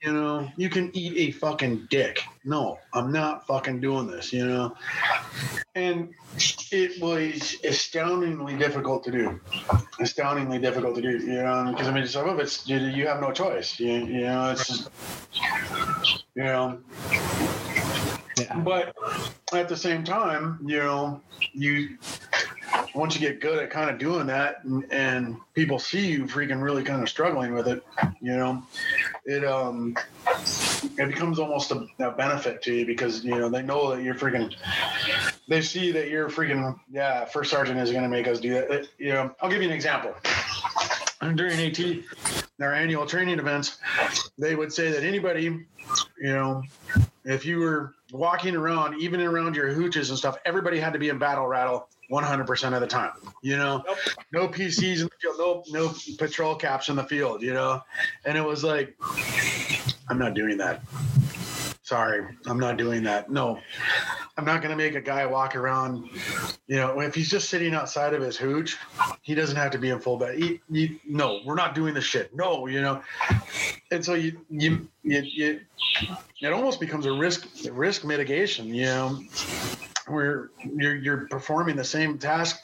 [0.00, 2.22] you know, you can eat a fucking dick.
[2.44, 4.76] No, I'm not fucking doing this, you know?
[5.74, 6.14] And
[6.70, 9.40] it was astoundingly difficult to do.
[9.98, 13.08] Astoundingly difficult to do, you know, because I mean, some of oh, it's you, you
[13.08, 13.80] have no choice.
[13.80, 14.90] You, you know, it's just,
[16.36, 16.78] you know.
[18.58, 18.94] But
[19.52, 21.20] at the same time, you know,
[21.52, 21.98] you
[22.94, 26.62] once you get good at kind of doing that, and, and people see you freaking
[26.62, 27.84] really kind of struggling with it,
[28.20, 28.62] you know,
[29.24, 29.96] it um,
[30.98, 34.14] it becomes almost a, a benefit to you because you know they know that you're
[34.14, 34.54] freaking.
[35.48, 37.24] They see that you're freaking yeah.
[37.24, 38.70] First sergeant is going to make us do that.
[38.70, 40.14] It- you know, I'll give you an example.
[41.20, 41.78] During AT,
[42.58, 43.78] their annual training events,
[44.38, 45.66] they would say that anybody, you
[46.20, 46.64] know,
[47.24, 51.10] if you were walking around, even around your hooches and stuff, everybody had to be
[51.10, 53.12] in battle rattle 100% of the time.
[53.42, 53.82] You know,
[54.32, 57.42] no PCs in the field, no no patrol caps in the field.
[57.42, 57.82] You know,
[58.24, 58.94] and it was like,
[60.08, 60.82] I'm not doing that.
[61.82, 63.30] Sorry, I'm not doing that.
[63.30, 63.58] No,
[64.36, 66.08] I'm not going to make a guy walk around.
[66.66, 68.78] You know, if he's just sitting outside of his hooch,
[69.22, 70.38] he doesn't have to be in full bed.
[70.38, 72.34] He, he, no, we're not doing this shit.
[72.34, 73.02] No, you know.
[73.90, 75.60] And so you, you, you, you
[76.40, 78.74] it almost becomes a risk risk mitigation.
[78.74, 79.20] You know,
[80.06, 82.60] where you're you're performing the same task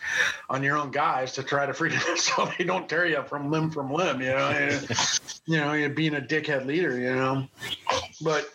[0.51, 3.51] on your own guys to try to free them so they don't tear you from
[3.51, 4.21] limb from limb.
[4.21, 4.89] You know, and,
[5.47, 6.99] you know, you're being a dickhead leader.
[6.99, 7.49] You know,
[8.21, 8.49] but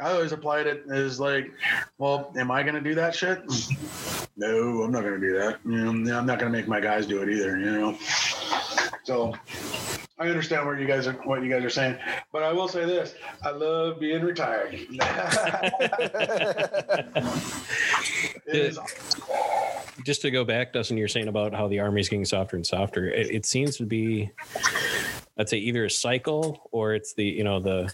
[0.00, 1.52] I always applied it as like,
[1.98, 3.42] well, am I going to do that shit?
[4.36, 5.60] No, I'm not going to do that.
[5.64, 7.58] You know, I'm not going to make my guys do it either.
[7.58, 7.98] You know,
[9.04, 9.34] so
[10.16, 11.96] I understand what you guys are what you guys are saying,
[12.32, 14.74] but I will say this: I love being retired.
[18.46, 18.84] Is- uh,
[20.04, 23.08] just to go back, Dustin, you're saying about how the army's getting softer and softer.
[23.08, 24.30] It, it seems to be,
[25.38, 27.92] I'd say, either a cycle or it's the you know the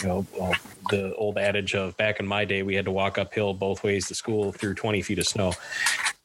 [0.00, 0.54] you know well,
[0.90, 4.08] the old adage of back in my day we had to walk uphill both ways
[4.08, 5.52] to school through 20 feet of snow.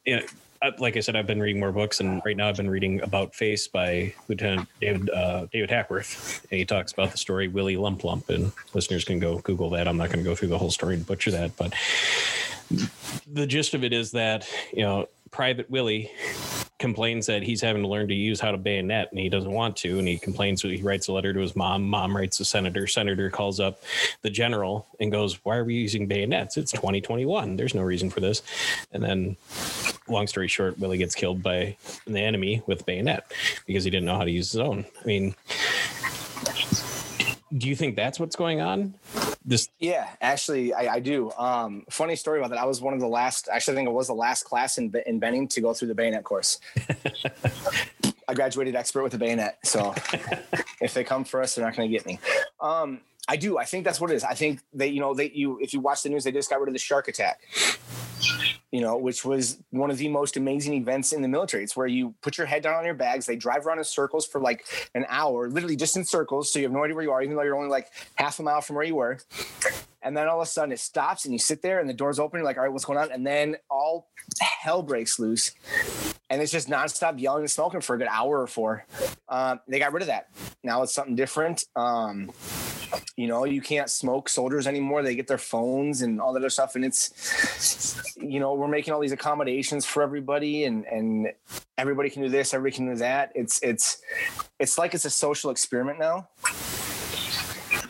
[0.06, 0.24] You know,
[0.78, 3.36] like I said, I've been reading more books, and right now I've been reading About
[3.36, 8.04] Face by Lieutenant David uh, David Hackworth, and he talks about the story Willie Lump
[8.04, 8.30] Lump.
[8.30, 9.88] And listeners can go Google that.
[9.88, 11.74] I'm not going to go through the whole story and butcher that, but
[13.32, 16.12] the gist of it is that you know Private Willie
[16.84, 19.78] complains that he's having to learn to use how to bayonet and he doesn't want
[19.78, 22.88] to and he complains he writes a letter to his mom mom writes the senator
[22.88, 23.82] senator calls up
[24.22, 26.58] the general and goes why are we using bayonets?
[26.58, 28.42] It's 2021 there's no reason for this.
[28.92, 29.38] And then
[30.10, 33.32] long story short willie gets killed by the enemy with bayonet
[33.66, 34.84] because he didn't know how to use his own.
[35.02, 35.36] I mean
[37.58, 38.94] do you think that's what's going on
[39.46, 41.32] this Yeah, actually, I, I do.
[41.38, 42.60] Um, funny story about that.
[42.60, 43.50] I was one of the last.
[43.52, 45.96] Actually, I think it was the last class in in Benning to go through the
[45.96, 46.60] bayonet course.
[48.28, 49.94] I graduated expert with a bayonet, so
[50.82, 52.20] if they come for us, they're not going to get me.
[52.62, 53.58] Um, I do.
[53.58, 54.24] I think that's what it is.
[54.24, 56.60] I think they, you know, they you if you watch the news, they just got
[56.60, 57.42] rid of the shark attack.
[58.72, 61.64] You know, which was one of the most amazing events in the military.
[61.64, 63.26] It's where you put your head down on your bags.
[63.26, 66.52] They drive around in circles for like an hour, literally just in circles.
[66.52, 68.44] So you have no idea where you are, even though you're only like half a
[68.44, 69.20] mile from where you were.
[70.02, 72.20] And then all of a sudden it stops and you sit there and the doors
[72.20, 72.40] open.
[72.40, 73.12] You're like, all right, what's going on?
[73.12, 74.10] And then all
[74.42, 75.52] hell breaks loose.
[76.30, 78.86] And it's just nonstop yelling and smoking for a good hour or four.
[79.30, 80.30] Um, they got rid of that.
[80.64, 81.66] Now it's something different.
[81.76, 82.32] Um,
[83.18, 85.04] you know, you can't smoke soldiers anymore.
[85.04, 86.76] They get their phones and all that other stuff.
[86.76, 91.32] And it's, you know, we're making all these accommodations for everybody and, and
[91.78, 93.32] everybody can do this, everybody can do that.
[93.36, 94.02] It's, it's,
[94.60, 96.30] it's like it's a social experiment now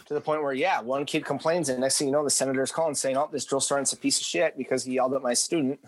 [0.05, 2.71] to the point where, yeah, one kid complains, and next thing you know, the senator's
[2.71, 5.33] calling saying, "Oh, this drill sergeant's a piece of shit because he yelled at my
[5.33, 5.79] student."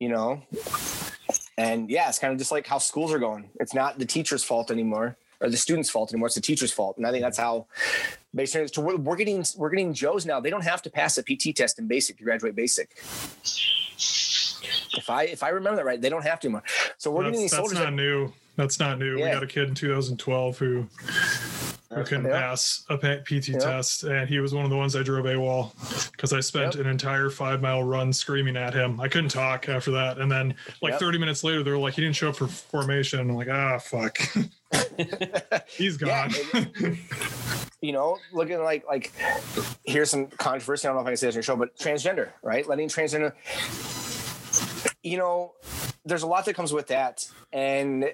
[0.00, 0.42] You know,
[1.56, 3.50] and yeah, it's kind of just like how schools are going.
[3.58, 6.26] It's not the teacher's fault anymore or the student's fault anymore.
[6.26, 7.66] It's the teacher's fault, and I think that's how
[8.34, 8.74] basic.
[8.74, 10.40] So we're, we're getting we're getting Joes now.
[10.40, 12.96] They don't have to pass a PT test in basic to graduate basic.
[14.96, 16.64] If I if I remember that right, they don't have to anymore.
[16.96, 17.84] So we're getting That's, these that's soldiers.
[17.84, 18.32] not new.
[18.56, 19.16] That's not new.
[19.16, 20.88] We got a kid in 2012 who
[21.90, 25.24] who couldn't pass a PT test, and he was one of the ones I drove
[25.24, 26.84] AWOL because I spent Yep.
[26.84, 29.00] an entire five mile run screaming at him.
[29.00, 31.00] I couldn't talk after that, and then like Yep.
[31.00, 34.18] 30 minutes later, they're like, "He didn't show up for formation." I'm like, "Ah, fuck."
[35.66, 36.30] he's gone.
[37.80, 39.12] you know, looking like like
[39.84, 40.86] here's some controversy.
[40.86, 42.68] I don't know if I can say this on your show, but transgender, right?
[42.68, 43.32] Letting transgender,
[45.02, 45.54] you know,
[46.04, 48.10] there's a lot that comes with that, and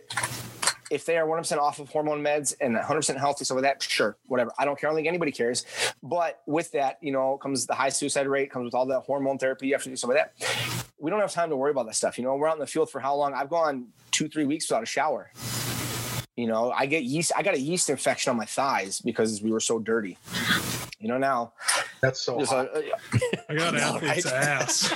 [0.90, 4.16] if they are 100% off of hormone meds and 100% healthy, so with that, sure,
[4.26, 4.52] whatever.
[4.58, 4.88] I don't care.
[4.88, 5.64] I don't think anybody cares.
[6.02, 9.38] But with that, you know, comes the high suicide rate, comes with all the hormone
[9.38, 9.66] therapy.
[9.68, 10.32] You have to do some of that.
[10.98, 12.18] We don't have time to worry about that stuff.
[12.18, 13.34] You know, we're out in the field for how long?
[13.34, 15.30] I've gone two, three weeks without a shower.
[16.36, 17.30] You know, I get yeast.
[17.36, 20.18] I got a yeast infection on my thighs because we were so dirty.
[20.98, 21.52] You know, now
[22.00, 22.76] That's so there's uh, hot.
[22.76, 22.92] a,
[23.50, 24.34] I got No, athlete's right?
[24.34, 24.94] ass.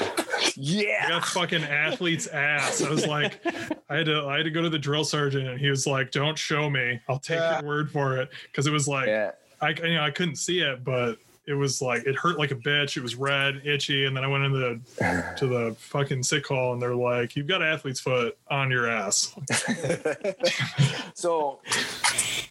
[0.49, 1.09] I yeah.
[1.09, 2.83] got fucking athlete's ass.
[2.83, 3.41] I was like,
[3.89, 6.11] I had to, I had to go to the drill sergeant, and he was like,
[6.11, 7.01] "Don't show me.
[7.09, 7.61] I'll take Yeah.
[7.61, 9.33] your word for it." Because it was like, Yeah.
[9.61, 12.55] I, you know, I couldn't see it, but it was like it hurt like a
[12.55, 12.97] bitch.
[12.97, 16.75] It was red, itchy, and then I went into the to the fucking sick hall,
[16.75, 19.35] and they're like, "You've got athlete's foot on your ass."
[21.15, 21.61] so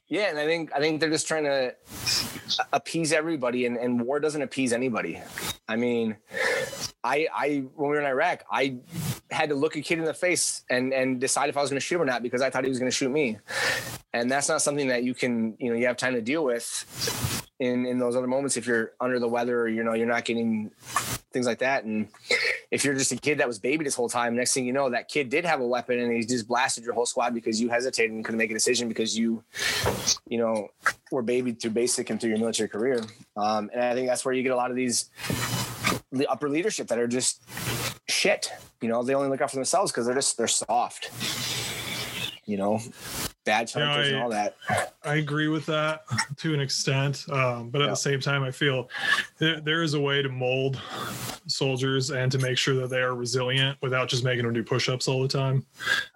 [0.08, 1.76] yeah, and I think I think they're just trying to
[2.74, 5.22] appease everybody, and, and war doesn't appease anybody.
[5.68, 6.16] I mean,
[7.04, 8.78] I I when we were in Iraq, I
[9.30, 11.80] had to look a kid in the face and and decide if I was going
[11.80, 13.38] to shoot him or not because I thought he was going to shoot me,
[14.14, 17.44] and that's not something that you can you know you have time to deal with
[17.60, 20.26] in in those other moments if you're under the weather or you know you're not
[20.26, 20.72] getting
[21.32, 21.84] things like that.
[21.84, 22.08] And
[22.72, 24.90] if you're just a kid that was baby this whole time next thing you know
[24.90, 27.70] that kid did have a weapon and he just blasted your whole squad because you
[27.70, 29.44] hesitated and couldn't make a decision because you
[30.28, 30.70] you know
[31.12, 33.02] were babied through basic and through your military career.
[33.36, 35.67] Um, and i think that's where you get a lot of these the
[36.30, 37.42] upper leadership that are just
[38.10, 38.52] shit
[38.82, 41.12] you know they only look out for themselves because they're just they're soft
[42.46, 42.80] you know
[43.46, 44.56] badge Yeah, hunters and I- all that
[45.04, 46.02] I agree with that
[46.38, 47.92] to an extent, um, but at Yeah.
[47.92, 48.90] the same time, I feel
[49.38, 50.82] there, there is a way to mold
[51.48, 55.08] soldiers and to make sure that they are resilient without just making them do push-ups
[55.08, 55.66] all the time.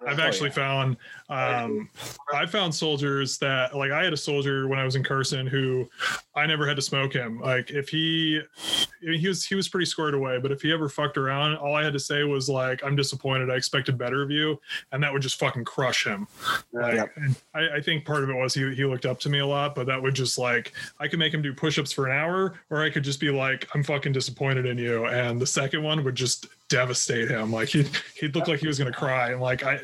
[0.06, 0.54] I've Oh, actually yeah.
[0.56, 0.96] found
[1.30, 1.88] um,
[2.34, 5.88] I found soldiers that like I had a soldier when I was in Carson who
[6.34, 7.40] I never had to smoke him.
[7.40, 10.38] Like if he, I mean, he was he was pretty squared away.
[10.38, 13.50] But if he ever fucked around, all I had to say was like, "I'm disappointed.
[13.50, 14.58] I expected better of you,"
[14.92, 16.26] and that would just fucking crush him.
[16.72, 17.10] Like.
[17.54, 19.74] I, I think part of it was he he looked up to me a lot,
[19.74, 22.82] but that would just like I could make him do push-ups for an hour, or
[22.82, 26.14] I could just be like, "I'm fucking disappointed in you," and the second one would
[26.14, 27.52] just devastate him.
[27.52, 27.88] Like he'd
[28.18, 29.80] he'd look like he was gonna cry, and like I,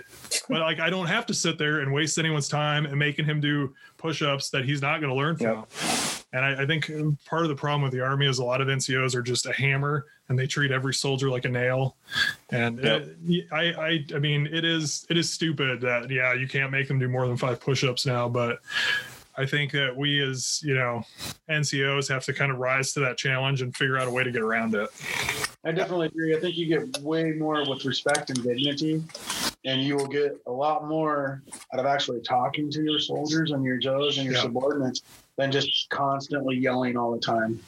[0.49, 3.41] but like I don't have to sit there and waste anyone's time and making him
[3.41, 5.65] do push-ups that he's not gonna learn from.
[6.33, 6.91] And I, I think
[7.25, 9.53] part of the problem with the army is a lot of NCOs are just a
[9.53, 11.97] hammer and they treat every soldier like a nail.
[12.51, 13.09] And uh, Yep.
[13.29, 16.87] it- I, I, I mean, it is, it is stupid that, yeah, you can't make
[16.87, 18.59] them do more than five push-ups now, but
[19.39, 21.05] I think that we as, you know,
[21.49, 24.33] NCOs have to kind of rise to that challenge and figure out a way to
[24.33, 24.89] get around it.
[25.65, 26.37] I definitely agree.
[26.37, 29.01] I think you get way more with respect and dignity,
[29.65, 31.43] and you will get a lot more
[31.73, 34.43] out of actually talking to your soldiers and your Joes and your Yeah.
[34.43, 35.03] subordinates
[35.39, 37.61] than just constantly yelling all the time,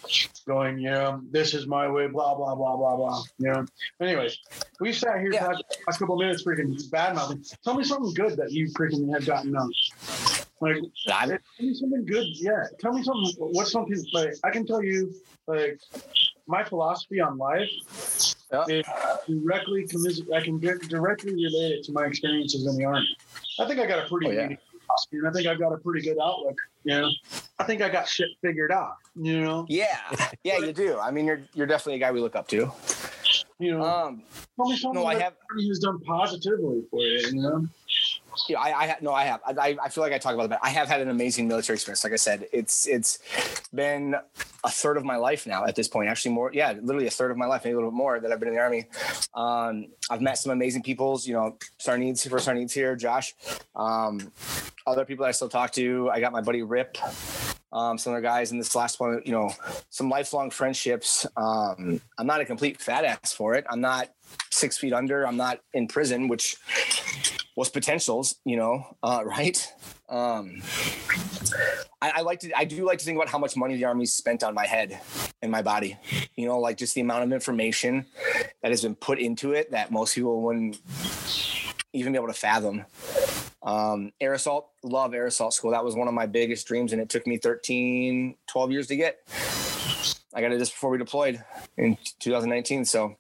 [0.45, 3.23] going, you know, this is my way, blah blah blah blah blah.
[3.39, 3.65] You know.
[4.01, 4.37] Anyways,
[4.81, 5.47] we've sat here Yeah.
[5.47, 7.45] the last couple of minutes, freaking bad mouthing.
[7.65, 9.71] Tell me something good that you freaking have gotten done.
[10.61, 10.77] Like
[11.07, 12.27] Tell me something good.
[12.35, 12.65] Yeah.
[12.81, 13.33] Tell me something.
[13.39, 15.15] What's something like I can tell you
[15.47, 15.79] like
[16.49, 17.71] my philosophy on life
[18.53, 18.65] Yeah.
[18.69, 18.85] is
[19.29, 23.17] directly commis- I can get directly relate it to my experiences in the army.
[23.61, 24.43] I think I got a pretty Oh, yeah.
[24.43, 24.59] unique
[25.12, 26.57] and I think I've got a pretty good outlook.
[26.85, 27.11] You know,
[27.59, 28.95] I think I got shit figured out.
[29.17, 29.99] You know, yeah,
[30.45, 30.99] yeah, you do.
[30.99, 32.71] I mean, you're you're definitely a guy we look up to.
[33.59, 33.83] you know.
[33.85, 34.23] Um,
[34.57, 35.33] tell me something no, I that have.
[35.35, 37.27] the army done positively for you.
[37.33, 37.67] You know.
[38.49, 39.41] Yeah, I, I ha- no, I have.
[39.47, 41.75] I, I feel like I talk about it, but I have had an amazing military
[41.75, 42.05] experience.
[42.05, 43.19] Like I said, it's it's
[43.75, 44.17] been
[44.65, 46.09] a third of my life now at this point.
[46.09, 46.51] Actually, more.
[46.53, 48.49] Yeah, literally a third of my life, maybe a little bit more that I've been
[48.49, 48.87] in the army.
[49.35, 51.27] Um, I've met some amazing peoples.
[51.27, 53.35] You know, Sarneeds, first Sarneeds here, Josh.
[53.74, 54.32] Um,
[54.87, 56.11] other people that I still talk to.
[56.11, 56.97] I got my buddy Rip.
[57.73, 59.51] Um, some other guys in this last one, you know,
[59.91, 61.24] some lifelong friendships.
[61.37, 63.65] Um, I'm not a complete fat ass for it.
[63.70, 64.09] I'm not
[64.51, 65.24] six feet under.
[65.27, 66.57] I'm not in prison, which
[67.57, 69.73] was potentials, you know, uh, right?
[70.09, 70.62] Um,
[72.03, 74.07] I, I like to, I do like to think about how much money the army
[74.07, 75.01] spent on my head
[75.43, 75.99] and my body,
[76.37, 78.07] you know, like just the amount of information
[78.62, 80.81] that has been put into it that most people wouldn't
[81.93, 82.85] even be able to fathom.
[83.62, 85.73] Um, air assault, love air assault school.
[85.73, 88.97] That was one of my biggest dreams, and it took me 13, 12 years to
[88.97, 89.19] get.
[90.33, 91.43] I got it just before we deployed
[91.77, 92.85] in 2019.
[92.85, 93.17] So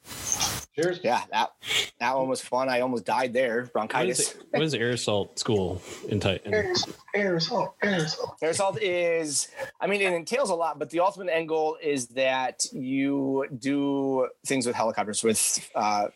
[0.76, 1.00] Cheers.
[1.02, 1.50] yeah, that
[1.98, 2.68] that one was fun.
[2.68, 4.30] I almost died there, What is, bronchitis.
[4.34, 6.74] it, what is air assault school in, Ti- in Air,
[7.14, 7.74] air assault.
[7.82, 8.36] Air assault.
[8.40, 9.48] Air assault is,
[9.80, 14.28] I mean, it entails a lot, but the ultimate end goal is that you do
[14.46, 16.06] things with helicopters, with uh,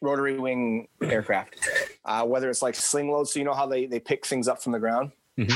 [0.00, 1.56] rotary wing aircraft,
[2.04, 4.60] uh, whether it's like sling loads, so you know how they, they pick things up
[4.62, 5.12] from the ground.
[5.38, 5.54] Mhm.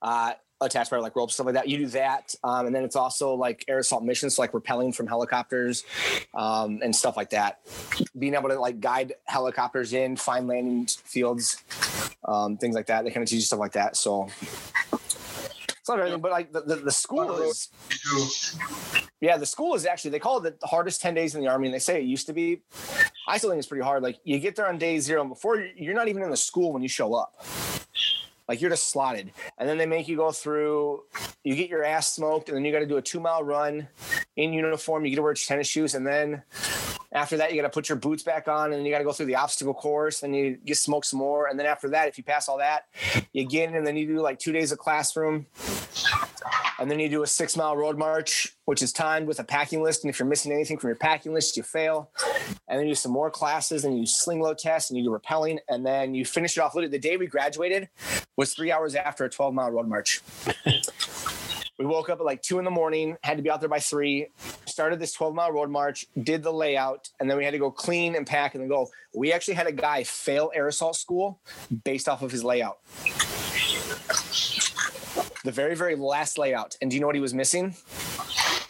[0.00, 1.68] Uh, attached by like ropes, stuff like that.
[1.68, 2.34] You do that.
[2.42, 5.84] Um, and then it's also like air assault missions, so like repelling from helicopters
[6.34, 7.60] um, and stuff like that.
[8.18, 11.62] Being able to like guide helicopters in, find landing fields,
[12.24, 13.04] um, things like that.
[13.04, 13.96] They kind of teach you stuff like that.
[13.96, 14.28] So
[14.92, 17.68] it's not everything, but like the, the, the school is,
[19.20, 21.68] yeah, the school is actually, they call it the hardest 10 days in the army.
[21.68, 22.62] And they say it used to be.
[23.28, 24.02] I still think it's pretty hard.
[24.02, 26.36] Like you get there on day zero and before you- you're not even in the
[26.36, 27.34] school when you show up.
[28.48, 29.30] Like you're just slotted.
[29.58, 31.04] And then they make you go through,
[31.44, 33.88] you get your ass smoked, and then you got to do a two mile run
[34.36, 35.04] in uniform.
[35.04, 35.94] You get to wear tennis shoes.
[35.94, 36.42] And then
[37.12, 39.12] after that, you got to put your boots back on and you got to go
[39.12, 40.22] through the obstacle course.
[40.22, 41.46] and you get smoke some more.
[41.46, 42.84] And then after that, if you pass all that,
[43.32, 45.46] you get in and then you do like two days of classroom.
[46.80, 49.82] And then you do a six mile road march, which is timed with a packing
[49.82, 50.04] list.
[50.04, 52.10] And if you're missing anything from your packing list, you fail.
[52.68, 55.10] And then you do some more classes and you sling load tests and you do
[55.10, 55.58] rappelling.
[55.68, 56.74] And then you finish it off.
[56.74, 57.88] Literally, the day we graduated
[58.36, 60.20] was three hours after a 12 mile road march.
[61.78, 63.78] We woke up at like two in the morning, had to be out there by
[63.78, 64.28] three,
[64.66, 67.70] started this 12 mile road march, did the layout, and then we had to go
[67.70, 68.88] clean and pack and then go.
[69.14, 71.40] We actually had a guy fail air assault school
[71.84, 72.78] based off of his layout.
[75.44, 76.76] The very, very last layout.
[76.82, 77.76] And do you know what he was missing?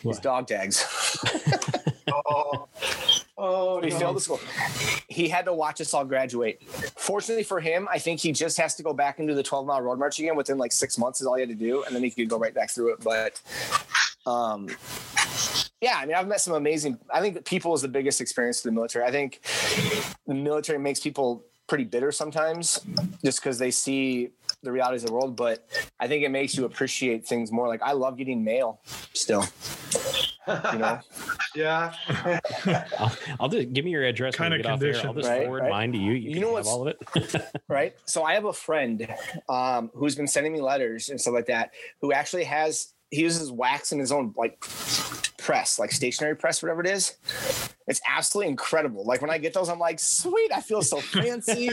[0.03, 0.85] His dog tags.
[2.11, 2.69] Oh,
[3.39, 3.99] oh He no.
[3.99, 4.41] failed the school.
[5.09, 6.63] He had to watch us all graduate.
[6.97, 9.67] Fortunately for him, I think he just has to go back and do the 12
[9.67, 11.95] mile road march again within like six months is all he had to do, and
[11.97, 13.01] then he could go right back through it.
[13.03, 13.41] But
[14.27, 14.69] um
[15.81, 16.99] yeah, I mean, I've met some amazing.
[17.13, 19.05] I think people is the biggest experience to the military.
[19.05, 19.41] I think
[20.27, 22.81] the military makes people pretty bitter sometimes,
[23.25, 24.31] just because they see
[24.65, 25.37] the realities of the world.
[25.37, 25.69] But
[26.01, 27.69] I think it makes you appreciate things more.
[27.69, 28.81] Like I love getting mail
[29.15, 29.45] still.
[30.73, 30.99] You know,
[31.59, 31.93] yeah.
[32.99, 35.07] I'll, I'll just give me your address when Kinda we get off there.
[35.07, 35.71] I'll just Right, forward right.
[35.71, 36.13] mine to you.
[36.13, 36.95] You, You can know have what's- all of
[37.35, 37.61] it.
[37.69, 37.95] right?
[38.05, 39.07] So I have a friend
[39.49, 43.51] um, who's been sending me letters and stuff like that, who actually has he uses
[43.51, 44.63] wax in his own like
[45.49, 47.17] press, like stationary press, whatever it is.
[47.87, 49.03] It's absolutely incredible.
[49.07, 51.71] Like when I get those, I'm like, sweet, I feel so fancy.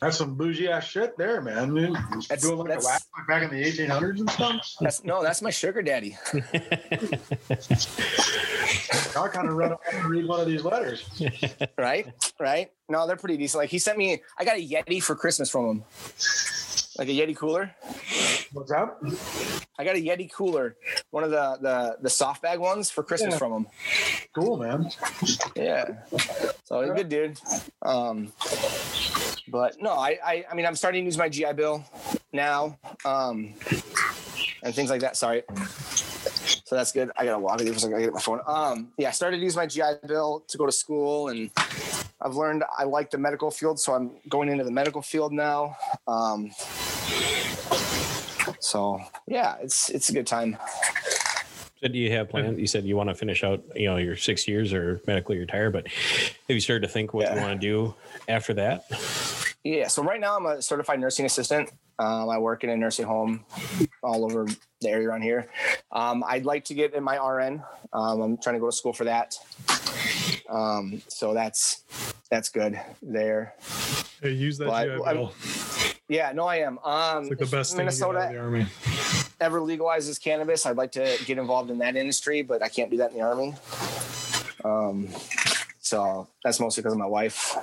[0.00, 1.74] That's some bougie ass shit there, man.
[1.74, 1.92] Dude.
[2.28, 4.74] That's- Doing like a that's- wax like back in the 1800s and stuff.
[4.80, 6.16] That's no, that's my sugar daddy.
[9.16, 11.04] I kind of run up and read one of these letters.
[11.76, 12.06] Right?
[12.38, 12.70] Right?
[12.88, 13.58] No, they're pretty decent.
[13.62, 15.84] Like he sent me, I got a Yeti for Christmas from him.
[16.98, 17.74] Like a Yeti cooler.
[18.52, 18.96] What's that?
[19.78, 20.76] I got a Yeti cooler,
[21.10, 23.38] one of the the the soft bag ones for Christmas Yeah.
[23.38, 23.66] from him.
[24.32, 24.90] Cool, man.
[25.56, 25.86] Yeah.
[26.64, 27.40] So he's a good dude.
[27.82, 28.32] Um,
[29.48, 31.84] but no, I, I I mean I'm starting to use my GI Bill
[32.32, 32.78] now.
[33.04, 33.54] Um,
[34.62, 35.16] and things like that.
[35.16, 35.42] Sorry.
[36.64, 37.10] So that's good.
[37.16, 37.94] I gotta walk it for a second.
[37.96, 38.40] I gotta get my phone.
[38.46, 41.50] Um, yeah, I started to use my GI Bill to go to school, and
[42.24, 45.76] I've learned I like the medical field, so I'm going into the medical field now.
[46.08, 46.50] Um,
[48.60, 50.56] so yeah, it's it's a good time.
[51.80, 52.58] So do you have plans?
[52.58, 55.70] You said you want to finish out, you know, your six years or medically retire,
[55.70, 57.94] but have you started to think what you want to do
[58.26, 58.86] after that?
[59.64, 59.88] Yeah.
[59.88, 61.70] So right now I'm a certified nursing assistant.
[61.98, 63.44] Um, I work in a nursing home
[64.02, 64.46] all over
[64.80, 65.48] the area around here.
[65.92, 67.62] Um, I'd like to get in my RN.
[67.92, 69.36] Um, I'm trying to go to school for that.
[70.48, 71.84] Um, so that's
[72.34, 73.54] that's good there.
[74.20, 75.32] Hey, use that Well, I- GI I- Bill.
[76.08, 76.32] Yeah.
[76.32, 76.78] No, I am.
[76.80, 78.66] Um, It's like the if best thing you get out of Minnesota the army.
[79.40, 82.96] ever legalizes cannabis, I'd like to get involved in that industry, but I can't do
[82.96, 83.54] that in the army.
[84.64, 85.08] Um,
[85.78, 87.56] so that's mostly because of my wife.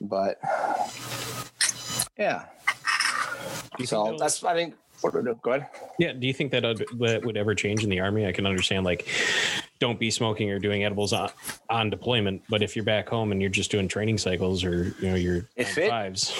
[0.00, 0.38] But
[2.16, 2.44] yeah.
[3.76, 5.38] Do you think So that's I think what do we do?
[5.42, 5.68] Go ahead.
[5.98, 6.12] Yeah.
[6.12, 8.26] Do you think that that would ever change in the army?
[8.26, 9.08] I can understand like
[9.82, 11.28] don't be smoking or doing edibles on,
[11.68, 15.08] on deployment, but if you're back home and you're just doing training cycles or you
[15.08, 16.30] know your If it- fives,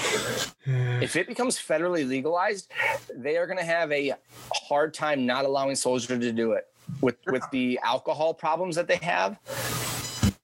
[0.64, 2.70] if it becomes federally legalized,
[3.12, 4.14] they are going to have a
[4.54, 6.68] hard time not allowing soldiers to do it
[7.00, 9.36] with with the alcohol problems that they have.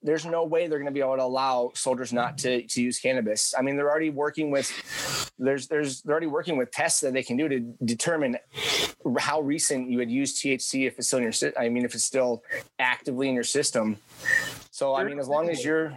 [0.08, 2.98] There's no way they're going to be able to allow soldiers not to, to use
[2.98, 3.52] cannabis.
[3.56, 4.72] I mean, they're already working with
[5.38, 8.38] there's there's they're already working with tests that they can do to determine
[9.18, 11.94] how recent you would use THC if it's still in your sy- I mean, if
[11.94, 12.42] it's still
[12.78, 13.98] actively in your system.
[14.70, 15.92] So I mean, as long as you're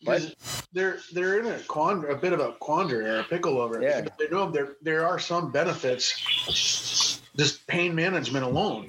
[0.00, 0.34] Because
[0.72, 3.84] they're they're in a quandary, a bit of a quandary or a pickle over it.
[3.84, 4.08] Yeah.
[4.18, 8.88] They know there there are some benefits, just pain management alone.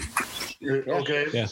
[0.64, 1.26] Okay.
[1.34, 1.48] Yeah.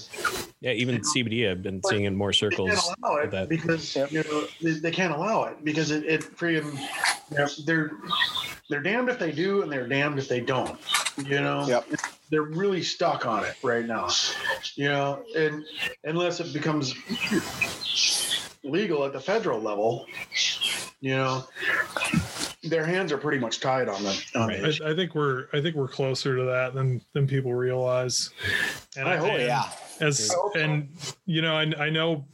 [0.62, 2.70] yeah, even CBD, I've been seeing in more They circles.
[2.72, 3.50] can't allow it that.
[3.50, 4.12] because Yep.
[4.12, 6.80] you know they, they can't allow it because it, it freaking
[7.32, 7.92] you know, they're
[8.70, 10.80] they're damned if they do and they're damned if they don't.
[11.18, 11.66] You know.
[11.68, 11.88] Yep.
[12.30, 14.10] They're really stuck on it right now.
[14.76, 15.64] You know, and
[16.04, 16.96] unless it becomes
[18.64, 20.06] legal at the federal level,
[21.02, 21.44] you know,
[22.64, 24.15] their hands are pretty much tied on them.
[24.35, 24.81] On Right.
[24.81, 28.30] I, I think we're I think we're closer to that than than people realize.
[28.98, 29.69] And I hope, and yeah.
[29.99, 30.60] As I hope so.
[30.60, 30.90] and
[31.26, 32.26] you know, I, I know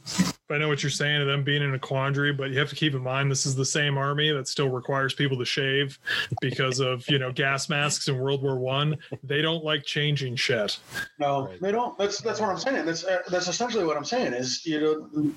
[0.50, 2.74] I know what you're saying of them being in a quandary, but you have to
[2.74, 5.98] keep in mind this is the same army that still requires people to shave
[6.40, 8.96] because of you know gas masks in World War One.
[9.22, 10.78] They don't like changing shit.
[11.18, 11.60] No, Right.
[11.60, 11.96] they don't.
[11.98, 12.86] That's that's what I'm saying.
[12.86, 14.32] That's uh, that's essentially what I'm saying.
[14.32, 14.80] Is you
[15.12, 15.32] know,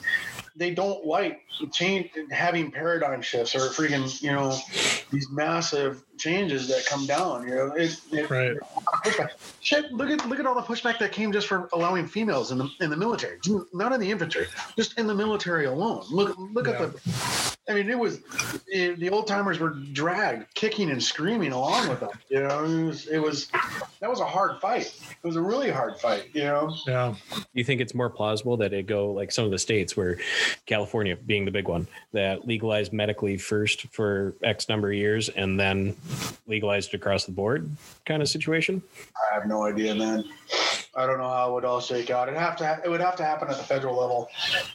[0.56, 4.56] they don't like change having paradigm shifts or freaking you know
[5.12, 7.48] these massive changes that come down.
[7.48, 8.56] You know, it, it, Right.
[9.04, 9.30] pushback.
[9.62, 12.58] Shit, look at look at all the pushback that came just for allowing females in
[12.60, 13.40] the in the military,
[13.74, 16.04] not in the infantry, just in the military alone.
[16.12, 16.74] Look look Yeah.
[16.74, 17.54] at the.
[17.70, 18.20] I mean, it was
[18.68, 22.10] it, the old timers were dragged, kicking and screaming along with them.
[22.30, 23.48] You know, it was it was
[24.02, 24.94] that was a hard fight.
[25.24, 26.30] It was a really hard fight.
[26.34, 27.16] You know, Yeah.
[27.54, 30.18] You think it's more plausible that it go like some of the states where
[30.66, 35.60] California being the big one that legalized medically first for X number of years and
[35.60, 35.96] then
[36.48, 37.70] legalized across the board
[38.06, 38.82] kind of situation?
[39.32, 40.24] I have no idea, man.
[40.96, 42.30] I don't know how it would all shake out.
[42.30, 42.68] It have to.
[42.68, 44.30] Ha- it would have to happen at the federal level.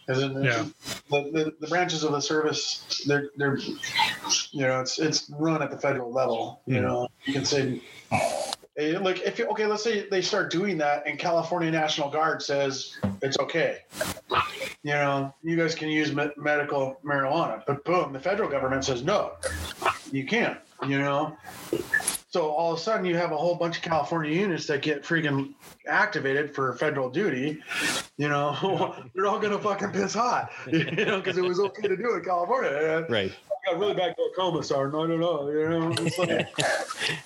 [0.07, 0.65] 'Cause it- Yeah.
[1.11, 3.57] The, the, the branches of the service, they're they're,
[4.51, 6.61] you know, it's it's run at the federal level.
[6.67, 6.83] You Mhm.
[6.83, 7.81] know, you can say.
[8.79, 13.37] Like if okay, let's say they start doing that, and California National Guard says it's
[13.41, 13.79] okay.
[14.85, 19.03] You know, you guys can use me- medical marijuana, but boom, the federal government says
[19.03, 19.33] no,
[20.13, 20.59] you can't.
[20.87, 21.37] You know,
[22.31, 25.03] so all of a sudden, you have a whole bunch of California units that get
[25.03, 25.55] freaking
[25.87, 27.63] activated for federal duty.
[28.19, 30.51] You know, they're all gonna fucking piss hot.
[30.71, 33.07] You know, because it was okay to do it in California.
[33.09, 33.33] Right.
[33.51, 34.61] I got really bad glaucoma.
[34.61, 35.49] I don't know.
[35.49, 36.49] You know, it's like,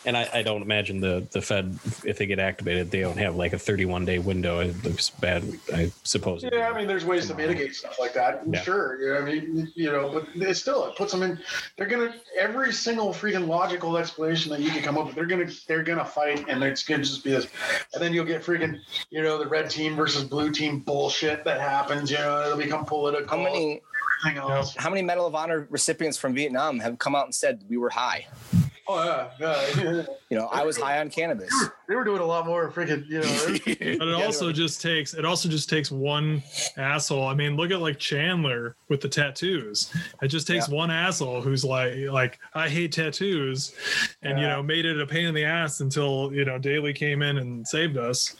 [0.07, 3.37] And I, I don't imagine the, the Fed, if they get activated, they don't have
[3.37, 4.61] like a 31 day window.
[4.61, 6.43] It looks bad, I suppose.
[6.43, 8.43] yeah, I mean, there's ways to mitigate stuff like that.
[8.49, 8.61] Yeah.
[8.62, 11.39] Sure, you know, I mean, you know, but it's still it puts them in.
[11.77, 15.14] They're gonna every single freaking logical explanation that you can come up with.
[15.14, 17.47] They're gonna they're gonna fight, and it's gonna just be this,
[17.94, 21.60] and then you'll get freaking you know the red team versus blue team bullshit that
[21.60, 22.10] happens.
[22.10, 23.28] You know, it'll become political.
[23.28, 23.81] How many
[24.77, 27.90] how many Medal of Honor recipients from Vietnam have come out and said we were
[27.90, 28.27] high?
[28.94, 30.02] Oh yeah, yeah.
[30.32, 31.52] You know, I was high on cannabis.
[31.86, 33.98] they were doing a lot more freaking you know.
[33.98, 36.43] But it Yeah, also they're- just takes it also just takes one
[36.78, 37.27] asshole.
[37.27, 39.93] I mean, look at like Chandler with the tattoos.
[40.23, 43.74] It just takes one asshole who's like like I hate tattoos,
[44.23, 47.20] and you know made it a pain in the ass until you know Dailey came
[47.20, 48.35] in and saved us.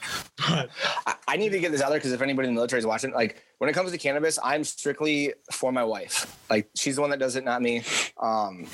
[0.49, 0.71] But
[1.05, 2.87] I, I need to get this out there because if anybody in the military is
[2.87, 6.37] watching, like when it comes to cannabis, I'm strictly for my wife.
[6.49, 7.81] Like she's the one that does it, not me.
[8.17, 8.67] Um,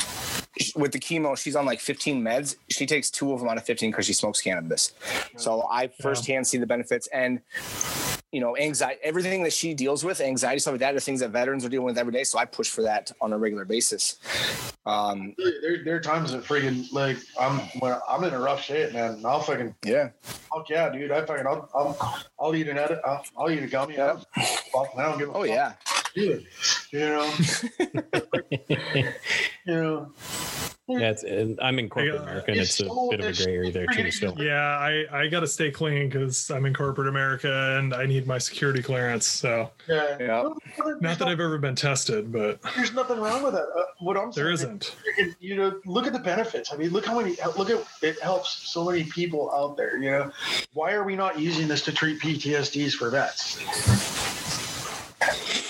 [0.76, 2.56] with the chemo, she's on like 15 meds.
[2.72, 4.94] She takes two of them out of 15 because she smokes cannabis.
[5.38, 7.40] So I firsthand see the benefits and
[8.32, 11.30] you know anxiety, everything that she deals with, anxiety stuff like that, are things that
[11.30, 12.24] veterans are dealing with every day.
[12.24, 14.18] So I push for that on a regular basis.
[14.88, 18.94] Um, there, there are times that freaking like I'm when I'm in a rough shape,
[18.94, 19.22] man.
[19.24, 21.12] I'll fucking yeah, fuck yeah, dude.
[21.12, 23.00] I fucking I'll I'll, I'll eat an edit.
[23.06, 23.96] I'll, I'll eat a gummy.
[23.96, 24.20] Yeah.
[24.72, 25.48] Fuck, I don't give a oh fuck.
[25.50, 25.74] yeah.
[26.16, 26.46] Dude,
[26.92, 27.32] you know,
[28.70, 29.06] you
[29.68, 30.12] know.
[30.92, 33.28] Yeah, it's, and I'm in corporate Yeah, America, and it's it's a so- bit of
[33.28, 34.02] a gray area there too.
[34.02, 37.94] freaking- Still, yeah, I I got to stay clean because I'm in corporate America and
[37.94, 39.28] I need my security clearance.
[39.28, 40.18] So Yeah.
[40.20, 40.50] Yeah.
[41.00, 43.68] not that I've ever been tested, but There's nothing wrong with that.
[43.78, 44.96] Uh, what I'm saying there is, isn't.
[45.16, 46.74] freaking, you know, look at the benefits.
[46.74, 49.98] I mean, look how many, look at it helps so many people out there.
[49.98, 50.32] You know,
[50.74, 53.60] why are we not using this to treat PTSDs for vets?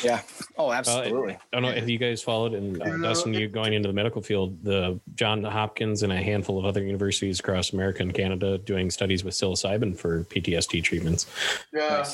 [0.04, 0.22] Yeah.
[0.58, 1.34] Oh, Uh, absolutely.
[1.34, 3.88] I don't know if you guys followed, and uh, You know, Dustin, you going into
[3.88, 8.14] the medical field, the John Hopkins and a handful of other universities across America and
[8.14, 11.26] Canada doing studies with psilocybin for PTSD treatments.
[11.74, 12.08] Yeah.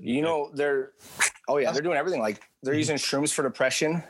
[0.00, 0.92] You know, they're
[1.48, 2.20] oh yeah, they're doing everything.
[2.20, 4.02] Like they're using shrooms for depression.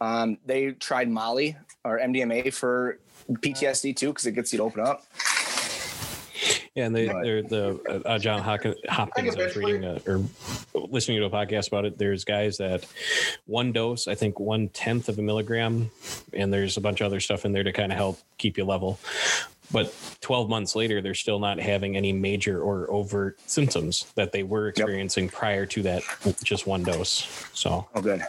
[0.00, 2.98] Um, they tried Molly or MDMA for
[3.30, 5.04] PTSD too, because it gets you to open up.
[6.76, 7.24] Yeah, and they, Right.
[7.24, 8.76] they're the uh, John Hopkins.
[8.88, 9.08] I
[9.44, 10.22] was reading a, or
[10.74, 11.98] listening to a podcast about it.
[11.98, 12.86] There's guys that
[13.46, 15.90] one dose, I think one tenth of a milligram,
[16.32, 18.64] and there's a bunch of other stuff in there to kind of help keep you
[18.64, 19.00] level.
[19.72, 24.42] But 12 months later, they're still not having any major or overt symptoms that they
[24.42, 26.02] were experiencing prior to that
[26.42, 27.28] just one dose.
[27.52, 28.20] So Oh, good.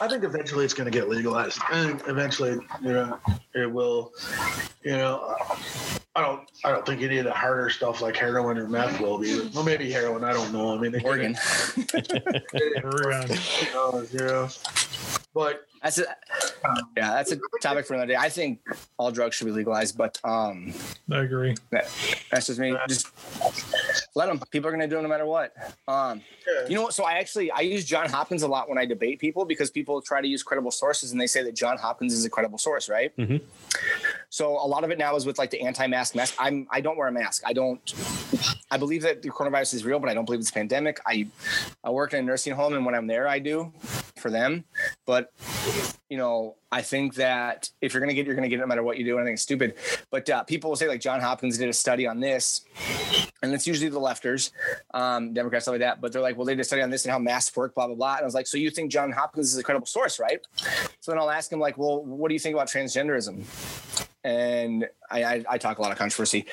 [0.00, 1.58] I think eventually it's going to get legalized.
[1.68, 2.52] I think eventually,
[2.82, 3.18] you know,
[3.54, 4.12] it will.
[4.82, 5.36] You know,
[6.16, 6.40] I don't.
[6.64, 9.48] I don't think any of the harder stuff like heroin or meth will be.
[9.54, 10.24] Well, maybe heroin.
[10.24, 10.74] I don't know.
[10.76, 11.36] I mean, they did Oregon.
[11.76, 13.38] it- Oregon.
[13.60, 14.48] you know, you know.
[15.34, 16.04] But That's a
[16.96, 18.16] yeah, that's a topic for another day.
[18.16, 18.60] I think
[18.96, 20.72] all drugs should be legalized, but um,
[21.12, 21.54] I agree.
[21.70, 22.74] that's just me.
[22.88, 23.08] Just
[24.16, 24.40] let them.
[24.50, 25.52] People are gonna do it no matter what.
[25.86, 26.94] Um, yeah, you know what?
[26.94, 30.00] So I actually I use John Hopkins a lot when I debate people because people
[30.00, 32.88] try to use credible sources and they say that John Hopkins is a credible source,
[32.88, 33.14] right?
[33.18, 33.42] Mhm.
[34.34, 36.34] So a lot of it now is with like the anti-mask mask.
[36.40, 37.44] I'm I don't wear a mask.
[37.46, 37.80] I don't.
[38.68, 40.98] I believe that the coronavirus is real, but I don't believe it's a pandemic.
[41.06, 41.28] I
[41.84, 43.72] I work in a nursing home, and when I'm there, I do
[44.16, 44.64] for them.
[45.06, 45.32] But
[46.10, 48.82] you know, I think that if you're gonna get, you're gonna get it no matter
[48.82, 49.18] what you do.
[49.18, 49.76] And I think it's stupid.
[50.10, 52.62] But uh, people will say like John Hopkins did a study on this,
[53.40, 54.50] and it's usually the lefters,
[54.94, 56.00] um, Democrats, stuff like that.
[56.00, 57.86] But they're like, well, they did a study on this and how masks work, blah
[57.86, 58.14] blah blah.
[58.14, 60.40] And I was like, so you think John Hopkins is a credible source, right?
[60.98, 63.44] So then I'll ask him like, well, what do you think about transgenderism?
[64.24, 66.46] And I, I, I talk a lot of controversy,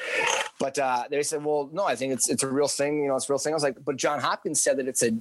[0.59, 3.03] but uh, they said, well, no, I think it's it's a real thing.
[3.03, 3.53] You know, it's a real thing.
[3.53, 5.11] I was like, but John Hopkins said that it's a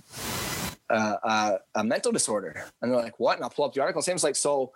[0.90, 2.64] uh, uh, a mental disorder.
[2.82, 3.36] And they're like, what?
[3.36, 4.02] And I'll pull up the article.
[4.02, 4.72] Sam's like, so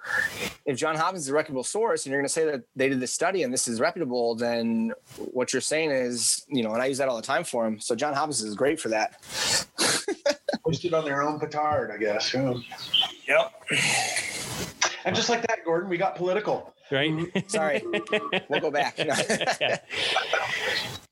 [0.65, 3.01] if John Hopkins is a reputable source and you're going to say that they did
[3.01, 6.87] this study and this is reputable, then what you're saying is, you know, and I
[6.87, 7.81] use that all the time for him.
[7.81, 9.21] So John Hopkins is great for that.
[10.65, 12.33] posted on their own petard, I guess.
[12.33, 12.55] Yeah.
[13.27, 13.53] Yep.
[15.05, 16.75] And just like that, Gordon, we got political.
[16.91, 17.11] right?
[17.51, 17.83] Sorry.
[18.49, 18.99] we'll go back.
[18.99, 19.79] yeah.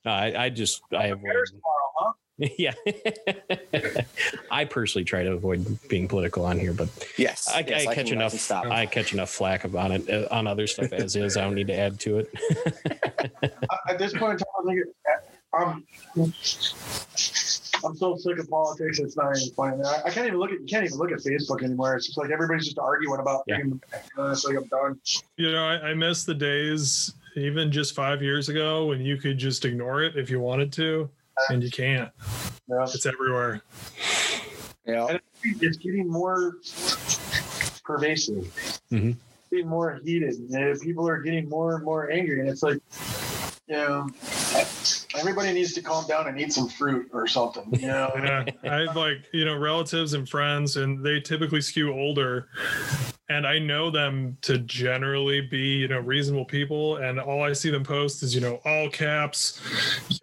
[0.04, 1.22] No, I, I just I avoid.
[1.48, 2.12] Tomorrow, huh?
[2.58, 2.72] Yeah,
[4.50, 7.46] I personally try to avoid being political on here, but yes.
[7.48, 8.32] I, yes, I can- catch enough.
[8.32, 8.64] stop.
[8.66, 11.36] I catch enough flack about it uh, on other stuff as is.
[11.36, 12.30] I don't need to add to it.
[13.88, 14.88] At this point in time, I think it,
[15.54, 15.84] I'm
[17.84, 18.98] I'm so sick of politics.
[18.98, 19.82] It's not even funny.
[19.84, 21.96] I, I can't even look at you can't even look at Facebook anymore.
[21.96, 23.44] It's just like everybody's just arguing about.
[23.46, 23.58] Yeah.
[23.60, 23.80] freaking-
[24.32, 25.00] It's like I'm done.
[25.36, 29.38] You know, I, I miss the days, even just five years ago, when you could
[29.38, 31.08] just ignore it if you wanted to,
[31.50, 32.10] and you can't.
[32.68, 32.82] Yeah.
[32.84, 33.62] It's everywhere.
[34.86, 35.20] you know, And
[35.60, 36.56] it's getting more
[37.84, 38.44] pervasive.
[38.92, 39.16] Mhm.
[39.50, 40.34] Getting more heated.
[40.52, 42.78] And people are getting more and more angry, and it's like,
[43.66, 44.06] you know,
[45.18, 47.68] everybody needs to calm down and eat some fruit or something.
[47.72, 48.10] You know.
[48.16, 52.48] Yeah, I have like you know relatives and friends, and they typically skew older,
[53.32, 56.98] and I know them to generally be, you know, reasonable people.
[56.98, 59.60] And all I see them post is, you know, all caps,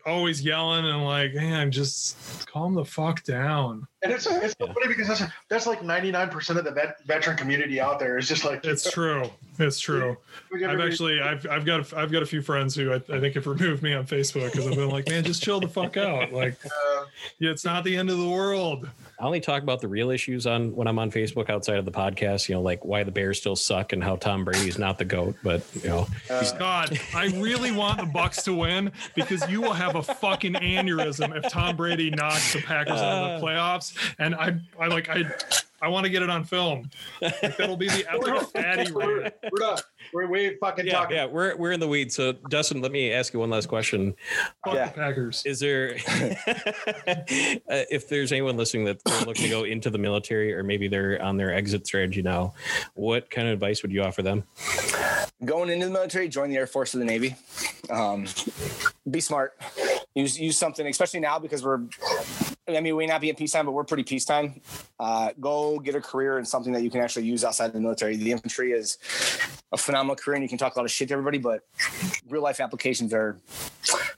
[0.06, 3.88] always yelling and like, man, just calm the fuck down.
[4.04, 7.04] And it's it's so funny because that's that's like ninety nine percent of the vet,
[7.06, 9.30] veteran community out there is just like It's true.
[9.58, 10.16] It's true.
[10.54, 13.46] I've actually, I've, I've got, I've got a few friends who I, I think have
[13.46, 16.32] removed me on Facebook because I've been like, man, just chill the fuck out.
[16.32, 17.04] Like, uh,
[17.40, 18.88] yeah, it's not the end of the world.
[19.20, 21.92] I only talk about the real issues on when I'm on Facebook outside of the
[21.92, 22.48] podcast.
[22.48, 25.36] You know, like why the Bears still suck and how Tom Brady's not the goat.
[25.44, 29.74] But you know, Uh, God, I really want the Bucs to win because you will
[29.74, 33.94] have a fucking aneurysm if Tom Brady knocks the Packers out of the playoffs.
[34.20, 35.24] And I, I like, I,
[35.82, 36.90] I want to get it on film.
[37.22, 39.34] Like, that'll be the epic fatty we're, rant.
[39.52, 39.84] we're not
[40.14, 41.18] we're way fucking yeah, talking.
[41.18, 42.16] yeah, we're we're in the weeds.
[42.16, 44.16] So Dustin, let me ask you one last question.
[44.66, 44.88] Fuck Yeah.
[44.88, 45.44] the Packers.
[45.46, 47.16] Is there, uh,
[47.68, 51.38] if there's anyone listening that's looking to go into the military or maybe they're on
[51.38, 52.54] their exit strategy now,
[52.96, 54.44] what kind of advice would you offer them?
[55.44, 57.36] Going into the military, join the Air Force or the Navy.
[57.90, 58.26] Um,
[59.10, 59.60] be smart.
[60.16, 61.82] Use use something, especially now because we're.
[62.68, 64.62] I mean, we may not be in peacetime, but we're pretty peacetime.
[65.00, 68.16] Uh, go get a career in something that you can actually use outside the military.
[68.16, 69.00] The infantry is
[69.72, 71.62] a phenomenal career, and you can talk a lot of shit to everybody, but
[72.28, 73.40] real life applications are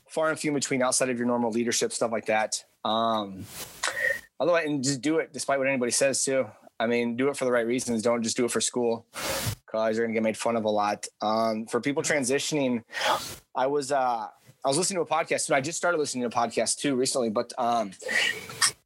[0.09, 2.63] far and few between outside of your normal leadership stuff like that.
[2.83, 3.45] Um,
[4.39, 6.47] otherwise, and just do it despite what anybody says too.
[6.81, 8.01] I mean, do it for the right reasons.
[8.01, 11.05] Don't just do it for school because you're gonna get made fun of a lot.
[11.21, 12.83] Um, for people transitioning,
[13.53, 14.27] I was uh,
[14.65, 16.95] I was listening to a podcast, and I just started listening to a podcast too
[16.95, 17.91] recently, but um,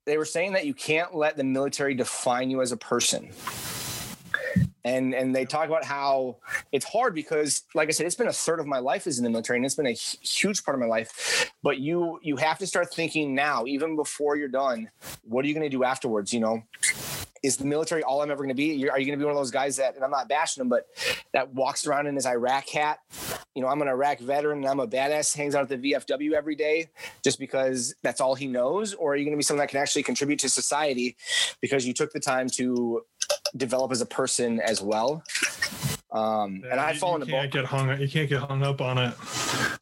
[0.04, 3.32] they were saying that you can't let the military define you as a person.
[4.84, 6.38] And, and they talk about how
[6.72, 9.24] it's hard because like i said it's been a third of my life is in
[9.24, 12.60] the military and it's been a huge part of my life but you you have
[12.60, 14.88] to start thinking now even before you're done
[15.24, 16.62] what are you going to do afterwards you know
[17.46, 18.74] is the military all I'm ever going to be?
[18.74, 20.62] You're, are you going to be one of those guys that, and I'm not bashing
[20.62, 20.88] him, but
[21.34, 23.00] that walks around in his Iraq hat?
[23.54, 26.32] You know, I'm an Iraq veteran and I'm a badass, hangs out at the VFW
[26.34, 26.90] every day
[27.24, 28.94] just because that's all he knows?
[28.94, 31.16] Or are you going to be someone that can actually contribute to society
[31.62, 33.02] because you took the time to
[33.56, 35.24] develop as a person as well?
[36.12, 37.62] Um, and I you, fall you into can't both.
[37.62, 38.00] get hung.
[38.00, 39.14] You can't get hung up on it.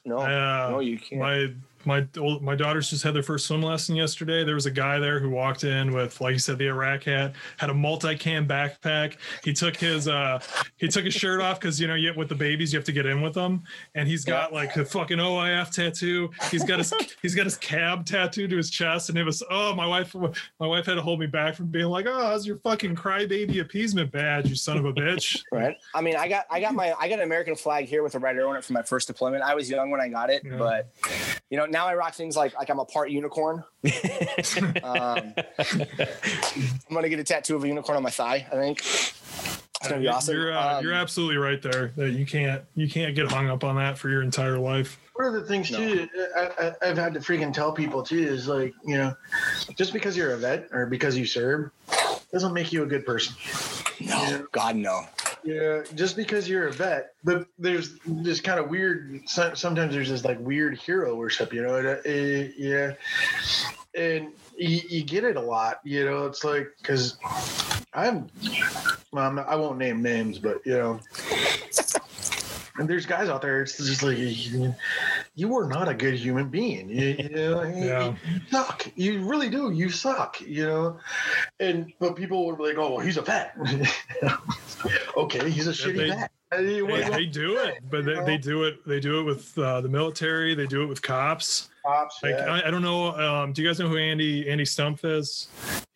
[0.06, 1.22] No, Uh, no, you can't.
[1.22, 1.54] my
[1.86, 2.08] my
[2.42, 4.44] my daughters just had their first swim lesson yesterday.
[4.44, 7.34] There was a guy there who walked in with, like you said, the Iraq hat,
[7.58, 9.18] had a multi-cam backpack.
[9.44, 10.40] He took his uh
[10.78, 12.92] he took his shirt off because you know you with the babies you have to
[12.92, 13.64] get in with them,
[13.96, 16.30] and he's got like a fucking OIF tattoo.
[16.52, 19.76] He's got his he's got his cab tattooed to his chest, and it was oh
[19.76, 22.58] my wife my wife had to hold me back from being like oh how's your
[22.58, 25.42] fucking crybaby appeasement badge you son of a bitch.
[25.52, 25.76] Right.
[25.94, 28.20] I mean, I got I got my I got an American flag here with a
[28.20, 29.44] red arrow on it for my first deployment.
[29.44, 30.58] I was young when I got it, Yeah.
[30.58, 30.94] but
[31.50, 33.64] you know now I rock things like like I'm a part unicorn.
[34.84, 38.48] um, I'm gonna get a tattoo of a unicorn on my thigh.
[38.50, 40.36] I think it's gonna be awesome.
[40.38, 41.92] You're uh, Um, you're absolutely right there.
[41.98, 44.98] That you can't you can't get hung up on that for your entire life.
[45.16, 45.78] One of the things No.
[45.78, 49.14] too, I, I, I've had to freaking tell people too is like, you know,
[49.76, 51.70] just because you're a vet or because you serve
[52.32, 53.36] doesn't make you a good person.
[54.00, 55.02] no, God no.
[55.44, 59.22] Yeah, just because you're a vet, but there's this kind of weird.
[59.28, 61.76] Sometimes there's this like weird hero worship, you know.
[61.76, 62.94] uh, yeah,
[63.96, 66.26] and you, you get it a lot, you know.
[66.28, 67.18] It's like because
[67.94, 68.30] I'm,
[69.12, 71.00] well, I'm I won't name names, but you know,
[72.78, 73.62] and there's guys out there.
[73.62, 76.90] It's just like you, are not a good human being.
[76.90, 78.16] You, you know, Yeah.
[78.32, 78.88] you suck.
[78.96, 79.72] You really do.
[79.72, 80.42] You suck.
[80.42, 81.00] You know,
[81.60, 83.56] and but people would be like, "Oh, well, he's a vet."
[85.18, 86.32] okay, he's a shitty they- vet.
[86.52, 88.86] They, they do it, but they, they do it.
[88.86, 90.54] They do it with uh, the military.
[90.54, 91.70] They do it with cops.
[91.86, 92.46] Cops, Like yeah.
[92.64, 93.12] I, I don't know.
[93.16, 95.48] Um, do you guys know who Andy Andy Stumpf is?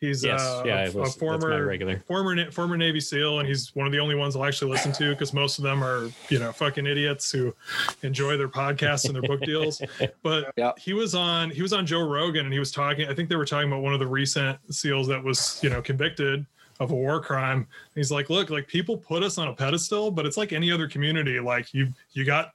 [0.01, 2.03] He's Yes, uh, yeah, I a, a listen- that's my former regular.
[2.07, 5.11] former former Navy SEAL, and he's one of the only ones I'll actually listen to
[5.11, 7.55] because most of them are you know fucking idiots who
[8.03, 9.81] enjoy their podcasts and their book deals.
[10.23, 10.73] But Yeah.
[10.77, 13.07] he was on he was on Joe Rogan, and he was talking.
[13.07, 15.81] I think they were talking about one of the recent SEALs that was you know
[15.81, 16.45] convicted
[16.80, 17.65] of a war crime.
[17.95, 20.88] He's like, look, like people put us on a pedestal, but it's like any other
[20.88, 21.39] community.
[21.39, 22.51] Like you you got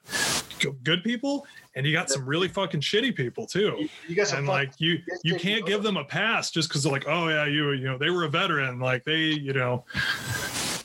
[0.84, 3.88] good people and you got some really fucking shitty people too.
[4.08, 6.92] You got some and like you you can't give them a pass just because they're
[6.92, 8.78] like oh yeah you you know they were a veteran.
[8.78, 9.84] Like they you know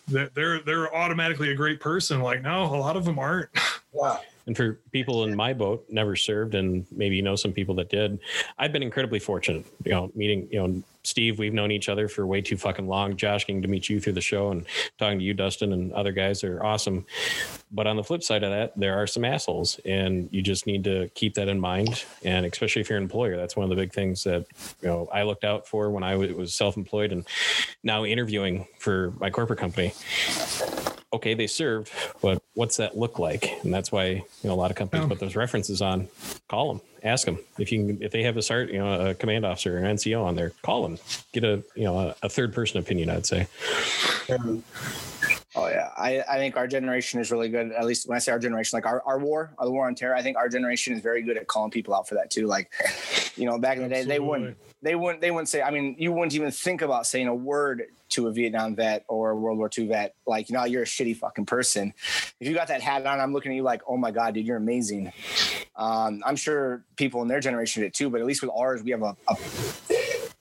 [0.07, 2.22] they're they're, they're automatically a great person.
[2.22, 3.49] Like no a lot of them aren't.
[3.93, 4.18] Yeah.
[4.48, 7.90] And for people in my boat, never served, and maybe you know some people that
[7.90, 8.19] did,
[8.57, 9.65] I've been incredibly fortunate.
[9.84, 13.15] You know, meeting you know Steve, we've known each other for way too fucking long.
[13.15, 14.65] Josh, getting to meet you through the show and
[14.98, 17.06] talking to you, Dustin, and other guys are awesome.
[17.72, 20.84] But on the flip side of that, there are some assholes, and you just need
[20.86, 22.06] to keep that in mind.
[22.24, 24.45] And especially if you're an employer, that's one of the big things that
[24.82, 27.28] you know I looked out for when I was self-employed and
[27.84, 29.94] now interviewing for my corporate company
[31.14, 31.91] okay, they served,
[32.22, 33.63] but what's that look like?
[33.63, 35.09] And that's why you know a lot of companies oh.
[35.09, 36.07] put those references on.
[36.49, 39.13] Call them, ask them if you can, if they have a start, you know, a
[39.13, 40.51] command officer or an NCO on there.
[40.63, 40.97] Call them,
[41.31, 43.09] get a you know a, a third person opinion.
[43.11, 43.47] I'd say.
[44.29, 44.63] Um,
[45.57, 47.71] Oh yeah, I, I think our generation is really good.
[47.71, 50.15] At least when I say our generation, like our, our war, the war on terror,
[50.15, 52.45] I think our generation is very good at calling people out for that too.
[52.45, 52.71] Like,
[53.35, 55.63] you know, back in the day, they wouldn't they wouldn't they wouldn't say.
[55.63, 59.31] I mean, you wouldn't even think about saying a word to a Vietnam vet or
[59.31, 60.13] a World War II vet.
[60.27, 61.91] Like, you know, you're a shitty fucking person.
[62.39, 64.45] If you got that hat on, I'm looking at you like, oh my god, dude,
[64.45, 65.11] you're amazing.
[65.75, 68.91] Um, I'm sure people in their generation did too, but at least with ours, we
[68.91, 69.35] have a, a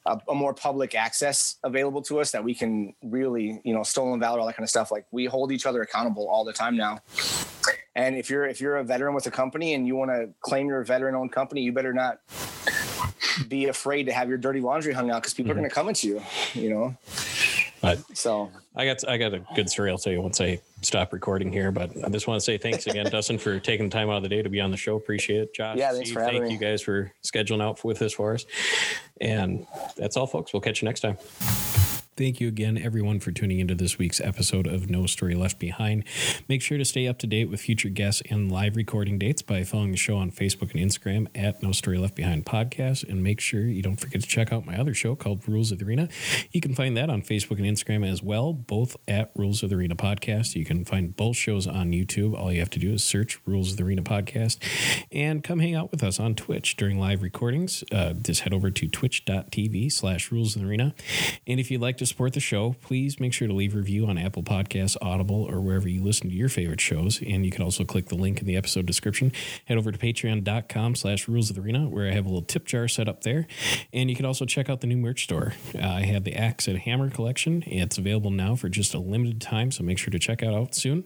[0.07, 4.21] a, a, more public access available to us that we can really, you know, stolen
[4.21, 4.91] valor, all that kind of stuff.
[4.91, 7.01] Like we hold each other accountable all the time now.
[7.95, 10.67] And if you're if you're a veteran with a company and you want to claim
[10.69, 12.21] you're a veteran owned company, you better not
[13.49, 15.59] be afraid to have your dirty laundry hung out because people mm-hmm.
[15.59, 16.23] are going to come at you.
[16.55, 16.97] You know.
[17.81, 21.13] But so I got I got a good story I'll tell you once I stop
[21.13, 21.71] recording here.
[21.71, 24.23] But I just want to say thanks again, Dustin, for taking the time out of
[24.23, 24.97] the day to be on the show.
[24.97, 25.77] Appreciate it, Josh.
[25.77, 26.55] Yeah, thanks Steve, for having thank me.
[26.55, 28.47] you guys for scheduling out with this for us.
[29.21, 29.67] And
[29.97, 30.53] that's all, folks.
[30.53, 31.17] We'll catch you next time.
[32.17, 36.03] Thank you again, everyone, for tuning into this week's episode of No Story Left Behind.
[36.49, 39.65] Make sure to stay up to date with future guests and live recording dates by
[39.65, 43.07] following the show on Facebook and Instagram at No Story Left Behind Podcast.
[43.07, 45.79] And make sure you don't forget to check out my other show called Rules of
[45.79, 46.09] the Arena.
[46.53, 49.77] You can find that on Facebook and Instagram as well, both at Rules of the
[49.77, 50.55] Arena Podcast.
[50.55, 52.35] You can find both shows on YouTube.
[52.35, 54.57] All you have to do is search Rules of the Arena Podcast
[55.13, 57.85] and come hang out with us on Twitch during live recordings.
[57.93, 60.95] Uh, just head over to twitch.tv slash Rules of the Arena.
[61.47, 64.07] And if you'd like to support the show, please make sure to leave a review
[64.07, 67.21] on Apple Podcasts, Audible, or wherever you listen to your favorite shows.
[67.23, 69.33] And you can also click the link in the episode description.
[69.67, 72.67] Head over to patreon.com slash rules of the arena, where I have a little tip
[72.67, 73.47] jar set up there.
[73.93, 75.55] And you can also check out the new merch store.
[75.75, 77.63] Uh, I have the Axe and Hammer collection.
[77.67, 80.75] It's available now for just a limited time, so make sure to check it out
[80.75, 81.05] soon.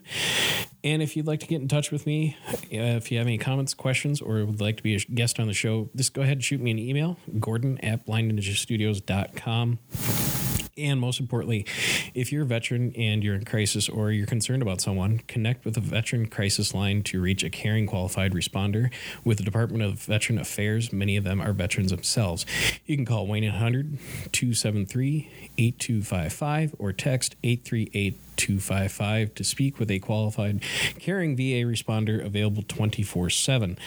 [0.83, 3.37] And if you'd like to get in touch with me, uh, if you have any
[3.37, 6.37] comments, questions, or would like to be a guest on the show, just go ahead
[6.37, 10.50] and shoot me an email, gordon at blindninjastudios.com.
[10.81, 11.65] And most importantly,
[12.13, 15.77] if you're a veteran and you're in crisis or you're concerned about someone, connect with
[15.77, 18.91] a veteran crisis line to reach a caring qualified responder
[19.23, 20.91] with the Department of Veteran Affairs.
[20.91, 22.45] Many of them are veterans themselves.
[22.85, 23.97] You can call 1 800
[24.31, 30.63] 273 8255 or text 838 255 to speak with a qualified
[30.99, 33.77] caring VA responder available 24 7.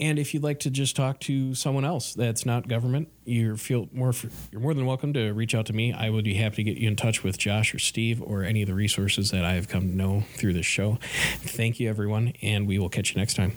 [0.00, 3.88] And if you'd like to just talk to someone else that's not government, you feel
[3.92, 4.12] more
[4.52, 5.92] you're more than welcome to reach out to me.
[5.92, 8.62] I would be happy to get you in touch with Josh or Steve or any
[8.62, 10.98] of the resources that I have come to know through this show.
[11.40, 13.56] Thank you everyone and we will catch you next time.